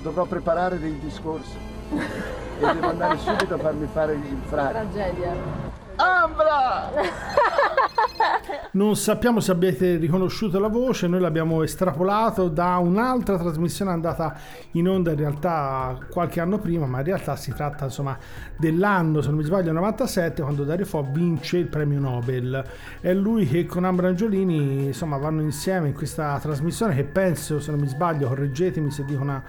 dovrò 0.00 0.26
preparare 0.26 0.78
dei 0.78 0.96
discorsi 1.00 1.56
e 1.90 2.72
devo 2.72 2.88
andare 2.88 3.18
subito 3.18 3.54
a 3.54 3.58
farmi 3.58 3.88
fare 3.92 4.12
il 4.12 4.38
frate. 4.44 4.70
Tragedia. 4.72 5.63
Ambra! 5.96 6.90
Non 8.72 8.96
sappiamo 8.96 9.38
se 9.38 9.52
abbiate 9.52 9.96
riconosciuto 9.96 10.58
la 10.58 10.66
voce, 10.66 11.06
noi 11.06 11.20
l'abbiamo 11.20 11.62
estrapolato 11.62 12.48
da 12.48 12.76
un'altra 12.78 13.38
trasmissione 13.38 13.92
andata 13.92 14.36
in 14.72 14.88
onda 14.88 15.12
in 15.12 15.16
realtà 15.16 15.96
qualche 16.10 16.40
anno 16.40 16.58
prima, 16.58 16.84
ma 16.86 16.98
in 16.98 17.04
realtà 17.04 17.36
si 17.36 17.52
tratta 17.52 17.84
insomma 17.84 18.18
dell'anno, 18.56 19.20
se 19.20 19.28
non 19.28 19.36
mi 19.36 19.44
sbaglio, 19.44 19.70
97, 19.70 20.42
quando 20.42 20.64
Dario 20.64 20.86
Fo 20.86 21.06
vince 21.08 21.58
il 21.58 21.66
premio 21.68 22.00
Nobel. 22.00 22.64
È 23.00 23.12
lui 23.14 23.46
che 23.46 23.64
con 23.64 23.84
Ambra 23.84 24.08
Angiolini 24.08 24.86
insomma 24.86 25.18
vanno 25.18 25.42
insieme 25.42 25.88
in 25.88 25.94
questa 25.94 26.36
trasmissione 26.40 26.96
che 26.96 27.04
penso, 27.04 27.60
se 27.60 27.70
non 27.70 27.78
mi 27.78 27.86
sbaglio, 27.86 28.26
correggetemi 28.26 28.90
se 28.90 29.04
dico 29.04 29.22
una 29.22 29.42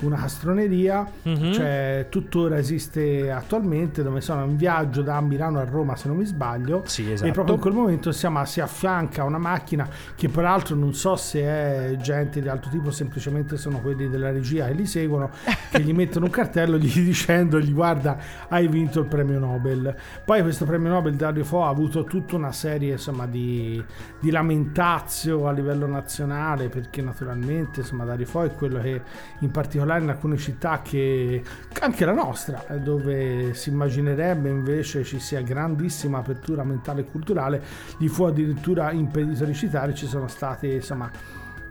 una 0.00 0.16
castroneria, 0.16 1.06
Mhm. 1.22 1.52
cioè 1.52 2.06
tuttora 2.08 2.58
esiste 2.58 3.30
attualmente, 3.30 4.02
dove 4.02 4.20
sono 4.20 4.44
in 4.44 4.56
viaggio 4.56 5.02
da 5.02 5.20
Milano 5.20 5.58
a 5.60 5.64
Roma 5.64 5.96
se 5.96 6.08
non 6.08 6.16
mi 6.16 6.24
sbaglio, 6.24 6.82
Sì, 6.86 7.08
e 7.08 7.12
esatto. 7.12 7.30
proprio 7.32 7.54
in 7.56 7.60
quel 7.60 7.74
momento 7.74 8.12
siamo, 8.12 8.44
si 8.44 8.60
affianca 8.60 9.22
a 9.22 9.24
una 9.24 9.38
macchina 9.38 9.88
che 10.14 10.28
peraltro 10.28 10.76
non 10.76 10.94
so 10.94 11.16
se 11.16 11.40
è 11.42 11.96
gente 12.00 12.40
di 12.40 12.48
altro 12.48 12.70
tipo, 12.70 12.90
semplicemente 12.90 13.56
sono 13.56 13.80
quelli 13.80 14.08
della 14.08 14.30
regia 14.30 14.66
che 14.66 14.72
li 14.74 14.86
seguono, 14.86 15.30
che 15.70 15.80
gli 15.80 15.92
mettono 15.92 16.26
un 16.26 16.30
cartello 16.30 16.76
gli 16.78 16.88
dicendogli 17.04 17.72
guarda 17.72 18.16
hai 18.48 18.66
vinto 18.68 19.00
il 19.00 19.06
premio 19.06 19.38
Nobel. 19.38 19.94
Poi 20.24 20.42
questo 20.42 20.64
premio 20.64 20.90
Nobel 20.90 21.14
Dario 21.14 21.44
Fo 21.44 21.64
ha 21.64 21.68
avuto 21.68 22.04
tutta 22.04 22.36
una 22.36 22.52
serie 22.52 22.92
insomma 22.92 23.26
di, 23.26 23.82
di 24.18 24.30
lamentazio 24.30 25.46
a 25.46 25.52
livello 25.52 25.86
nazionale 25.86 26.68
perché 26.68 27.02
naturalmente 27.02 27.80
insomma 27.80 28.04
Dario 28.04 28.26
Fo 28.26 28.42
è 28.42 28.52
quello 28.54 28.80
che 28.80 29.00
in 29.40 29.50
particolare 29.50 29.89
particolare 29.90 30.04
in 30.04 30.10
alcune 30.10 30.36
città 30.36 30.80
che 30.82 31.42
anche 31.80 32.04
la 32.04 32.12
nostra, 32.12 32.66
eh, 32.68 32.78
dove 32.78 33.54
si 33.54 33.70
immaginerebbe 33.70 34.48
invece 34.48 35.02
ci 35.02 35.18
sia 35.18 35.40
grandissima 35.42 36.18
apertura 36.18 36.62
mentale 36.62 37.02
e 37.02 37.04
culturale, 37.04 37.62
gli 37.98 38.08
fu 38.08 38.24
addirittura 38.24 38.92
impedito 38.92 39.44
recitare, 39.44 39.94
ci 39.94 40.06
sono 40.06 40.28
state 40.28 40.68
insomma 40.68 41.10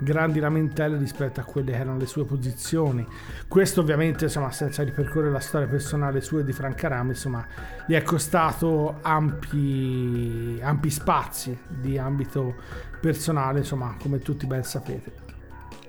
grandi 0.02 0.40
lamentele 0.40 0.98
rispetto 0.98 1.42
a 1.42 1.44
quelle 1.44 1.72
che 1.72 1.78
erano 1.78 1.98
le 1.98 2.06
sue 2.06 2.24
posizioni. 2.24 3.06
Questo 3.48 3.82
ovviamente, 3.82 4.26
insomma, 4.26 4.50
senza 4.50 4.82
ripercorrere 4.84 5.32
la 5.32 5.42
storia 5.42 5.68
personale 5.68 6.22
sua 6.22 6.40
e 6.40 6.44
di 6.46 6.54
Franca 6.54 6.88
Rame, 6.88 7.10
insomma, 7.10 7.46
gli 7.86 7.94
è 7.94 8.02
costato 8.02 9.00
ampi, 9.02 10.58
ampi 10.62 10.90
spazi 10.90 11.58
di 11.68 11.98
ambito 11.98 12.56
personale, 13.02 13.60
insomma, 13.60 13.96
come 14.00 14.20
tutti 14.20 14.46
ben 14.46 14.64
sapete. 14.64 15.29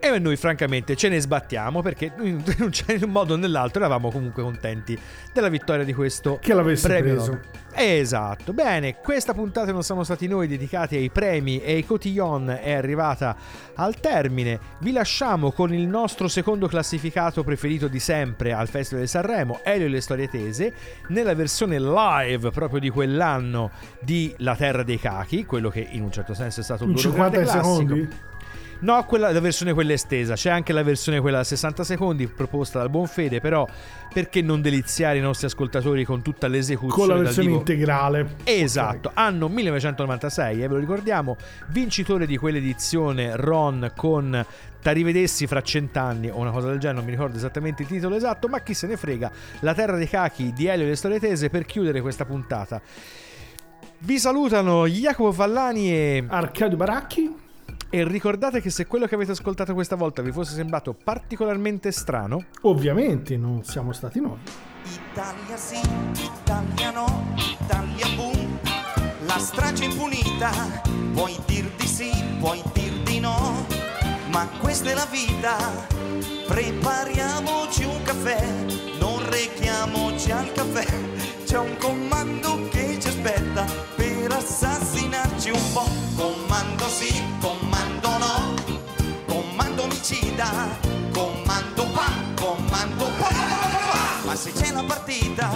E 0.02 0.18
noi 0.18 0.36
francamente 0.36 0.96
ce 0.96 1.10
ne 1.10 1.20
sbattiamo 1.20 1.82
perché 1.82 2.10
in 2.22 2.42
un 3.02 3.10
modo 3.10 3.34
o 3.34 3.36
nell'altro 3.36 3.80
eravamo 3.80 4.10
comunque 4.10 4.42
contenti 4.42 4.98
della 5.32 5.50
vittoria 5.50 5.84
di 5.84 5.92
questo 5.92 6.38
Che 6.40 6.54
l'avesse 6.54 6.88
premio. 6.88 7.14
preso. 7.14 7.40
Esatto, 7.72 8.52
bene, 8.52 8.96
questa 8.96 9.32
puntata 9.34 9.70
non 9.72 9.82
siamo 9.84 10.02
stati 10.02 10.26
noi 10.26 10.48
dedicati 10.48 10.96
ai 10.96 11.10
premi 11.10 11.60
e 11.60 11.74
ai 11.74 11.84
cotillon 11.84 12.58
è 12.60 12.72
arrivata 12.72 13.36
al 13.74 14.00
termine. 14.00 14.58
Vi 14.78 14.90
lasciamo 14.90 15.52
con 15.52 15.72
il 15.72 15.86
nostro 15.86 16.26
secondo 16.28 16.66
classificato 16.66 17.44
preferito 17.44 17.86
di 17.86 18.00
sempre 18.00 18.52
al 18.52 18.68
Festival 18.68 19.04
di 19.04 19.08
Sanremo, 19.08 19.60
Elio 19.62 19.86
e 19.86 19.90
le 19.90 20.00
storie 20.00 20.28
tese, 20.28 20.72
nella 21.08 21.34
versione 21.34 21.78
live 21.78 22.50
proprio 22.50 22.80
di 22.80 22.88
quell'anno 22.90 23.70
di 24.00 24.34
La 24.38 24.56
Terra 24.56 24.82
dei 24.82 24.98
Cachi, 24.98 25.44
quello 25.44 25.68
che 25.68 25.86
in 25.90 26.02
un 26.02 26.10
certo 26.10 26.34
senso 26.34 26.60
è 26.60 26.64
stato 26.64 26.84
In 26.84 26.90
loro 26.90 27.02
50 27.02 27.28
grande 27.30 27.50
classico. 27.50 27.76
secondi? 27.76 28.08
No, 28.80 29.04
quella, 29.04 29.30
la 29.30 29.40
versione 29.40 29.74
quella 29.74 29.92
estesa, 29.92 30.34
c'è 30.34 30.50
anche 30.50 30.72
la 30.72 30.82
versione 30.82 31.20
quella 31.20 31.40
a 31.40 31.44
60 31.44 31.84
secondi 31.84 32.26
proposta 32.26 32.78
dal 32.78 32.88
Buonfede, 32.88 33.40
però 33.40 33.66
perché 34.12 34.40
non 34.40 34.62
deliziare 34.62 35.18
i 35.18 35.20
nostri 35.20 35.46
ascoltatori 35.46 36.04
con 36.04 36.22
tutta 36.22 36.48
l'esecuzione 36.48 37.06
Con 37.06 37.08
la 37.08 37.22
versione 37.22 37.50
integrale. 37.50 38.36
Esatto, 38.44 39.10
anno 39.12 39.48
1996, 39.48 40.62
eh, 40.62 40.68
ve 40.68 40.74
lo 40.74 40.80
ricordiamo, 40.80 41.36
vincitore 41.68 42.26
di 42.26 42.36
quell'edizione 42.36 43.36
Ron 43.36 43.92
con 43.94 44.44
T'arrivedessi 44.82 45.46
fra 45.46 45.60
cent'anni 45.60 46.30
o 46.30 46.38
una 46.38 46.50
cosa 46.50 46.68
del 46.68 46.78
genere, 46.78 47.00
non 47.00 47.04
mi 47.04 47.10
ricordo 47.10 47.36
esattamente 47.36 47.82
il 47.82 47.88
titolo 47.88 48.16
esatto, 48.16 48.48
ma 48.48 48.60
chi 48.60 48.72
se 48.72 48.86
ne 48.86 48.96
frega, 48.96 49.30
La 49.60 49.74
terra 49.74 49.96
dei 49.96 50.08
cachi 50.08 50.54
di 50.54 50.66
Elio 50.66 50.86
e 50.86 50.88
le 50.88 50.96
storie 50.96 51.20
tese 51.20 51.50
per 51.50 51.66
chiudere 51.66 52.00
questa 52.00 52.24
puntata. 52.24 52.80
Vi 53.98 54.18
salutano 54.18 54.86
Jacopo 54.86 55.32
Fallani 55.32 55.92
e 55.92 56.24
Arcadio 56.26 56.78
Baracchi. 56.78 57.48
E 57.92 58.04
ricordate 58.06 58.60
che 58.60 58.70
se 58.70 58.86
quello 58.86 59.06
che 59.06 59.16
avete 59.16 59.32
ascoltato 59.32 59.74
questa 59.74 59.96
volta 59.96 60.22
vi 60.22 60.30
fosse 60.30 60.54
sembrato 60.54 60.94
particolarmente 60.94 61.90
strano, 61.90 62.44
Ovviamente 62.62 63.36
non 63.36 63.64
siamo 63.64 63.92
stati 63.92 64.20
noi. 64.20 64.38
Italia 65.10 65.56
sì, 65.56 65.80
Italia 66.40 66.92
no, 66.92 67.34
Italia 67.36 68.06
boom, 68.14 68.58
la 69.26 69.38
strage 69.38 69.86
impunita, 69.86 70.50
puoi 71.12 71.36
dir 71.46 71.68
di 71.76 71.86
sì, 71.88 72.10
puoi 72.38 72.62
dir 72.72 72.92
di 73.02 73.18
no, 73.18 73.66
ma 74.30 74.48
questa 74.60 74.90
è 74.90 74.94
la 74.94 75.08
vita, 75.10 75.56
prepariamoci 76.46 77.82
un 77.82 78.02
caffè, 78.04 78.40
non 79.00 79.28
rechiamoci 79.30 80.30
al 80.30 80.52
caffè, 80.52 80.86
c'è 81.44 81.58
un 81.58 81.76
comando 81.76 82.68
che 82.68 82.98
ci 83.00 83.08
aspetta 83.08 83.64
per 83.96 84.30
assassinarci 84.30 84.89
omicida, 90.40 90.68
comando 91.12 91.84
pa, 91.92 92.10
comando 92.34 93.04
pa. 93.18 93.30
ma 94.24 94.34
se 94.34 94.52
c'è 94.52 94.72
la 94.72 94.82
partita, 94.82 95.50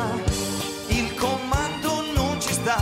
il 0.89 1.15
comando 1.15 2.03
non 2.15 2.41
ci 2.41 2.53
sta. 2.53 2.79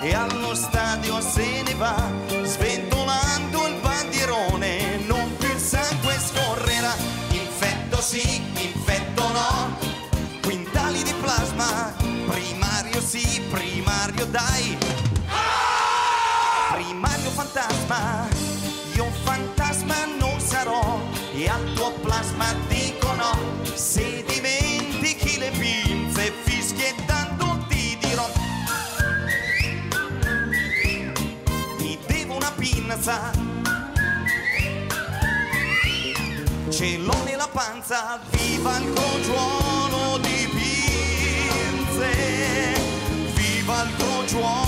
E 0.00 0.14
allo 0.14 0.54
stadio 0.54 1.20
se 1.20 1.62
ne 1.62 1.74
va, 1.74 1.94
sventolando 2.42 3.66
il 3.66 3.74
bandierone, 3.80 4.98
non 5.06 5.34
più 5.36 5.48
il 5.48 5.58
sangue 5.58 6.18
scorrerà, 6.18 6.94
infetto 7.30 8.00
sì, 8.02 8.42
infetto 8.60 9.22
no, 9.32 9.78
quintali 10.42 11.02
di 11.02 11.14
plasma, 11.22 11.94
primario 12.26 13.00
sì, 13.00 13.40
primario 13.50 14.26
dai, 14.26 14.76
primario 16.72 17.30
fantasma, 17.30 18.23
tuo 22.34 22.36
plasma 22.36 22.54
dico 22.68 23.12
no, 23.14 23.32
se 23.74 24.24
dimentichi 24.26 25.38
le 25.38 25.50
pinze 25.50 26.32
fischiettando 26.42 27.64
ti 27.68 27.96
dirò, 28.00 28.28
ti 31.78 31.98
devo 32.06 32.36
una 32.36 32.52
pinza, 32.56 33.30
ce 36.70 36.96
l'ho 36.98 37.22
nella 37.24 37.48
panza, 37.48 38.20
viva 38.30 38.76
il 38.78 38.92
crogiuolo 38.92 40.18
di 40.18 40.48
pinze, 40.52 42.10
viva 43.34 43.82
il 43.82 43.96
crogiuolo 43.96 44.63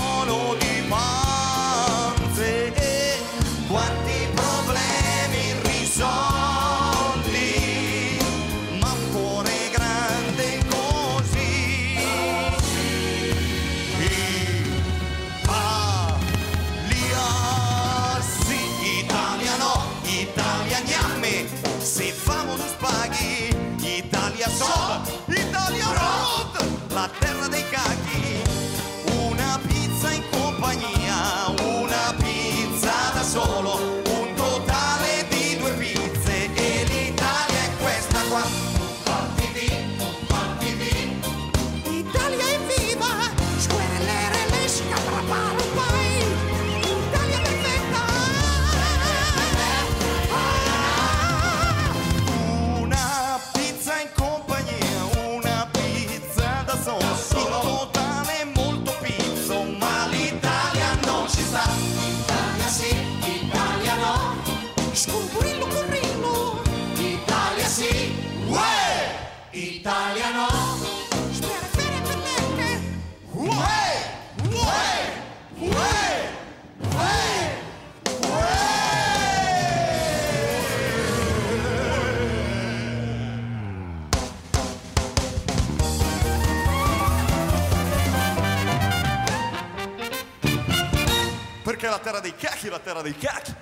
Perché 92.57 92.71
la 92.71 92.79
terra 92.79 93.03
dei 93.03 93.15
cacchi 93.15 93.53